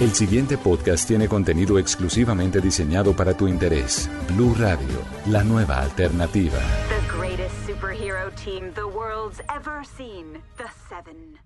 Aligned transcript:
El 0.00 0.12
siguiente 0.12 0.56
podcast 0.56 1.08
tiene 1.08 1.26
contenido 1.26 1.78
exclusivamente 1.78 2.60
diseñado 2.60 3.14
para 3.14 3.36
tu 3.36 3.48
interés. 3.48 4.08
Blue 4.28 4.54
Radio, 4.56 4.86
la 5.26 5.42
nueva 5.42 5.80
alternativa. 5.80 6.58
The 6.88 7.18
greatest 7.18 7.54
superhero 7.66 8.30
team 8.44 8.72
the 8.74 8.84
world's 8.84 9.40
ever 9.48 9.84
seen. 9.84 10.40
The 10.56 10.64
Seven. 10.88 11.38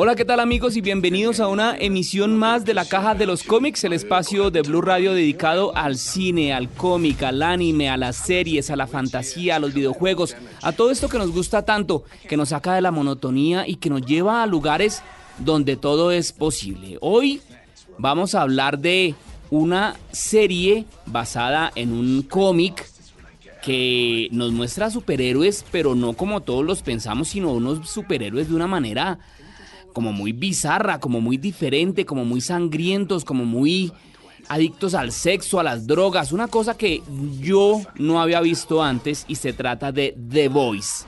Hola, 0.00 0.14
¿qué 0.14 0.24
tal 0.24 0.38
amigos 0.38 0.76
y 0.76 0.80
bienvenidos 0.80 1.40
a 1.40 1.48
una 1.48 1.76
emisión 1.76 2.36
más 2.36 2.64
de 2.64 2.72
la 2.72 2.84
Caja 2.84 3.16
de 3.16 3.26
los 3.26 3.42
Cómics, 3.42 3.82
el 3.82 3.92
espacio 3.92 4.52
de 4.52 4.62
Blue 4.62 4.80
Radio 4.80 5.12
dedicado 5.12 5.76
al 5.76 5.96
cine, 5.96 6.52
al 6.52 6.68
cómic, 6.68 7.24
al 7.24 7.42
anime, 7.42 7.88
a 7.90 7.96
las 7.96 8.14
series, 8.14 8.70
a 8.70 8.76
la 8.76 8.86
fantasía, 8.86 9.56
a 9.56 9.58
los 9.58 9.74
videojuegos, 9.74 10.36
a 10.62 10.70
todo 10.70 10.92
esto 10.92 11.08
que 11.08 11.18
nos 11.18 11.32
gusta 11.32 11.64
tanto, 11.64 12.04
que 12.28 12.36
nos 12.36 12.50
saca 12.50 12.74
de 12.74 12.80
la 12.80 12.92
monotonía 12.92 13.66
y 13.66 13.76
que 13.76 13.90
nos 13.90 14.02
lleva 14.02 14.44
a 14.44 14.46
lugares 14.46 15.02
donde 15.38 15.76
todo 15.76 16.10
es 16.10 16.32
posible. 16.32 16.98
Hoy 17.00 17.40
vamos 17.98 18.34
a 18.34 18.42
hablar 18.42 18.78
de 18.78 19.14
una 19.50 19.96
serie 20.12 20.84
basada 21.06 21.72
en 21.74 21.92
un 21.92 22.22
cómic 22.22 22.86
que 23.62 24.28
nos 24.30 24.52
muestra 24.52 24.90
superhéroes, 24.90 25.64
pero 25.70 25.94
no 25.94 26.12
como 26.12 26.40
todos 26.40 26.64
los 26.64 26.82
pensamos, 26.82 27.28
sino 27.28 27.52
unos 27.52 27.88
superhéroes 27.88 28.48
de 28.48 28.54
una 28.54 28.66
manera 28.66 29.18
como 29.92 30.12
muy 30.12 30.32
bizarra, 30.32 31.00
como 31.00 31.20
muy 31.20 31.38
diferente, 31.38 32.06
como 32.06 32.24
muy 32.24 32.40
sangrientos, 32.40 33.24
como 33.24 33.44
muy 33.44 33.92
adictos 34.48 34.94
al 34.94 35.12
sexo, 35.12 35.60
a 35.60 35.62
las 35.62 35.86
drogas, 35.86 36.32
una 36.32 36.48
cosa 36.48 36.76
que 36.76 37.02
yo 37.40 37.80
no 37.96 38.20
había 38.20 38.40
visto 38.40 38.82
antes 38.82 39.24
y 39.28 39.34
se 39.34 39.52
trata 39.52 39.92
de 39.92 40.16
The 40.30 40.48
Voice. 40.48 41.04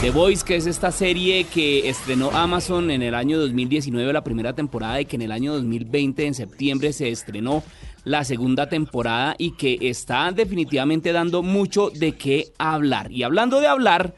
The 0.00 0.10
Voice, 0.12 0.42
que 0.46 0.56
es 0.56 0.66
esta 0.66 0.92
serie 0.92 1.44
que 1.44 1.86
estrenó 1.90 2.30
Amazon 2.30 2.90
en 2.90 3.02
el 3.02 3.14
año 3.14 3.38
2019 3.38 4.14
la 4.14 4.24
primera 4.24 4.54
temporada 4.54 4.98
y 4.98 5.04
que 5.04 5.16
en 5.16 5.22
el 5.22 5.30
año 5.30 5.52
2020 5.52 6.24
en 6.24 6.32
septiembre 6.32 6.94
se 6.94 7.10
estrenó 7.10 7.62
la 8.04 8.24
segunda 8.24 8.66
temporada 8.66 9.34
y 9.36 9.50
que 9.52 9.76
está 9.82 10.32
definitivamente 10.32 11.12
dando 11.12 11.42
mucho 11.42 11.90
de 11.90 12.12
qué 12.12 12.46
hablar. 12.56 13.12
Y 13.12 13.24
hablando 13.24 13.60
de 13.60 13.66
hablar, 13.66 14.14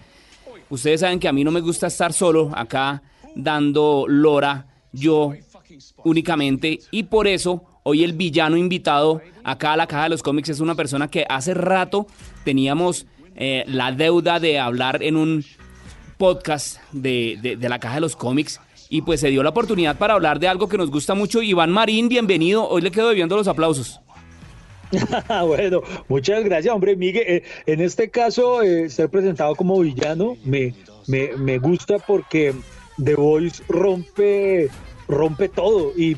ustedes 0.71 1.01
saben 1.01 1.19
que 1.19 1.27
a 1.27 1.33
mí 1.33 1.43
no 1.43 1.51
me 1.51 1.61
gusta 1.61 1.89
estar 1.89 2.13
solo 2.13 2.53
acá 2.55 3.03
dando 3.35 4.05
lora 4.07 4.69
yo 4.93 5.33
únicamente 6.05 6.79
y 6.93 7.03
por 7.05 7.27
eso 7.27 7.65
hoy 7.83 8.05
el 8.05 8.13
villano 8.13 8.57
invitado 8.57 9.21
acá 9.43 9.73
a 9.73 9.77
la 9.77 9.89
caja 9.89 10.05
de 10.05 10.11
los 10.11 10.23
cómics 10.23 10.51
es 10.51 10.61
una 10.61 10.77
persona 10.77 11.09
que 11.09 11.27
hace 11.29 11.55
rato 11.55 12.07
teníamos 12.45 13.07
eh, 13.35 13.65
la 13.67 13.91
deuda 13.91 14.39
de 14.39 14.61
hablar 14.61 15.03
en 15.03 15.17
un 15.17 15.45
podcast 16.23 16.79
de, 16.93 17.59
la 17.61 17.81
Caja 17.81 17.97
de 17.97 18.01
los 18.01 18.15
Cómics 18.15 18.61
y 18.89 19.03
pues 19.03 19.19
se 19.19 19.29
dio 19.31 19.43
la 19.43 19.49
oportunidad 19.49 19.99
para 19.99 20.15
hablar 20.15 20.39
de 20.39 20.47
algo 20.47 20.69
que 20.69 20.79
nos 20.79 20.89
gusta 20.89 21.17
mucho. 21.17 21.43
Iván 21.43 21.73
Marín, 21.73 22.09
bienvenido. 22.09 22.69
Hoy 22.69 22.81
le 22.81 22.93
quedo 22.93 23.09
debiendo 23.09 23.37
los 23.37 23.49
aplausos. 23.49 24.01
bueno, 25.49 25.81
muchas 26.07 26.45
gracias, 26.45 26.73
hombre. 26.73 26.95
Miguel, 26.95 27.25
eh, 27.27 27.43
en 27.67 27.81
este 27.81 28.09
caso, 28.09 28.63
eh, 28.63 28.89
ser 28.89 29.09
presentado 29.09 29.57
como 29.57 29.81
villano 29.81 30.37
me, 30.45 30.77
me, 31.09 31.59
gusta 31.59 31.99
porque 31.99 32.55
The 33.03 33.17
Voice 33.17 33.61
rompe, 33.69 34.71
rompe 35.09 35.49
todo 35.49 35.91
y 35.97 36.17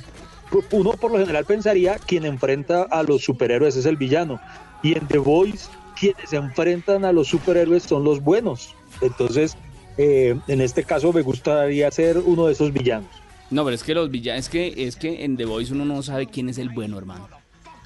uno 0.71 0.91
por 0.91 1.13
lo 1.13 1.19
general 1.19 1.47
pensaría 1.47 1.97
quien 1.97 2.27
enfrenta 2.27 2.83
a 2.83 3.03
los 3.05 3.25
superhéroes 3.25 3.75
es 3.77 3.87
el 3.87 3.97
villano 3.97 4.39
y 4.83 4.99
en 4.99 5.09
The 5.09 5.17
Voice 5.17 5.71
quienes 5.99 6.31
enfrentan 6.35 7.07
a 7.07 7.13
los 7.13 7.29
superhéroes 7.29 7.85
son 7.85 8.05
los 8.05 8.23
buenos. 8.23 8.75
Entonces, 9.01 9.57
eh, 9.97 10.37
en 10.49 10.61
este 10.61 10.85
caso 10.85 11.13
me 11.13 11.23
gustaría 11.23 11.91
ser 11.91 12.19
uno 12.19 12.47
de 12.47 12.53
esos 12.53 12.73
villanos. 12.73 13.11
No, 13.51 13.65
pero 13.65 13.75
es 13.75 13.83
que 13.83 13.95
los 13.95 14.11
villanos, 14.11 14.45
es 14.45 14.49
que, 14.49 14.87
es 14.87 14.97
que 14.97 15.25
en 15.25 15.37
The 15.37 15.45
Voice 15.45 15.73
uno 15.73 15.85
no 15.85 16.03
sabe 16.03 16.27
quién 16.27 16.49
es 16.49 16.59
el 16.59 16.71
bueno, 16.71 16.99
hermano. 16.99 17.29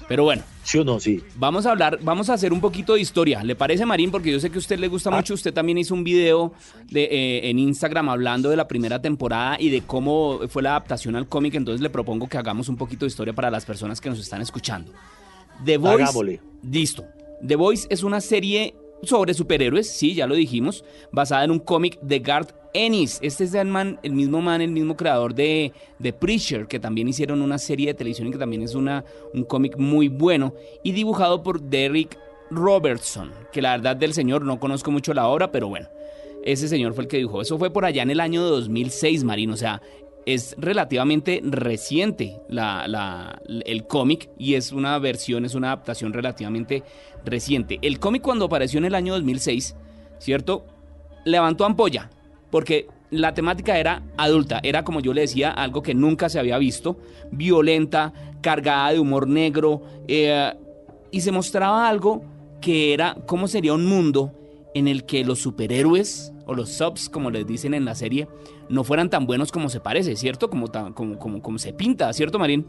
Pero 0.09 0.23
bueno. 0.23 0.41
Sí 0.63 0.79
o 0.79 0.83
no, 0.83 0.99
sí. 0.99 1.21
Vamos 1.35 1.67
a 1.67 1.71
hablar, 1.71 1.99
vamos 2.01 2.31
a 2.31 2.33
hacer 2.33 2.51
un 2.51 2.59
poquito 2.59 2.95
de 2.95 2.99
historia. 2.99 3.43
¿Le 3.43 3.55
parece, 3.55 3.85
Marín? 3.85 4.09
Porque 4.09 4.31
yo 4.31 4.39
sé 4.39 4.49
que 4.49 4.55
a 4.55 4.59
usted 4.59 4.79
le 4.79 4.87
gusta 4.87 5.11
ah. 5.11 5.15
mucho. 5.15 5.35
Usted 5.35 5.53
también 5.53 5.77
hizo 5.77 5.93
un 5.93 6.03
video 6.03 6.51
de, 6.89 7.03
eh, 7.03 7.49
en 7.49 7.59
Instagram 7.59 8.09
hablando 8.09 8.49
de 8.49 8.55
la 8.55 8.67
primera 8.67 8.99
temporada 8.99 9.57
y 9.59 9.69
de 9.69 9.81
cómo 9.81 10.39
fue 10.49 10.63
la 10.63 10.71
adaptación 10.71 11.15
al 11.15 11.27
cómic. 11.27 11.53
Entonces 11.53 11.81
le 11.81 11.91
propongo 11.91 12.27
que 12.27 12.39
hagamos 12.39 12.69
un 12.69 12.75
poquito 12.75 13.05
de 13.05 13.09
historia 13.09 13.33
para 13.33 13.51
las 13.51 13.65
personas 13.65 14.01
que 14.01 14.09
nos 14.09 14.19
están 14.19 14.41
escuchando. 14.41 14.91
The 15.63 15.77
Voice. 15.77 16.39
Listo. 16.63 17.05
The 17.45 17.55
Voice 17.55 17.87
es 17.91 18.01
una 18.01 18.19
serie 18.19 18.73
sobre 19.03 19.33
superhéroes, 19.33 19.89
sí, 19.89 20.13
ya 20.13 20.27
lo 20.27 20.35
dijimos, 20.35 20.83
basada 21.11 21.43
en 21.43 21.51
un 21.51 21.59
cómic 21.59 21.99
de 22.01 22.19
Garth 22.19 22.53
Ennis. 22.73 23.19
Este 23.21 23.43
es 23.43 23.53
el, 23.53 23.67
man, 23.67 23.99
el 24.03 24.13
mismo 24.13 24.41
man, 24.41 24.61
el 24.61 24.71
mismo 24.71 24.95
creador 24.95 25.33
de, 25.33 25.73
The 26.01 26.13
Preacher, 26.13 26.67
que 26.67 26.79
también 26.79 27.07
hicieron 27.07 27.41
una 27.41 27.57
serie 27.57 27.87
de 27.87 27.93
televisión 27.93 28.27
y 28.27 28.31
que 28.31 28.37
también 28.37 28.61
es 28.61 28.75
una, 28.75 29.03
un 29.33 29.43
cómic 29.43 29.77
muy 29.77 30.07
bueno, 30.07 30.53
y 30.83 30.91
dibujado 30.91 31.43
por 31.43 31.61
Derek 31.61 32.17
Robertson, 32.51 33.31
que 33.51 33.61
la 33.61 33.71
verdad 33.71 33.95
del 33.95 34.13
señor 34.13 34.43
no 34.43 34.59
conozco 34.59 34.91
mucho 34.91 35.13
la 35.13 35.27
obra, 35.27 35.51
pero 35.51 35.69
bueno, 35.69 35.87
ese 36.43 36.67
señor 36.67 36.93
fue 36.93 37.03
el 37.03 37.09
que 37.09 37.17
dibujó. 37.17 37.41
Eso 37.41 37.57
fue 37.57 37.71
por 37.71 37.85
allá 37.85 38.03
en 38.03 38.11
el 38.11 38.19
año 38.19 38.43
2006, 38.43 39.23
Marino, 39.23 39.53
o 39.53 39.57
sea, 39.57 39.81
es 40.33 40.55
relativamente 40.59 41.41
reciente 41.43 42.39
el 43.65 43.87
cómic 43.87 44.29
y 44.37 44.53
es 44.53 44.71
una 44.71 44.99
versión, 44.99 45.43
es 45.43 45.55
una 45.55 45.69
adaptación 45.69 46.13
relativamente 46.13 46.83
reciente. 47.25 47.79
El 47.81 47.99
cómic 47.99 48.21
cuando 48.21 48.45
apareció 48.45 48.77
en 48.77 48.85
el 48.85 48.95
año 48.95 49.13
2006, 49.13 49.75
¿cierto? 50.19 50.67
Levantó 51.25 51.65
ampolla, 51.65 52.11
porque 52.51 52.87
la 53.09 53.33
temática 53.33 53.79
era 53.79 54.03
adulta, 54.17 54.59
era 54.61 54.83
como 54.83 54.99
yo 54.99 55.13
le 55.13 55.21
decía, 55.21 55.49
algo 55.49 55.81
que 55.81 55.95
nunca 55.95 56.29
se 56.29 56.37
había 56.37 56.59
visto, 56.59 56.99
violenta, 57.31 58.13
cargada 58.41 58.91
de 58.91 58.99
humor 58.99 59.27
negro, 59.27 59.81
eh, 60.07 60.53
y 61.11 61.21
se 61.21 61.31
mostraba 61.31 61.89
algo 61.89 62.23
que 62.61 62.93
era 62.93 63.17
cómo 63.25 63.47
sería 63.47 63.73
un 63.73 63.87
mundo 63.87 64.38
en 64.73 64.87
el 64.87 65.05
que 65.05 65.23
los 65.23 65.39
superhéroes 65.39 66.33
o 66.45 66.53
los 66.53 66.69
subs, 66.69 67.09
como 67.09 67.31
les 67.31 67.45
dicen 67.45 67.73
en 67.73 67.85
la 67.85 67.95
serie, 67.95 68.27
no 68.69 68.83
fueran 68.83 69.09
tan 69.09 69.25
buenos 69.25 69.51
como 69.51 69.69
se 69.69 69.79
parece, 69.79 70.15
¿cierto? 70.15 70.49
Como, 70.49 70.67
como, 70.93 71.17
como, 71.17 71.41
como 71.41 71.57
se 71.57 71.73
pinta, 71.73 72.11
¿cierto, 72.13 72.39
Marín? 72.39 72.65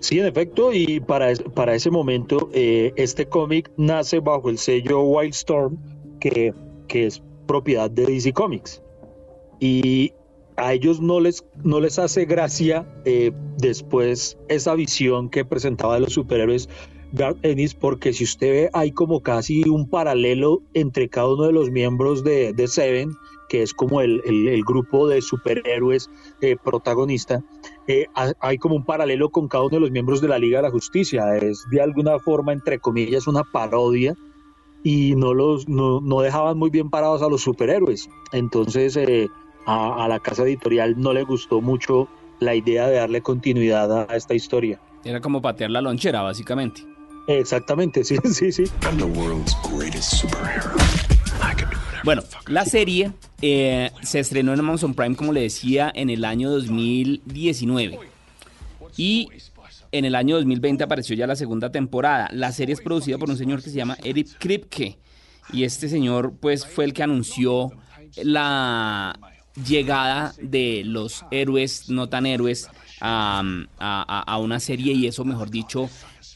Sí, 0.00 0.18
en 0.20 0.26
efecto, 0.26 0.72
y 0.72 1.00
para, 1.00 1.32
para 1.54 1.74
ese 1.74 1.90
momento 1.90 2.50
eh, 2.52 2.92
este 2.96 3.26
cómic 3.26 3.70
nace 3.76 4.20
bajo 4.20 4.48
el 4.48 4.58
sello 4.58 5.02
Wildstorm, 5.02 5.76
que, 6.20 6.54
que 6.86 7.06
es 7.06 7.22
propiedad 7.46 7.90
de 7.90 8.06
DC 8.06 8.32
Comics. 8.32 8.80
Y 9.58 10.12
a 10.56 10.72
ellos 10.72 11.00
no 11.00 11.20
les, 11.20 11.44
no 11.64 11.80
les 11.80 11.98
hace 11.98 12.26
gracia 12.26 12.86
eh, 13.04 13.32
después 13.56 14.38
esa 14.48 14.74
visión 14.74 15.30
que 15.30 15.44
presentaba 15.44 15.94
de 15.94 16.00
los 16.00 16.12
superhéroes 16.12 16.68
Ennis, 17.42 17.74
porque 17.74 18.12
si 18.12 18.24
usted 18.24 18.50
ve, 18.50 18.70
hay 18.72 18.92
como 18.92 19.22
casi 19.22 19.68
un 19.68 19.88
paralelo 19.88 20.62
entre 20.74 21.08
cada 21.08 21.32
uno 21.32 21.44
de 21.44 21.52
los 21.52 21.70
miembros 21.70 22.22
de, 22.22 22.52
de 22.52 22.68
Seven, 22.68 23.12
que 23.48 23.62
es 23.62 23.72
como 23.72 24.00
el, 24.00 24.22
el, 24.26 24.62
grupo 24.62 25.08
de 25.08 25.22
superhéroes 25.22 26.10
eh, 26.42 26.56
protagonista. 26.62 27.42
Eh, 27.86 28.06
hay 28.40 28.58
como 28.58 28.76
un 28.76 28.84
paralelo 28.84 29.30
con 29.30 29.48
cada 29.48 29.64
uno 29.64 29.76
de 29.76 29.80
los 29.80 29.90
miembros 29.90 30.20
de 30.20 30.28
la 30.28 30.38
Liga 30.38 30.58
de 30.58 30.64
la 30.64 30.70
Justicia. 30.70 31.36
Es 31.36 31.64
de 31.70 31.80
alguna 31.80 32.18
forma, 32.18 32.52
entre 32.52 32.78
comillas, 32.78 33.26
una 33.26 33.42
parodia 33.42 34.14
y 34.84 35.14
no, 35.16 35.32
los, 35.32 35.66
no, 35.68 36.00
no 36.00 36.20
dejaban 36.20 36.58
muy 36.58 36.70
bien 36.70 36.90
parados 36.90 37.22
a 37.22 37.28
los 37.28 37.40
superhéroes. 37.40 38.10
Entonces, 38.32 38.96
eh, 38.96 39.28
a, 39.66 40.04
a 40.04 40.08
la 40.08 40.20
casa 40.20 40.42
editorial 40.42 41.00
no 41.00 41.14
le 41.14 41.22
gustó 41.24 41.62
mucho 41.62 42.06
la 42.40 42.54
idea 42.54 42.86
de 42.86 42.96
darle 42.96 43.22
continuidad 43.22 44.10
a 44.10 44.14
esta 44.14 44.34
historia. 44.34 44.78
Era 45.04 45.20
como 45.20 45.40
patear 45.40 45.70
la 45.70 45.80
lonchera, 45.80 46.22
básicamente. 46.22 46.97
Exactamente, 47.28 48.04
sí, 48.04 48.16
sí, 48.32 48.50
sí. 48.52 48.64
Bueno, 52.02 52.22
la 52.46 52.64
serie 52.64 53.12
eh, 53.42 53.90
se 54.02 54.20
estrenó 54.20 54.54
en 54.54 54.60
Amazon 54.60 54.94
Prime, 54.94 55.14
como 55.14 55.34
le 55.34 55.42
decía, 55.42 55.92
en 55.94 56.08
el 56.08 56.24
año 56.24 56.50
2019. 56.50 57.98
Y 58.96 59.28
en 59.92 60.04
el 60.06 60.14
año 60.14 60.36
2020 60.36 60.82
apareció 60.84 61.14
ya 61.14 61.26
la 61.26 61.36
segunda 61.36 61.70
temporada. 61.70 62.30
La 62.32 62.50
serie 62.52 62.72
es 62.72 62.80
producida 62.80 63.18
por 63.18 63.28
un 63.28 63.36
señor 63.36 63.62
que 63.62 63.68
se 63.68 63.76
llama 63.76 63.98
Eric 64.02 64.38
Kripke. 64.38 64.98
Y 65.52 65.64
este 65.64 65.90
señor, 65.90 66.32
pues, 66.40 66.66
fue 66.66 66.86
el 66.86 66.94
que 66.94 67.02
anunció 67.02 67.72
la 68.16 69.18
llegada 69.66 70.34
de 70.40 70.82
los 70.84 71.26
héroes 71.30 71.90
no 71.90 72.08
tan 72.08 72.24
héroes 72.26 72.70
a, 73.00 73.42
a, 73.78 74.38
una 74.38 74.60
serie 74.60 74.92
y 74.92 75.06
eso, 75.06 75.24
mejor 75.24 75.50
dicho, 75.50 75.88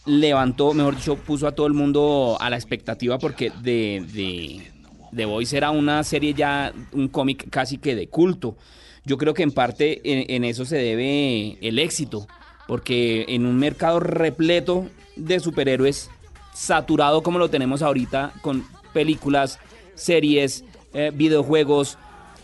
levantó, 0.07 0.75
mejor 0.75 0.97
dicho, 0.97 1.17
puso 1.17 1.47
a 1.47 1.53
todo 1.53 1.67
el 1.67 1.75
mundo 1.75 2.37
a 2.41 2.51
la 2.51 2.57
expectativa 2.57 3.19
porque 3.19 3.53
de, 3.63 4.05
de, 4.13 4.71
The 5.15 5.25
Voice 5.25 5.57
era 5.57 5.71
una 5.71 6.03
serie 6.05 6.35
ya, 6.35 6.73
un 6.93 7.09
cómic 7.09 7.49
casi 7.51 7.79
que 7.79 7.95
de 7.95 8.09
culto. 8.09 8.57
Yo 9.05 9.19
creo 9.19 9.35
que 9.35 9.43
en 9.43 9.53
parte 9.53 10.01
en, 10.05 10.45
eso 10.45 10.65
se 10.65 10.77
debe 10.77 11.59
el 11.61 11.79
éxito, 11.79 12.27
porque 12.67 13.25
en 13.29 13.47
un 13.47 13.57
mercado 13.57 14.01
repleto 14.01 14.87
de 15.17 15.41
superhéroes, 15.41 16.09
saturado 16.55 17.23
como 17.23 17.39
lo 17.39 17.51
tenemos 17.51 17.83
ahorita, 17.83 18.33
con 18.43 18.65
películas, 18.93 19.59
series, 19.95 20.65
eh, 20.95 21.11
videojuegos, 21.13 21.99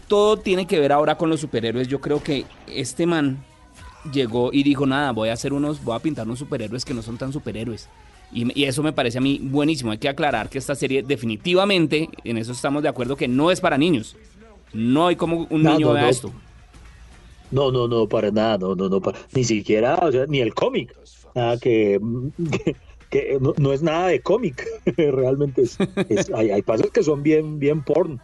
todo 0.09 0.39
tiene 0.39 0.67
que 0.67 0.81
ver 0.81 0.93
ahora 0.93 1.17
con 1.17 1.31
los 1.31 1.41
superhéroes. 1.41 1.87
Yo 1.87 2.01
creo 2.01 2.23
que 2.23 2.45
este 2.67 3.07
man 3.07 3.45
llegó 4.13 4.51
y 4.53 4.63
dijo, 4.63 4.87
nada, 4.87 5.13
voy 5.13 5.29
a 5.29 5.33
hacer 5.33 5.53
unos, 5.53 5.83
voy 5.83 5.97
a 5.97 5.99
pintar 6.01 6.27
unos 6.27 6.39
superhéroes 6.39 6.85
que 6.85 6.95
no 6.95 7.03
son 7.03 7.19
tan 7.19 7.33
superhéroes. 7.33 7.89
Y, 8.33 8.65
eso 8.65 8.83
me 8.83 8.93
parece 8.93 9.19
a 9.19 9.21
mí 9.21 9.41
buenísimo. 9.43 9.91
Hay 9.91 9.99
que 9.99 10.09
aclarar 10.09 10.49
que 10.49 10.59
esta 10.59 10.75
serie 10.75 11.03
definitivamente, 11.03 12.11
en 12.25 12.39
eso 12.39 12.53
estamos 12.53 12.83
de 12.83 12.89
acuerdo, 12.89 13.17
que 13.17 13.29
no 13.29 13.51
es 13.51 13.61
para 13.61 13.79
niños. 13.79 14.17
No 14.73 15.07
hay 15.07 15.17
como 15.17 15.47
un 15.49 15.63
niño 15.63 15.93
vea 15.93 16.09
esto. 16.09 16.33
No, 17.51 17.73
no, 17.73 17.89
no, 17.89 18.07
para 18.07 18.31
nada, 18.31 18.59
no, 18.59 18.75
no, 18.75 18.91
no, 18.91 19.01
ni 19.33 19.43
siquiera, 19.43 19.95
o 19.95 20.13
sea, 20.13 20.27
ni 20.27 20.41
el 20.41 20.53
cómic. 20.53 20.95
Nada 21.35 21.59
que, 21.59 21.99
que, 23.11 23.39
no, 23.41 23.73
es 23.73 23.83
nada 23.83 24.09
de 24.09 24.21
cómic, 24.21 24.67
realmente 24.97 25.63
es, 25.63 25.79
hay, 26.35 26.51
hay, 26.51 26.61
pasos 26.61 26.91
que 26.91 27.03
son 27.03 27.23
bien, 27.23 27.59
bien 27.59 27.83
porn. 27.83 28.21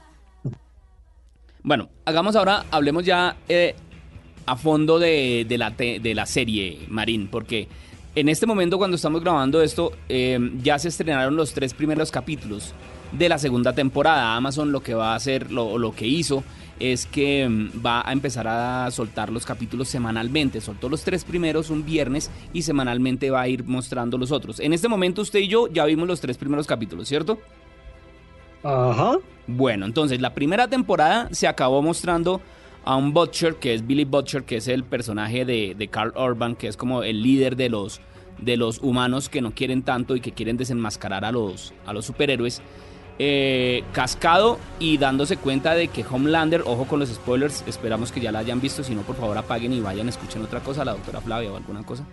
Bueno, 1.63 1.89
hagamos 2.05 2.37
ahora, 2.37 2.67
hablemos 2.71 3.07
ya 3.07 3.39
eh, 3.49 3.75
a 4.47 4.57
fondo 4.57 4.99
de, 4.99 5.47
de, 5.49 5.59
la, 5.59 5.71
de 5.71 6.15
la 6.15 6.27
serie, 6.27 6.81
Marín, 6.89 7.29
porque 7.29 7.69
en 8.15 8.29
este 8.29 8.47
momento 8.47 8.79
cuando 8.79 8.97
estamos 8.97 9.23
grabando 9.23 9.63
esto, 9.63 9.93
eh, 10.09 10.39
ya 10.63 10.79
se 10.79 10.89
estrenaron 10.89 11.35
los 11.35 11.53
tres 11.53 11.75
primeros 11.75 12.11
capítulos 12.11 12.73
de 13.13 13.29
la 13.29 13.39
segunda 13.39 13.73
temporada. 13.73 14.37
Amazon 14.37 14.73
lo 14.73 14.83
que 14.83 14.95
va 14.95 15.13
a 15.13 15.17
hacer, 15.17 15.51
lo, 15.51 15.79
lo 15.79 15.95
que 15.95 16.07
hizo, 16.07 16.45
es 16.79 17.07
que 17.07 17.49
mm, 17.49 17.85
va 17.85 18.09
a 18.09 18.13
empezar 18.13 18.47
a 18.47 18.91
soltar 18.91 19.31
los 19.31 19.45
capítulos 19.45 19.89
semanalmente. 19.89 20.61
Soltó 20.61 20.89
los 20.89 21.03
tres 21.03 21.25
primeros 21.25 21.71
un 21.71 21.85
viernes 21.85 22.31
y 22.53 22.63
semanalmente 22.63 23.31
va 23.31 23.43
a 23.43 23.49
ir 23.49 23.65
mostrando 23.65 24.19
los 24.19 24.31
otros. 24.31 24.61
En 24.61 24.73
este 24.73 24.89
momento 24.89 25.23
usted 25.23 25.41
y 25.41 25.49
yo 25.49 25.69
ya 25.69 25.85
vimos 25.85 26.07
los 26.07 26.21
tres 26.21 26.37
primeros 26.37 26.67
capítulos, 26.67 27.09
¿cierto? 27.09 27.39
Ajá. 28.63 29.19
Bueno, 29.47 29.87
entonces 29.87 30.21
la 30.21 30.35
primera 30.35 30.69
temporada 30.69 31.29
se 31.33 31.47
acabó 31.47 31.83
mostrando 31.83 32.41
a 32.85 32.97
un 32.97 33.13
Butcher, 33.13 33.57
que 33.57 33.75
es 33.75 33.87
Billy 33.87 34.05
Butcher, 34.05 34.45
que 34.45 34.57
es 34.57 34.69
el 34.69 34.85
personaje 34.85 35.45
de, 35.45 35.75
de 35.77 35.89
Carl 35.89 36.13
Urban, 36.17 36.55
que 36.57 36.69
es 36.69 36.77
como 36.77 37.03
el 37.03 37.23
líder 37.23 37.57
de 37.57 37.69
los, 37.69 38.01
de 38.39 38.57
los 38.57 38.79
humanos 38.81 39.29
que 39.29 39.41
no 39.41 39.53
quieren 39.53 39.83
tanto 39.83 40.17
y 40.17 40.21
que 40.21 40.33
quieren 40.33 40.57
desenmascarar 40.57 41.25
a 41.25 41.33
los, 41.33 41.73
a 41.87 41.93
los 41.93 42.05
superhéroes. 42.05 42.63
Eh, 43.21 43.85
cascado 43.93 44.59
y 44.81 44.99
dándose 44.99 45.37
cuenta 45.37 45.75
de 45.75 45.87
que 45.87 46.05
Homelander, 46.05 46.63
ojo 46.67 46.85
con 46.87 46.99
los 46.99 47.11
spoilers, 47.11 47.63
esperamos 47.69 48.11
que 48.11 48.21
ya 48.21 48.33
la 48.33 48.41
hayan 48.41 48.61
visto, 48.61 48.83
si 48.83 48.93
no 48.93 49.03
por 49.03 49.15
favor 49.15 49.39
apaguen 49.39 49.73
y 49.73 49.81
vayan, 49.81 50.09
escuchen 50.09 50.43
otra 50.43 50.59
cosa, 50.61 50.85
la 50.85 50.93
doctora 50.93 51.21
Flavia 51.21 51.53
o 51.53 51.57
alguna 51.57 51.85
cosa. 51.85 52.05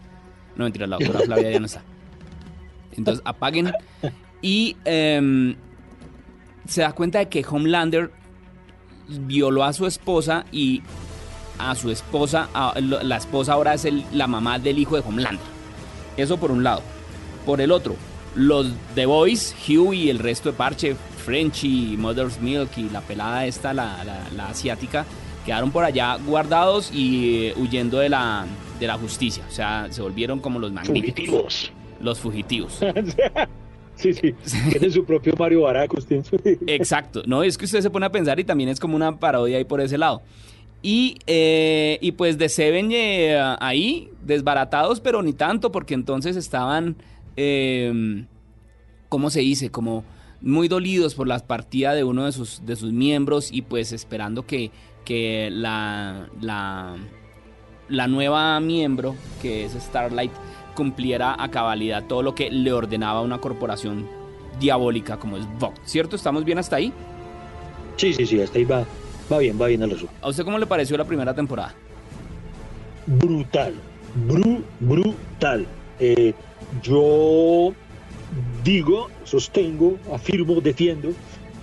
No 0.55 0.65
mentira, 0.65 0.85
la 0.85 0.97
doctora 0.97 1.21
Flavia 1.21 1.51
ya 1.51 1.59
no 1.59 1.65
está. 1.65 1.81
Entonces 2.95 3.23
apaguen 3.25 3.71
y 4.43 4.77
em, 4.85 5.55
se 6.67 6.81
da 6.81 6.91
cuenta 6.93 7.17
de 7.17 7.29
que 7.29 7.43
Homelander 7.49 8.11
violó 9.19 9.63
a 9.63 9.73
su 9.73 9.85
esposa 9.85 10.45
y 10.51 10.81
a 11.57 11.75
su 11.75 11.91
esposa, 11.91 12.49
la 12.75 13.17
esposa 13.17 13.53
ahora 13.53 13.73
es 13.73 13.87
la 14.11 14.27
mamá 14.27 14.59
del 14.59 14.79
hijo 14.79 14.95
de 14.95 15.03
Homelander. 15.07 15.45
Eso 16.17 16.37
por 16.37 16.51
un 16.51 16.63
lado. 16.63 16.81
Por 17.45 17.61
el 17.61 17.71
otro, 17.71 17.95
los 18.35 18.67
The 18.95 19.05
Boys, 19.05 19.55
Hugh 19.67 19.93
y 19.93 20.09
el 20.09 20.19
resto 20.19 20.51
de 20.51 20.57
parche, 20.57 20.95
Frenchy, 21.25 21.95
Mother's 21.97 22.39
Milk 22.39 22.77
y 22.77 22.89
la 22.89 23.01
pelada 23.01 23.45
esta, 23.45 23.73
la, 23.73 24.25
asiática, 24.47 25.05
quedaron 25.45 25.71
por 25.71 25.83
allá 25.83 26.17
guardados 26.17 26.91
y 26.93 27.47
eh, 27.47 27.53
huyendo 27.57 27.99
de 27.99 28.09
la, 28.09 28.45
de 28.79 28.87
la 28.87 28.97
justicia. 28.97 29.43
O 29.47 29.51
sea, 29.51 29.87
se 29.89 30.01
volvieron 30.01 30.39
como 30.39 30.59
los 30.59 30.71
magníficos. 30.71 31.71
Los 31.99 32.19
fugitivos. 32.19 32.79
Sí, 34.01 34.13
sí, 34.13 34.33
tiene 34.71 34.89
su 34.89 35.05
propio 35.05 35.33
Mario 35.37 35.61
Baracus. 35.61 36.07
Exacto, 36.67 37.21
no, 37.27 37.43
es 37.43 37.57
que 37.57 37.65
usted 37.65 37.81
se 37.81 37.89
pone 37.89 38.07
a 38.07 38.11
pensar 38.11 38.39
y 38.39 38.43
también 38.43 38.69
es 38.69 38.79
como 38.79 38.95
una 38.95 39.19
parodia 39.19 39.57
ahí 39.57 39.63
por 39.63 39.79
ese 39.79 39.97
lado. 39.97 40.23
Y, 40.81 41.19
eh, 41.27 41.99
y 42.01 42.13
pues 42.13 42.39
de 42.39 42.49
Seven 42.49 42.91
eh, 42.91 43.39
ahí, 43.59 44.09
desbaratados, 44.25 44.99
pero 44.99 45.21
ni 45.21 45.33
tanto, 45.33 45.71
porque 45.71 45.93
entonces 45.93 46.35
estaban, 46.35 46.95
eh, 47.37 48.25
¿cómo 49.07 49.29
se 49.29 49.41
dice? 49.41 49.69
Como 49.69 50.03
muy 50.41 50.67
dolidos 50.67 51.13
por 51.13 51.27
la 51.27 51.37
partida 51.37 51.93
de 51.93 52.03
uno 52.03 52.25
de 52.25 52.31
sus, 52.31 52.65
de 52.65 52.75
sus 52.75 52.91
miembros 52.91 53.51
y 53.51 53.61
pues 53.61 53.91
esperando 53.91 54.47
que, 54.47 54.71
que 55.05 55.49
la, 55.51 56.27
la 56.41 58.07
nueva 58.07 58.59
miembro, 58.59 59.15
que 59.43 59.65
es 59.65 59.73
Starlight, 59.73 60.31
cumpliera 60.75 61.35
a 61.41 61.51
cabalidad 61.51 62.05
todo 62.05 62.23
lo 62.23 62.35
que 62.35 62.49
le 62.49 62.71
ordenaba 62.73 63.21
una 63.21 63.39
corporación 63.39 64.07
diabólica 64.59 65.17
como 65.17 65.37
es 65.37 65.45
Vox. 65.59 65.79
¿Cierto? 65.85 66.15
¿Estamos 66.15 66.45
bien 66.45 66.57
hasta 66.57 66.77
ahí? 66.77 66.93
Sí, 67.97 68.13
sí, 68.13 68.25
sí, 68.25 68.41
hasta 68.41 68.57
ahí 68.57 68.65
va, 68.65 68.85
va 69.31 69.37
bien, 69.39 69.59
va 69.61 69.67
bien 69.67 69.81
el 69.83 69.91
resumen. 69.91 70.15
¿A 70.21 70.29
usted 70.29 70.43
cómo 70.43 70.57
le 70.57 70.65
pareció 70.65 70.97
la 70.97 71.05
primera 71.05 71.33
temporada? 71.33 71.73
Brutal, 73.05 73.73
bru, 74.27 74.63
brutal. 74.79 75.65
Eh, 75.99 76.33
yo 76.81 77.73
digo, 78.63 79.09
sostengo, 79.23 79.97
afirmo, 80.13 80.61
defiendo 80.61 81.09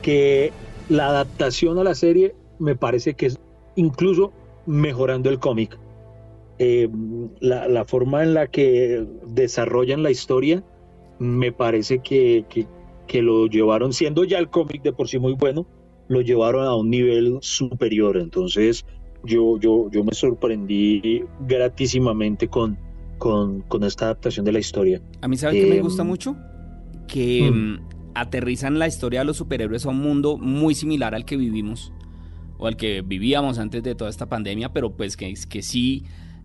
que 0.03 0.53
la 0.89 1.09
adaptación 1.09 1.79
a 1.79 1.85
la 1.85 1.95
serie 1.95 2.35
me 2.59 2.77
parece 2.77 3.15
que 3.15 3.27
es 3.27 3.39
incluso 3.77 4.33
mejorando 4.67 5.31
el 5.31 5.39
cómic. 5.39 5.79
Eh, 6.61 6.89
la, 7.41 7.85
forma 7.85 8.25
en 8.25 8.35
la 8.35 8.49
que 8.49 9.07
desarrollan 9.29 10.03
la 10.03 10.11
historia 10.11 10.65
me 11.21 11.53
parece 11.53 12.01
que, 12.01 12.45
que, 13.07 13.23
lo 13.23 13.47
llevaron, 13.47 13.93
siendo 13.93 14.25
ya 14.25 14.39
el 14.39 14.51
cómic 14.51 14.83
de 14.83 14.93
por 14.93 15.09
sí 15.09 15.19
muy 15.19 15.35
bueno, 15.35 15.67
lo 16.09 16.21
llevaron 16.21 16.67
a 16.67 16.75
un 16.75 16.91
nivel 16.91 17.39
superior. 17.43 18.17
Entonces 18.17 18.85
yo, 19.25 19.59
yo, 19.61 19.89
yo 19.91 20.03
me 20.03 20.13
sorprendí 20.13 21.23
gratísimamente 21.47 22.49
con, 22.49 22.77
con, 23.19 23.63
con 23.63 23.85
esta 23.85 24.07
adaptación 24.07 24.45
de 24.45 24.53
la 24.53 24.59
historia. 24.59 25.01
A 25.21 25.29
mí, 25.29 25.37
¿sabe 25.37 25.61
que 25.61 25.67
me 25.67 25.81
gusta 25.81 26.03
em, 26.03 26.09
mucho? 26.09 26.37
Que 27.07 27.49
mm. 27.51 27.55
Mm, 27.55 27.89
aterrizan 28.15 28.81
la 28.81 28.89
historia 28.89 29.21
de 29.21 29.27
los 29.27 29.37
superhéroes 29.37 29.87
a 29.87 29.91
un 29.91 29.99
mundo 29.99 30.39
muy 30.39 30.75
similar 30.75 31.15
al 31.15 31.25
que 31.25 31.37
vivimos 31.37 31.93
o 32.59 32.67
al 32.67 32.77
que 32.77 33.03
vivíamos 33.03 33.59
antes 33.59 33.85
de 33.85 33.95
toda 33.95 34.11
esta 34.11 34.29
pandemia, 34.29 34.73
pero 34.73 34.97
pues 34.97 35.17
que, 35.17 35.33
que 35.49 35.63
sí 35.63 36.05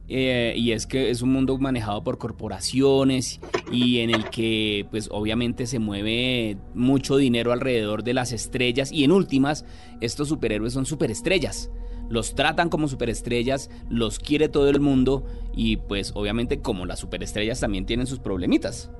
eh, 0.10 0.53
y 0.57 0.74
es 0.74 0.86
que 0.86 1.10
es 1.10 1.22
un 1.22 1.31
mundo 1.31 1.57
manejado 1.57 2.03
por 2.03 2.17
corporaciones 2.17 3.39
y 3.72 4.00
en 4.00 4.10
el 4.10 4.29
que 4.29 4.86
pues 4.91 5.07
obviamente 5.12 5.65
se 5.65 5.79
mueve 5.79 6.57
mucho 6.74 7.15
dinero 7.15 7.53
alrededor 7.53 8.03
de 8.03 8.13
las 8.13 8.33
estrellas 8.33 8.91
y 8.91 9.05
en 9.05 9.12
últimas 9.12 9.65
estos 10.01 10.27
superhéroes 10.27 10.74
son 10.74 10.86
superestrellas. 10.86 11.72
Los 12.10 12.36
tratan 12.36 12.69
como 12.69 12.89
superestrellas, 12.89 13.69
los 13.89 14.19
quiere 14.19 14.50
todo 14.50 14.69
el 14.69 14.81
mundo 14.81 15.25
y 15.55 15.77
pues 15.77 16.12
obviamente 16.15 16.60
como 16.60 16.86
las 16.86 17.00
superestrellas 17.00 17.62
también 17.62 17.86
tienen 17.86 18.05
sus 18.05 18.19
problemitas. 18.19 18.91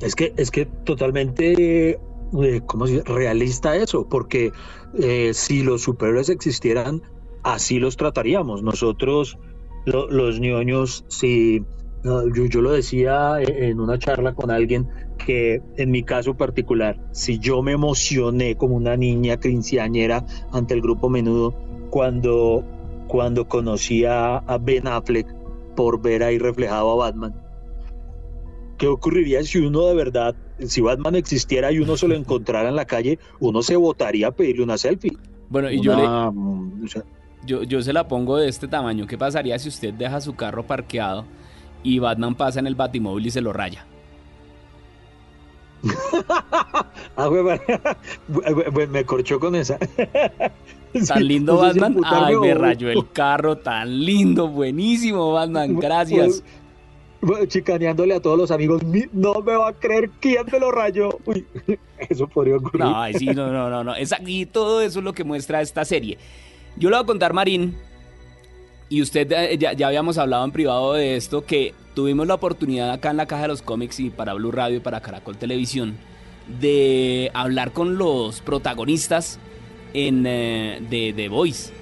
Es 0.00 0.14
que 0.14 0.32
es 0.36 0.50
que 0.50 0.64
totalmente 0.64 1.98
eh, 2.42 2.60
¿cómo 2.66 2.86
realista 2.86 3.76
eso, 3.76 4.08
porque 4.08 4.50
eh, 4.98 5.32
si 5.34 5.62
los 5.62 5.82
superhéroes 5.82 6.30
existieran, 6.30 7.02
así 7.42 7.78
los 7.78 7.96
trataríamos. 7.96 8.62
Nosotros 8.62 9.38
los 9.86 10.40
ñoños, 10.40 11.04
si 11.08 11.64
yo, 12.02 12.60
lo 12.60 12.72
decía 12.72 13.40
en 13.40 13.80
una 13.80 13.98
charla 13.98 14.34
con 14.34 14.50
alguien 14.50 14.88
que 15.24 15.62
en 15.76 15.90
mi 15.90 16.02
caso 16.02 16.34
particular, 16.34 16.98
si 17.12 17.38
yo 17.38 17.62
me 17.62 17.72
emocioné 17.72 18.56
como 18.56 18.76
una 18.76 18.96
niña 18.96 19.38
crinciañera 19.38 20.24
ante 20.52 20.74
el 20.74 20.82
grupo 20.82 21.08
Menudo 21.08 21.54
cuando, 21.90 22.64
cuando 23.08 23.48
conocí 23.48 24.04
a, 24.04 24.42
Ben 24.60 24.86
Affleck 24.86 25.26
por 25.74 26.00
ver 26.00 26.22
ahí 26.22 26.38
reflejado 26.38 26.92
a 26.92 27.06
Batman, 27.06 27.34
¿qué 28.78 28.86
ocurriría 28.86 29.42
si 29.42 29.58
uno 29.58 29.86
de 29.86 29.94
verdad, 29.94 30.34
si 30.60 30.80
Batman 30.80 31.16
existiera 31.16 31.72
y 31.72 31.78
uno 31.78 31.96
se 31.96 32.08
lo 32.08 32.14
encontrara 32.16 32.68
en 32.68 32.76
la 32.76 32.84
calle, 32.84 33.18
uno 33.40 33.62
se 33.62 33.76
votaría 33.76 34.28
a 34.28 34.32
pedirle 34.32 34.62
una 34.62 34.78
selfie? 34.78 35.16
Bueno, 35.48 35.70
y 35.70 35.80
yo 35.80 35.94
yo, 37.46 37.62
yo 37.62 37.80
se 37.82 37.92
la 37.92 38.08
pongo 38.08 38.36
de 38.36 38.48
este 38.48 38.68
tamaño. 38.68 39.06
¿Qué 39.06 39.16
pasaría 39.16 39.58
si 39.58 39.68
usted 39.68 39.94
deja 39.94 40.20
su 40.20 40.34
carro 40.34 40.66
parqueado 40.66 41.24
y 41.82 41.98
Batman 41.98 42.34
pasa 42.34 42.60
en 42.60 42.66
el 42.66 42.74
batimóvil 42.74 43.26
y 43.26 43.30
se 43.30 43.40
lo 43.40 43.52
raya? 43.52 43.86
ah, 47.16 47.30
me 48.90 49.04
corchó 49.04 49.38
con 49.38 49.54
esa. 49.54 49.78
Tan 51.06 51.26
lindo 51.26 51.56
Batman. 51.58 51.96
Ay, 52.04 52.36
me 52.36 52.54
rayó 52.54 52.90
el 52.90 53.10
carro, 53.12 53.56
tan 53.58 54.04
lindo, 54.04 54.48
buenísimo 54.48 55.32
Batman, 55.32 55.76
gracias. 55.76 56.42
chicaneándole 57.48 58.14
a 58.14 58.20
todos 58.20 58.38
los 58.38 58.50
amigos, 58.50 58.82
no 59.12 59.34
me 59.44 59.56
va 59.56 59.68
a 59.68 59.72
creer 59.72 60.10
quién 60.20 60.46
me 60.50 60.58
lo 60.58 60.70
rayó. 60.70 61.10
Uy, 61.26 61.46
eso 62.08 62.26
podría 62.28 62.56
ocurrir. 62.56 62.80
No, 62.80 63.04
sí, 63.12 63.26
no, 63.26 63.52
no, 63.52 63.68
no, 63.68 63.84
no. 63.84 63.94
Es 63.94 64.12
aquí 64.12 64.46
todo 64.46 64.80
eso 64.80 65.00
es 65.00 65.04
lo 65.04 65.12
que 65.12 65.24
muestra 65.24 65.60
esta 65.60 65.84
serie. 65.84 66.18
Yo 66.76 66.90
le 66.90 66.96
voy 66.96 67.04
a 67.04 67.06
contar, 67.06 67.32
Marín, 67.32 67.74
y 68.88 69.02
usted 69.02 69.30
eh, 69.32 69.56
ya, 69.58 69.72
ya, 69.72 69.88
habíamos 69.88 70.18
hablado 70.18 70.44
en 70.44 70.52
privado 70.52 70.92
de 70.92 71.16
esto, 71.16 71.44
que 71.44 71.74
tuvimos 71.94 72.26
la 72.26 72.34
oportunidad 72.34 72.90
acá 72.90 73.10
en 73.10 73.16
la 73.16 73.26
Caja 73.26 73.42
de 73.42 73.48
los 73.48 73.62
Cómics 73.62 73.98
y 74.00 74.10
para 74.10 74.34
Blue 74.34 74.52
Radio 74.52 74.76
y 74.76 74.80
para 74.80 75.00
Caracol 75.00 75.36
Televisión 75.36 75.96
de 76.60 77.30
hablar 77.34 77.72
con 77.72 77.98
los 77.98 78.40
protagonistas 78.40 79.38
en, 79.94 80.24
eh, 80.26 80.80
de 80.88 81.12
The 81.14 81.28
Voice. 81.28 81.72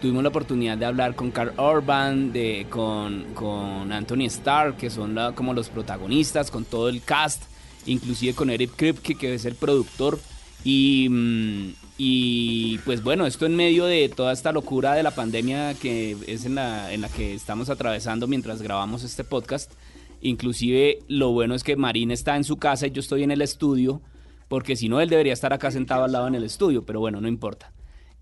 Tuvimos 0.00 0.22
la 0.22 0.28
oportunidad 0.28 0.76
de 0.76 0.84
hablar 0.84 1.16
con 1.16 1.30
Carl 1.30 1.52
Urban, 1.58 2.32
de, 2.32 2.66
con, 2.68 3.24
con 3.34 3.90
Anthony 3.90 4.26
Starr, 4.26 4.76
que 4.76 4.90
son 4.90 5.18
como 5.34 5.54
los 5.54 5.70
protagonistas, 5.70 6.50
con 6.50 6.64
todo 6.64 6.88
el 6.88 7.02
cast, 7.02 7.42
inclusive 7.86 8.34
con 8.34 8.50
Eric 8.50 8.72
Kripke, 8.76 9.16
que 9.16 9.34
es 9.34 9.46
el 9.46 9.54
productor. 9.54 10.20
Y, 10.62 11.08
mm, 11.08 11.85
y 11.98 12.78
pues 12.78 13.02
bueno, 13.02 13.26
esto 13.26 13.46
en 13.46 13.56
medio 13.56 13.86
de 13.86 14.08
toda 14.08 14.32
esta 14.32 14.52
locura 14.52 14.94
de 14.94 15.02
la 15.02 15.12
pandemia 15.12 15.74
que 15.74 16.16
es 16.26 16.44
en 16.44 16.56
la, 16.56 16.92
en 16.92 17.00
la 17.00 17.08
que 17.08 17.34
estamos 17.34 17.70
atravesando 17.70 18.26
mientras 18.26 18.60
grabamos 18.60 19.02
este 19.02 19.24
podcast. 19.24 19.72
Inclusive 20.20 20.98
lo 21.08 21.32
bueno 21.32 21.54
es 21.54 21.62
que 21.62 21.76
Marín 21.76 22.10
está 22.10 22.36
en 22.36 22.44
su 22.44 22.58
casa 22.58 22.86
y 22.86 22.90
yo 22.90 23.00
estoy 23.00 23.22
en 23.22 23.30
el 23.30 23.40
estudio, 23.40 24.02
porque 24.48 24.76
si 24.76 24.88
no 24.88 25.00
él 25.00 25.08
debería 25.08 25.32
estar 25.32 25.52
acá 25.52 25.70
sentado 25.70 26.04
al 26.04 26.12
lado 26.12 26.28
en 26.28 26.34
el 26.34 26.44
estudio, 26.44 26.84
pero 26.84 27.00
bueno, 27.00 27.20
no 27.20 27.28
importa. 27.28 27.72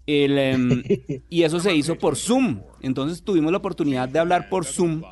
Em, 0.07 0.83
y 1.29 1.43
eso 1.43 1.59
se 1.59 1.75
hizo 1.75 1.97
por 1.97 2.17
Zoom, 2.17 2.61
entonces 2.81 3.23
tuvimos 3.23 3.51
la 3.51 3.59
oportunidad 3.59 4.09
de 4.09 4.19
hablar 4.19 4.49
por 4.49 4.67
Zoom 4.67 5.03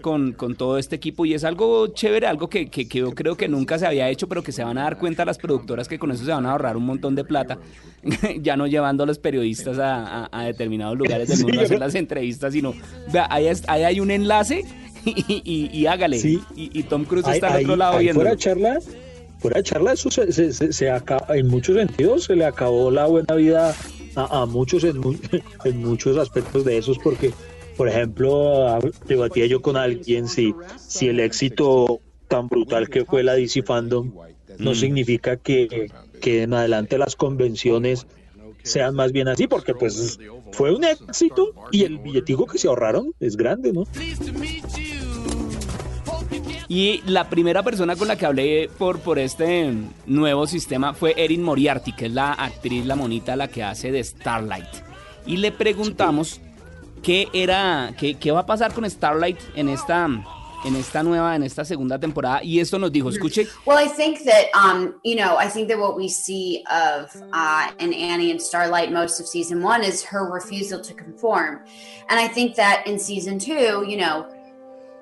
con, 0.00 0.32
con, 0.32 0.54
todo 0.54 0.78
este 0.78 0.96
equipo 0.96 1.24
y 1.26 1.34
es 1.34 1.44
algo 1.44 1.88
chévere, 1.88 2.26
algo 2.26 2.48
que, 2.48 2.68
que, 2.68 2.84
yo 2.86 3.12
creo 3.12 3.36
que 3.36 3.48
nunca 3.48 3.78
se 3.78 3.86
había 3.86 4.08
hecho, 4.08 4.28
pero 4.28 4.42
que 4.42 4.52
se 4.52 4.64
van 4.64 4.78
a 4.78 4.82
dar 4.82 4.98
cuenta 4.98 5.24
las 5.24 5.38
productoras 5.38 5.88
que 5.88 5.98
con 5.98 6.10
eso 6.10 6.24
se 6.24 6.30
van 6.30 6.46
a 6.46 6.52
ahorrar 6.52 6.76
un 6.76 6.84
montón 6.84 7.14
de 7.14 7.24
plata, 7.24 7.58
ya 8.40 8.56
no 8.56 8.66
llevando 8.66 9.04
a 9.04 9.06
los 9.06 9.18
periodistas 9.18 9.78
a, 9.78 10.28
a, 10.30 10.44
determinados 10.44 10.96
lugares 10.98 11.28
del 11.28 11.42
mundo 11.42 11.60
a 11.60 11.64
hacer 11.64 11.78
las 11.78 11.94
entrevistas, 11.94 12.52
sino 12.52 12.74
vea, 13.12 13.26
ahí, 13.30 13.46
ahí 13.66 13.82
hay 13.84 14.00
un 14.00 14.10
enlace 14.10 14.64
y, 15.04 15.70
y, 15.72 15.86
hágale. 15.86 16.20
Y, 16.54 16.82
Tom 16.84 17.04
Cruise 17.04 17.26
está 17.28 17.54
al 17.54 17.62
otro 17.62 17.76
lado 17.76 17.98
viendo. 17.98 18.20
Fuera 18.20 18.36
charla, 18.36 18.78
fuera 19.38 19.62
charla, 19.62 19.92
eso 19.92 20.10
se, 20.10 20.32
se, 20.32 20.72
se, 20.72 20.90
acaba, 20.90 21.36
en 21.36 21.48
muchos 21.48 21.76
sentidos 21.76 22.24
se 22.24 22.36
le 22.36 22.44
acabó 22.44 22.90
la 22.90 23.06
buena 23.06 23.34
vida 23.34 23.74
a, 24.16 24.42
a 24.42 24.46
muchos 24.46 24.84
en, 24.84 25.00
en 25.64 25.82
muchos 25.82 26.16
aspectos 26.18 26.64
de 26.64 26.78
esos 26.78 26.98
porque 26.98 27.32
por 27.80 27.88
ejemplo, 27.88 28.78
debatía 29.06 29.46
yo 29.46 29.62
con 29.62 29.78
alguien 29.78 30.28
si, 30.28 30.54
si 30.76 31.08
el 31.08 31.18
éxito 31.18 32.02
tan 32.28 32.46
brutal 32.46 32.90
que 32.90 33.06
fue 33.06 33.22
la 33.22 33.32
DC 33.32 33.62
Fandom 33.62 34.12
no 34.58 34.72
mm. 34.72 34.74
significa 34.74 35.38
que, 35.38 35.90
que 36.20 36.42
en 36.42 36.52
adelante 36.52 36.98
las 36.98 37.16
convenciones 37.16 38.06
sean 38.64 38.94
más 38.94 39.12
bien 39.12 39.28
así, 39.28 39.46
porque 39.46 39.74
pues 39.74 40.18
fue 40.52 40.74
un 40.74 40.84
éxito 40.84 41.54
y 41.72 41.84
el 41.84 41.96
billetico 41.96 42.44
que 42.44 42.58
se 42.58 42.68
ahorraron 42.68 43.14
es 43.18 43.34
grande, 43.38 43.72
¿no? 43.72 43.84
Y 46.68 47.00
la 47.06 47.30
primera 47.30 47.62
persona 47.62 47.96
con 47.96 48.08
la 48.08 48.16
que 48.16 48.26
hablé 48.26 48.68
por, 48.76 48.98
por 48.98 49.18
este 49.18 49.72
nuevo 50.04 50.46
sistema 50.46 50.92
fue 50.92 51.14
Erin 51.16 51.42
Moriarty, 51.42 51.94
que 51.94 52.04
es 52.04 52.12
la 52.12 52.34
actriz, 52.34 52.84
la 52.84 52.94
monita, 52.94 53.36
la 53.36 53.48
que 53.48 53.62
hace 53.62 53.90
de 53.90 54.04
Starlight. 54.04 54.68
Y 55.24 55.38
le 55.38 55.50
preguntamos 55.50 56.42
qué 57.02 57.28
era, 57.32 57.94
qué, 57.98 58.14
qué 58.14 58.30
va 58.30 58.40
a 58.40 58.46
pasar 58.46 58.72
con 58.72 58.88
Starlight 58.88 59.38
en 59.54 59.68
esta 59.68 60.08
en 60.64 60.76
esta 60.76 61.02
nueva, 61.02 61.34
en 61.36 61.42
esta 61.42 61.64
segunda 61.64 61.98
temporada. 61.98 62.42
Y 62.42 62.60
esto 62.60 62.78
nos 62.78 62.92
dijo, 62.92 63.08
escuche. 63.08 63.46
Well, 63.64 63.78
I 63.78 63.88
think 63.88 64.24
that, 64.24 64.46
um, 64.54 64.94
you 65.02 65.16
know, 65.16 65.36
I 65.38 65.48
think 65.48 65.68
that 65.68 65.78
what 65.78 65.96
we 65.96 66.08
see 66.08 66.64
of 66.70 67.10
uh, 67.32 67.70
in 67.78 67.94
Annie 67.94 68.30
and 68.30 68.40
Starlight 68.40 68.92
most 68.92 69.20
of 69.20 69.26
season 69.26 69.62
one 69.62 69.82
is 69.82 70.04
her 70.04 70.30
refusal 70.30 70.80
to 70.80 70.94
conform. 70.94 71.60
And 72.08 72.20
I 72.20 72.28
think 72.28 72.56
that 72.56 72.86
in 72.86 72.98
season 72.98 73.38
two, 73.38 73.84
you 73.88 73.96
know, 73.96 74.26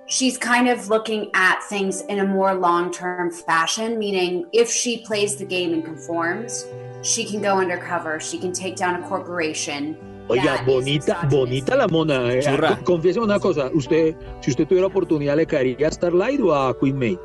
she's 0.07 0.39
kind 0.39 0.69
of 0.69 0.89
looking 0.89 1.31
at 1.35 1.63
things 1.65 2.03
in 2.03 2.21
a 2.21 2.25
more 2.25 2.55
long 2.55 2.93
term 2.93 3.31
fashion, 3.31 3.99
meaning 3.99 4.47
if 4.53 4.71
she 4.71 5.05
plays 5.05 5.37
the 5.37 5.45
game 5.45 5.73
and 5.73 5.85
conforms, 5.85 6.67
she 7.03 7.25
can 7.25 7.41
go 7.43 7.59
undercover, 7.59 8.21
she 8.21 8.39
can 8.39 8.53
take 8.53 8.77
down 8.77 9.03
a 9.03 9.09
corporation. 9.09 9.97
Oiga, 10.29 10.63
bonita, 10.67 11.27
bonita 11.31 11.77
la 11.77 11.89
mona. 11.89 12.33
Eh. 12.33 12.43
Confiese 12.85 13.21
una 13.21 13.39
cosa, 13.39 13.71
usted, 13.73 14.15
si 14.41 14.51
usted 14.51 14.67
tuviera 14.67 14.87
oportunidad, 14.87 15.37
¿le 15.37 15.47
caería 15.47 15.89
a 15.89 15.91
Starlight 15.91 16.41
o 16.41 16.55
a 16.55 16.79
Queen 16.79 16.99
May? 16.99 17.19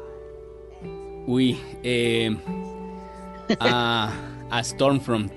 Uy, 1.28 1.58
eh, 1.84 2.36
a, 3.60 4.14
a 4.50 4.64
Stormfront. 4.64 5.32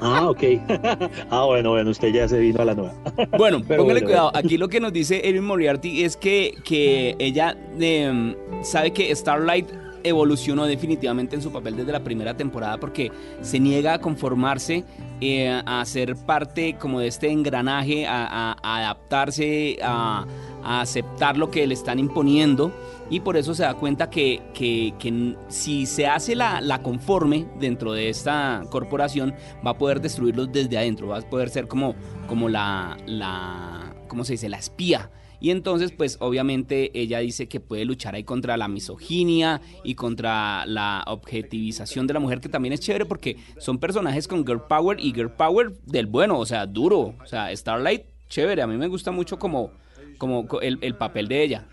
Ah, 0.00 0.30
ok. 0.30 0.42
ah, 1.30 1.44
bueno, 1.44 1.70
bueno, 1.70 1.90
usted 1.90 2.12
ya 2.12 2.28
se 2.28 2.38
vino 2.38 2.62
a 2.62 2.64
la 2.64 2.74
nueva. 2.74 2.94
bueno, 3.38 3.62
póngale 3.62 4.02
cuidado. 4.02 4.30
Aquí 4.34 4.56
lo 4.56 4.68
que 4.68 4.80
nos 4.80 4.92
dice 4.92 5.28
Erin 5.28 5.44
Moriarty 5.44 6.04
es 6.04 6.16
que, 6.16 6.54
que 6.64 7.16
ella 7.18 7.56
em, 7.78 8.34
sabe 8.62 8.92
que 8.92 9.14
Starlight 9.14 9.68
evolucionó 10.04 10.66
definitivamente 10.66 11.36
en 11.36 11.42
su 11.42 11.50
papel 11.50 11.76
desde 11.76 11.92
la 11.92 12.04
primera 12.04 12.36
temporada 12.36 12.78
porque 12.78 13.10
se 13.40 13.58
niega 13.58 13.94
a 13.94 14.00
conformarse, 14.00 14.84
eh, 15.20 15.62
a 15.64 15.84
ser 15.84 16.14
parte 16.16 16.76
como 16.78 17.00
de 17.00 17.08
este 17.08 17.30
engranaje, 17.30 18.06
a, 18.06 18.56
adaptarse, 18.62 19.78
a, 19.82 20.26
aceptar 20.62 21.36
lo 21.36 21.50
que 21.50 21.66
le 21.66 21.74
están 21.74 21.98
imponiendo 21.98 22.72
y 23.10 23.20
por 23.20 23.36
eso 23.36 23.54
se 23.54 23.62
da 23.62 23.74
cuenta 23.74 24.10
que, 24.10 24.42
si 25.48 25.86
se 25.86 26.06
hace 26.06 26.34
la, 26.34 26.60
la, 26.60 26.82
conforme 26.82 27.46
dentro 27.58 27.92
de 27.92 28.10
esta 28.10 28.62
corporación 28.70 29.34
va 29.66 29.72
a 29.72 29.78
poder 29.78 30.00
destruirlos 30.00 30.52
desde 30.52 30.76
adentro, 30.76 31.08
va 31.08 31.18
a 31.18 31.22
poder 31.22 31.48
ser 31.48 31.68
como, 31.68 31.94
como 32.26 32.48
la, 32.48 32.96
la, 33.06 33.94
¿cómo 34.08 34.24
se 34.24 34.34
dice? 34.34 34.48
La 34.48 34.58
espía 34.58 35.10
y 35.40 35.50
entonces, 35.50 35.92
pues 35.92 36.16
obviamente 36.20 36.90
ella 36.98 37.20
dice 37.20 37.48
que 37.48 37.60
puede 37.60 37.84
luchar 37.84 38.14
ahí 38.14 38.24
contra 38.24 38.56
la 38.56 38.66
misoginia 38.66 39.60
y 39.84 39.94
contra 39.94 40.66
la 40.66 41.04
objetivización 41.06 42.06
de 42.06 42.14
la 42.14 42.20
mujer, 42.20 42.40
que 42.40 42.48
también 42.48 42.72
es 42.72 42.80
chévere 42.80 43.06
porque 43.06 43.36
son 43.58 43.78
personajes 43.78 44.26
con 44.26 44.44
girl 44.44 44.62
power 44.68 44.98
y 44.98 45.12
girl 45.12 45.30
power 45.30 45.72
del 45.86 46.06
bueno, 46.06 46.38
o 46.38 46.46
sea, 46.46 46.66
duro. 46.66 47.14
O 47.22 47.26
sea, 47.26 47.54
Starlight, 47.54 48.02
chévere. 48.28 48.62
A 48.62 48.66
mí 48.66 48.76
me 48.76 48.88
gusta 48.88 49.12
mucho 49.12 49.38
como, 49.38 49.70
como 50.18 50.46
el, 50.60 50.94
papel 50.96 51.28
de 51.28 51.42
ella. 51.44 51.66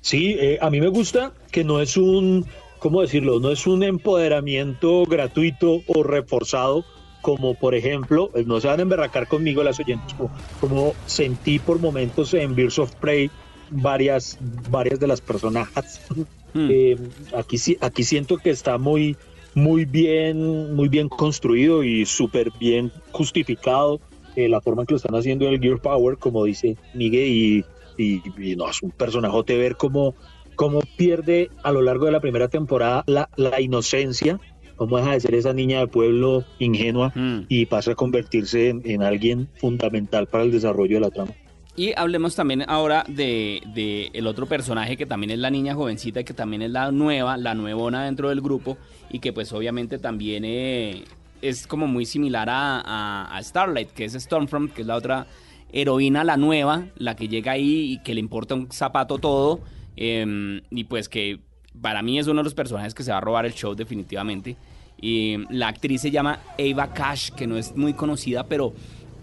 Sí, 0.00 0.36
eh, 0.40 0.58
a 0.60 0.70
mí 0.70 0.80
me 0.80 0.88
gusta 0.88 1.32
que 1.52 1.62
no 1.62 1.80
es 1.80 1.96
un, 1.96 2.46
¿cómo 2.80 3.02
decirlo? 3.02 3.38
No 3.38 3.50
es 3.52 3.66
un 3.66 3.84
empoderamiento 3.84 5.04
gratuito 5.04 5.82
o 5.86 6.02
reforzado 6.02 6.84
como 7.20 7.54
por 7.54 7.74
ejemplo, 7.74 8.30
eh, 8.34 8.44
no 8.46 8.60
se 8.60 8.68
van 8.68 8.80
a 8.80 8.82
emberracar 8.82 9.28
conmigo 9.28 9.62
las 9.62 9.78
oyentes, 9.80 10.14
como, 10.60 10.94
sentí 11.06 11.58
por 11.58 11.78
momentos 11.78 12.34
en 12.34 12.54
Birds 12.54 12.78
of 12.78 12.94
Prey 12.96 13.30
varias, 13.70 14.38
varias 14.70 15.00
de 15.00 15.06
las 15.06 15.20
personajes. 15.20 16.00
Hmm. 16.52 16.66
Eh, 16.68 16.96
aquí, 17.36 17.58
aquí 17.80 18.02
siento 18.02 18.36
que 18.38 18.50
está 18.50 18.76
muy, 18.76 19.16
muy 19.54 19.84
bien, 19.84 20.74
muy 20.74 20.88
bien 20.88 21.08
construido 21.08 21.84
y 21.84 22.04
súper 22.04 22.50
bien 22.58 22.90
justificado 23.12 24.00
eh, 24.34 24.48
la 24.48 24.60
forma 24.60 24.82
en 24.82 24.86
que 24.86 24.94
lo 24.94 24.96
están 24.96 25.14
haciendo 25.14 25.48
el 25.48 25.60
Gear 25.60 25.80
Power, 25.80 26.16
como 26.16 26.44
dice 26.44 26.76
Miguel, 26.94 27.64
y, 27.96 28.54
no, 28.56 28.68
es 28.68 28.82
un 28.82 28.90
personaje 28.90 29.56
ver 29.56 29.76
cómo, 29.76 30.16
cómo 30.56 30.80
pierde 30.96 31.50
a 31.62 31.70
lo 31.70 31.82
largo 31.82 32.06
de 32.06 32.10
la 32.10 32.20
primera 32.20 32.48
temporada 32.48 33.04
la, 33.06 33.28
la 33.36 33.60
inocencia 33.60 34.40
cómo 34.80 34.96
deja 34.96 35.12
de 35.12 35.20
ser 35.20 35.34
esa 35.34 35.52
niña 35.52 35.80
de 35.80 35.88
pueblo 35.88 36.42
ingenua 36.58 37.12
mm. 37.14 37.40
y 37.50 37.66
pasa 37.66 37.92
a 37.92 37.94
convertirse 37.94 38.70
en, 38.70 39.02
alguien 39.02 39.50
fundamental 39.56 40.26
para 40.26 40.42
el 40.44 40.50
desarrollo 40.50 40.94
de 40.94 41.00
la 41.00 41.10
trama. 41.10 41.32
Y 41.76 41.92
hablemos 41.98 42.34
también 42.34 42.64
ahora 42.66 43.04
de, 43.06 44.10
el 44.14 44.26
otro 44.26 44.46
personaje 44.46 44.96
que 44.96 45.04
también 45.04 45.32
es 45.32 45.38
la 45.38 45.50
niña 45.50 45.74
jovencita, 45.74 46.22
que 46.22 46.32
también 46.32 46.62
es 46.62 46.70
la 46.70 46.92
nueva, 46.92 47.36
la 47.36 47.54
nuevona 47.54 48.06
dentro 48.06 48.30
del 48.30 48.40
grupo 48.40 48.78
y 49.10 49.18
que 49.18 49.34
pues 49.34 49.52
obviamente 49.52 49.98
también 49.98 50.46
eh, 50.46 51.04
es 51.42 51.66
como 51.66 51.86
muy 51.86 52.06
similar 52.06 52.48
a, 52.50 53.38
Starlight, 53.42 53.90
que 53.90 54.06
es 54.06 54.14
Stormfront, 54.14 54.72
que 54.72 54.80
es 54.80 54.86
la 54.86 54.96
otra 54.96 55.26
heroína, 55.74 56.24
la 56.24 56.38
nueva, 56.38 56.86
la 56.96 57.16
que 57.16 57.28
llega 57.28 57.52
ahí 57.52 57.92
y 57.92 57.98
que 57.98 58.14
le 58.14 58.20
importa 58.20 58.54
un 58.54 58.72
zapato 58.72 59.18
todo 59.18 59.60
em, 59.96 60.62
y 60.70 60.84
pues 60.84 61.10
que 61.10 61.40
para 61.82 62.00
mí 62.00 62.18
es 62.18 62.28
uno 62.28 62.40
de 62.40 62.44
los 62.44 62.54
personajes 62.54 62.94
que 62.94 63.02
se 63.02 63.10
va 63.10 63.18
a 63.18 63.20
robar 63.20 63.44
el 63.44 63.52
show 63.52 63.74
definitivamente. 63.74 64.56
Y 65.00 65.38
la 65.48 65.68
actriz 65.68 66.02
se 66.02 66.10
llama 66.10 66.40
Eva 66.58 66.92
Cash, 66.92 67.30
que 67.30 67.46
no 67.46 67.56
es 67.56 67.74
muy 67.74 67.94
conocida, 67.94 68.44
pero 68.44 68.74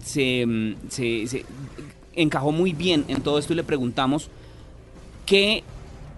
se, 0.03 0.45
se, 0.89 1.45
encajó 2.15 2.51
muy 2.51 2.73
bien 2.73 3.05
en 3.07 3.21
todo 3.21 3.37
esto 3.37 3.53
y 3.53 3.55
le 3.55 3.63
preguntamos 3.63 4.29
qué 5.25 5.63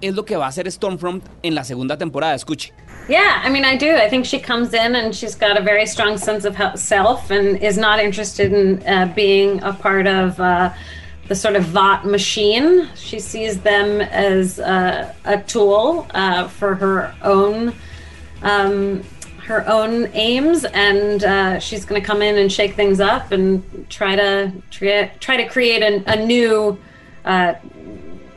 es 0.01 0.15
lo 0.15 0.23
que 0.23 0.37
va 0.37 0.45
a 0.45 0.49
hacer 0.49 0.71
Stormfront 0.71 1.23
en 1.43 1.55
la 1.55 1.63
segunda 1.63 1.97
temporada. 1.97 2.35
Escuche. 2.35 2.71
Yeah, 3.09 3.41
I 3.43 3.49
mean, 3.49 3.65
I 3.65 3.75
do. 3.75 3.95
I 3.95 4.07
think 4.07 4.25
she 4.25 4.39
comes 4.39 4.73
in 4.73 4.95
and 4.95 5.15
she's 5.15 5.35
got 5.35 5.57
a 5.57 5.61
very 5.61 5.87
strong 5.87 6.17
sense 6.17 6.45
of 6.45 6.55
self 6.79 7.31
and 7.31 7.57
is 7.57 7.77
not 7.77 7.99
interested 7.99 8.53
in 8.53 8.87
uh, 8.87 9.11
being 9.15 9.61
a 9.63 9.73
part 9.73 10.05
of 10.05 10.39
uh, 10.39 10.71
the 11.27 11.35
sort 11.35 11.55
of 11.55 11.63
Vought 11.65 12.05
machine. 12.05 12.87
She 12.95 13.19
sees 13.19 13.61
them 13.61 13.99
as 13.99 14.59
uh, 14.59 15.11
a 15.25 15.41
tool 15.41 16.05
uh, 16.13 16.47
for 16.47 16.75
her 16.75 17.15
own. 17.23 17.73
Um, 18.43 19.03
her 19.49 19.67
own 19.67 20.07
aims 20.13 20.63
and 20.63 21.23
uh, 21.23 21.59
she's 21.59 21.83
going 21.83 21.99
to 21.99 22.05
come 22.05 22.21
in 22.21 22.37
and 22.37 22.51
shake 22.51 22.75
things 22.75 22.99
up 22.99 23.31
and 23.31 23.63
try 23.89 24.15
to 24.15 24.53
try, 24.69 25.11
try 25.19 25.37
to 25.37 25.47
create 25.49 25.81
a, 25.81 26.03
a 26.13 26.23
new 26.23 26.77
uh, 27.25 27.53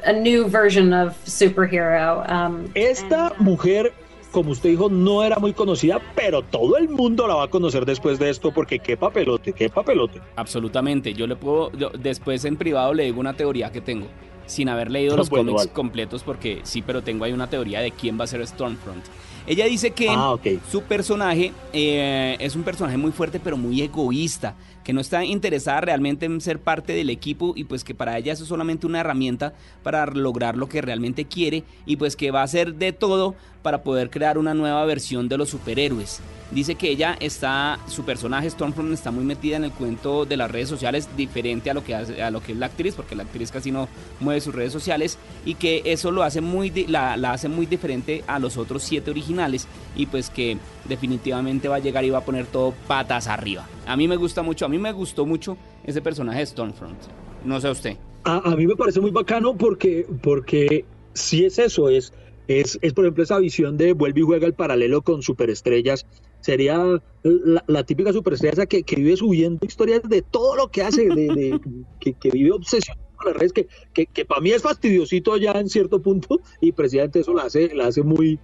a 0.05 0.13
new 0.13 0.49
version 0.49 0.93
of 0.93 1.17
superhero. 1.25 2.29
Um, 2.29 2.73
Esta 2.75 3.27
and, 3.27 3.41
uh, 3.41 3.43
mujer 3.43 3.93
como 4.33 4.53
usted 4.53 4.71
dijo, 4.71 4.89
no 4.89 5.23
era 5.23 5.39
muy 5.39 5.53
conocida, 5.53 6.01
pero 6.17 6.41
todo 6.41 6.79
el 6.79 6.89
mundo 6.89 7.29
la 7.29 7.35
va 7.35 7.45
a 7.45 7.49
conocer 7.49 7.85
después 7.85 8.19
de 8.19 8.31
esto, 8.31 8.51
porque 8.51 8.79
qué 8.79 8.97
papelote, 8.97 9.53
qué 9.53 9.69
papelote. 9.69 10.23
Absolutamente, 10.37 11.13
yo 11.13 11.27
le 11.27 11.37
puedo, 11.37 11.71
yo, 11.73 11.91
después 11.91 12.47
en 12.47 12.57
privado 12.57 12.95
le 12.95 13.05
digo 13.05 13.21
una 13.21 13.35
teoría 13.35 13.71
que 13.71 13.83
tengo, 13.83 14.07
sin 14.47 14.71
haber 14.71 14.91
leído 14.91 15.17
los 15.19 15.29
bueno, 15.29 15.45
cómics 15.51 15.67
vale. 15.67 15.75
completos, 15.75 16.23
porque 16.23 16.61
sí, 16.63 16.81
pero 16.81 17.03
tengo 17.03 17.27
ahí 17.27 17.33
una 17.35 17.51
teoría 17.51 17.81
de 17.81 17.91
quién 17.91 18.19
va 18.19 18.25
a 18.25 18.27
ser 18.27 18.45
Stormfront. 18.47 19.05
Ella 19.47 19.67
dice 19.67 19.91
que 19.91 20.09
ah, 20.09 20.31
okay. 20.31 20.61
su 20.71 20.83
personaje 20.83 21.53
eh, 21.73 22.37
es 22.39 22.55
un 22.57 22.63
personaje 22.63 22.97
muy 22.97 23.13
fuerte, 23.13 23.41
pero 23.41 23.57
muy 23.57 23.83
egoísta 23.83 24.55
que 24.83 24.93
no 24.93 25.01
está 25.01 25.25
interesada 25.25 25.81
realmente 25.81 26.27
en 26.27 26.41
ser 26.41 26.59
parte 26.59 26.93
del 26.93 27.11
equipo 27.11 27.53
y 27.57 27.65
pues 27.65 27.85
que 27.85 27.95
para 27.95 28.19
ella 28.19 28.33
eso 28.33 28.43
es 28.43 28.49
solamente 28.49 28.87
una 28.87 29.01
herramienta 29.01 29.55
para 29.83 30.07
lograr 30.07 30.57
lo 30.57 30.69
que 30.69 30.83
realmente 30.83 31.25
quiere 31.25 31.65
y 31.87 31.97
pues 31.97 32.17
que 32.17 32.31
va 32.31 32.41
a 32.41 32.45
hacer 32.45 32.75
de 32.75 32.93
todo 32.93 33.35
para 33.63 33.83
poder 33.83 34.11
crear 34.11 34.39
una 34.39 34.55
nueva 34.55 34.85
versión 34.85 35.29
de 35.29 35.39
los 35.39 35.51
superhéroes. 35.51 36.21
Dice 36.51 36.75
que 36.75 36.91
ella 36.91 37.17
está, 37.19 37.79
su 37.89 38.05
personaje 38.05 38.51
Stormfront 38.51 38.93
está 38.93 39.11
muy 39.11 39.25
metida 39.25 39.57
en 39.57 39.65
el 39.65 39.73
cuento 39.73 40.27
de 40.27 40.37
las 40.37 40.51
redes 40.51 40.69
sociales, 40.69 41.09
diferente 41.17 41.71
a 41.71 41.75
lo 41.75 41.83
que 41.83 41.95
hace, 41.95 42.23
a 42.23 42.31
lo 42.31 42.43
que 42.43 42.53
es 42.53 42.59
la 42.59 42.67
actriz, 42.67 42.95
porque 42.95 43.15
la 43.15 43.23
actriz 43.23 43.51
casi 43.51 43.71
no 43.71 43.89
mueve 44.21 44.43
sus 44.43 44.55
redes 44.55 44.71
sociales 44.71 45.17
y 45.47 45.55
que 45.55 45.81
eso 45.87 46.11
lo 46.11 46.23
hace 46.23 46.43
muy, 46.43 46.71
la, 46.89 47.17
la 47.17 47.33
hace 47.33 47.49
muy 47.49 47.65
diferente 47.65 48.23
a 48.27 48.39
los 48.39 48.59
otros 48.59 48.83
siete 48.83 49.11
originales 49.11 49.67
y 49.97 50.05
pues 50.05 50.29
que 50.29 50.59
definitivamente 50.87 51.69
va 51.69 51.77
a 51.77 51.79
llegar 51.79 52.05
y 52.05 52.11
va 52.11 52.19
a 52.19 52.25
poner 52.25 52.45
todo 52.45 52.75
patas 52.87 53.29
arriba. 53.29 53.67
A 53.87 53.97
mí 53.97 54.07
me 54.07 54.17
gusta 54.17 54.43
mucho, 54.43 54.67
a 54.67 54.69
mí 54.69 54.77
me 54.77 54.93
gustó 54.93 55.25
mucho 55.25 55.57
ese 55.85 56.03
personaje 56.03 56.41
de 56.41 56.47
Stormfront. 56.47 56.99
No 57.47 57.63
sé 57.63 57.71
usted. 57.71 57.97
A, 58.25 58.55
mí 58.57 58.67
me 58.67 58.77
parece 58.77 59.01
muy 59.01 59.11
bacano 59.11 59.57
porque, 59.57 60.07
porque 60.23 60.85
si 61.13 61.45
es 61.45 61.59
eso, 61.59 61.89
es, 61.89 62.13
es, 62.49 62.79
es 62.83 62.93
por 62.93 63.05
ejemplo 63.05 63.23
esa 63.23 63.39
visión 63.39 63.77
de 63.77 63.93
vuelve 63.93 64.21
y 64.21 64.25
juega 64.25 64.47
el 64.47 64.55
paralelo 64.55 65.03
con 65.03 65.23
superestrellas 65.23 66.07
sería 66.43 67.01
la, 67.23 67.65
la 67.67 67.85
típica 67.85 68.13
superestrella 68.13 68.67
que, 68.67 68.83
que, 68.83 68.97
vive 68.97 69.17
subiendo 69.17 69.65
historias 69.65 70.03
de 70.03 70.23
todo 70.23 70.57
lo 70.57 70.69
que 70.69 70.83
hace, 70.83 71.09
de, 71.09 71.29
de 71.29 71.61
que, 72.01 72.13
que, 72.15 72.31
vive 72.31 72.51
obsesionado 72.51 73.07
con 73.17 73.27
las 73.29 73.37
redes, 73.37 73.53
que, 73.53 73.69
que, 73.95 74.07
que 74.07 74.25
para 74.25 74.41
mí 74.41 74.51
es 74.51 74.63
fastidiosito 74.63 75.37
ya 75.37 75.53
en 75.53 75.69
cierto 75.69 76.03
punto, 76.03 76.41
y 76.61 76.73
precisamente 76.73 77.21
eso 77.21 77.33
la 77.33 77.45
hace, 77.45 77.73
la 77.75 77.87
hace 77.87 78.03
muy, 78.03 78.41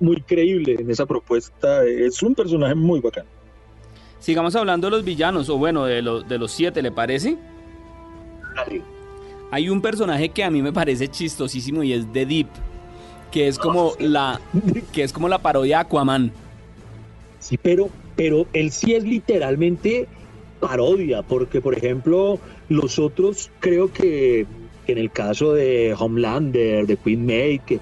muy 0.00 0.22
creíble 0.22 0.76
en 0.80 0.90
esa 0.90 1.04
propuesta. 1.04 1.84
Es 1.84 2.22
un 2.22 2.34
personaje 2.34 2.74
muy 2.74 3.00
bacán. 3.00 3.26
Sigamos 4.18 4.56
hablando 4.56 4.86
de 4.86 4.92
los 4.92 5.04
villanos, 5.04 5.48
o 5.50 5.58
bueno, 5.58 5.84
de, 5.84 6.00
lo, 6.00 6.22
de 6.22 6.38
los 6.38 6.52
siete, 6.52 6.80
¿le 6.80 6.90
parece? 6.90 7.36
Dale. 8.56 8.82
Hay 9.50 9.68
un 9.68 9.82
personaje 9.82 10.30
que 10.30 10.42
a 10.42 10.50
mí 10.50 10.62
me 10.62 10.72
parece 10.72 11.08
chistosísimo 11.08 11.82
y 11.82 11.92
es 11.92 12.10
The 12.12 12.24
Deep, 12.24 12.48
que 13.32 13.48
es 13.48 13.58
como 13.58 13.94
la 13.98 14.40
que 14.92 15.02
es 15.02 15.12
como 15.12 15.28
la 15.28 15.38
parodia 15.38 15.80
Aquaman. 15.80 16.30
Sí, 17.40 17.58
pero, 17.60 17.90
pero 18.14 18.46
él 18.52 18.70
sí 18.70 18.94
es 18.94 19.02
literalmente 19.02 20.06
parodia, 20.60 21.22
porque 21.22 21.60
por 21.60 21.76
ejemplo, 21.76 22.38
los 22.68 23.00
otros 23.00 23.50
creo 23.58 23.92
que, 23.92 24.46
en 24.86 24.98
el 24.98 25.10
caso 25.10 25.52
de 25.54 25.96
Homelander, 25.98 26.86
de 26.86 26.96
Queen 26.96 27.26
May, 27.26 27.58
que 27.58 27.80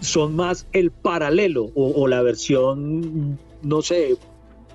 son 0.00 0.34
más 0.34 0.66
el 0.72 0.90
paralelo 0.90 1.70
o 1.74 2.08
la 2.08 2.22
versión, 2.22 3.38
no 3.62 3.82
sé, 3.82 4.16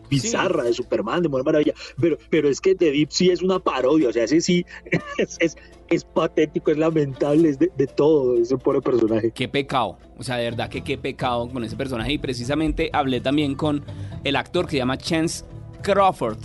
bizarra 0.10 0.64
sí. 0.64 0.68
de 0.68 0.74
Superman, 0.74 1.24
de 1.24 1.30
Mujer 1.30 1.46
Maravilla, 1.46 1.74
pero, 2.00 2.18
pero 2.30 2.50
es 2.50 2.62
que 2.62 2.76
The 2.76 2.92
Deep 2.92 3.10
sí 3.12 3.30
es 3.30 3.42
una 3.42 3.60
parodia, 3.60 4.10
o 4.10 4.14
sea, 4.14 4.24
ese 4.24 4.42
sí 4.42 4.66
es, 5.18 5.38
es, 5.40 5.58
es 5.90 6.04
patético, 6.04 6.72
es 6.72 6.78
lamentable, 6.78 7.50
es 7.50 7.60
de, 7.60 7.72
de, 7.76 7.88
todo 7.88 8.38
ese 8.38 8.58
pobre 8.58 8.82
personaje. 8.82 9.32
Qué 9.32 9.48
pecado, 9.48 9.98
o 10.18 10.24
sea, 10.24 10.38
de 10.38 10.46
verdad 10.46 10.70
que 10.70 10.84
qué 10.84 10.98
pecado 10.98 11.50
con 11.50 11.64
ese 11.64 11.76
personaje 11.76 12.14
y 12.14 12.18
precisamente 12.18 12.90
hablé 12.94 13.22
también 13.22 13.56
con 13.56 13.84
el 14.24 14.36
actor 14.36 14.66
que 14.66 14.72
se 14.72 14.78
llama 14.78 14.98
Chance 14.98 15.46
Crawford. 15.82 16.40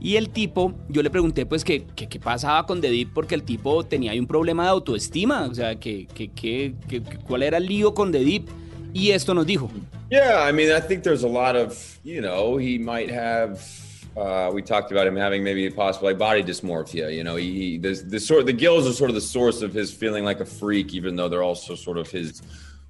Y 0.00 0.14
el 0.14 0.30
tipo, 0.30 0.74
yo 0.88 1.02
le 1.02 1.10
pregunté 1.10 1.44
pues 1.44 1.64
qué 1.64 1.84
qué 1.96 2.20
pasaba 2.20 2.66
con 2.66 2.80
The 2.80 2.88
Deep 2.88 3.12
porque 3.12 3.34
el 3.34 3.42
tipo 3.42 3.84
tenía 3.84 4.12
ahí 4.12 4.20
un 4.20 4.28
problema 4.28 4.62
de 4.64 4.70
autoestima, 4.70 5.46
o 5.46 5.54
sea, 5.54 5.80
que, 5.80 6.06
que, 6.06 6.28
que, 6.30 6.74
que 6.88 7.02
cuál 7.26 7.42
era 7.42 7.56
el 7.56 7.66
lío 7.66 7.94
con 7.94 8.12
The 8.12 8.20
Deep. 8.20 8.48
Y 8.94 9.10
esto 9.10 9.34
nos 9.34 9.46
dijo. 9.46 9.70
Yeah, 10.10 10.40
I 10.42 10.52
mean, 10.52 10.72
I 10.72 10.80
think 10.80 11.02
there's 11.04 11.22
a 11.22 11.28
lot 11.28 11.56
of, 11.56 11.98
you 12.02 12.20
know, 12.20 12.56
he 12.56 12.78
might 12.78 13.10
have. 13.10 13.60
Uh, 14.16 14.50
we 14.52 14.62
talked 14.62 14.90
about 14.90 15.06
him 15.06 15.14
having 15.14 15.44
maybe 15.44 15.70
possible 15.70 16.08
like 16.08 16.18
body 16.18 16.42
dysmorphia. 16.42 17.14
You 17.14 17.22
know, 17.22 17.36
he, 17.36 17.52
he 17.52 17.78
the, 17.78 17.92
the 18.04 18.18
sort 18.18 18.46
the 18.46 18.52
gills 18.52 18.86
are 18.88 18.92
sort 18.92 19.10
of 19.10 19.14
the 19.14 19.20
source 19.20 19.62
of 19.62 19.72
his 19.72 19.92
feeling 19.92 20.24
like 20.24 20.40
a 20.40 20.44
freak, 20.44 20.92
even 20.92 21.14
though 21.14 21.28
they're 21.28 21.44
also 21.44 21.76
sort 21.76 21.98
of 21.98 22.10
his 22.10 22.42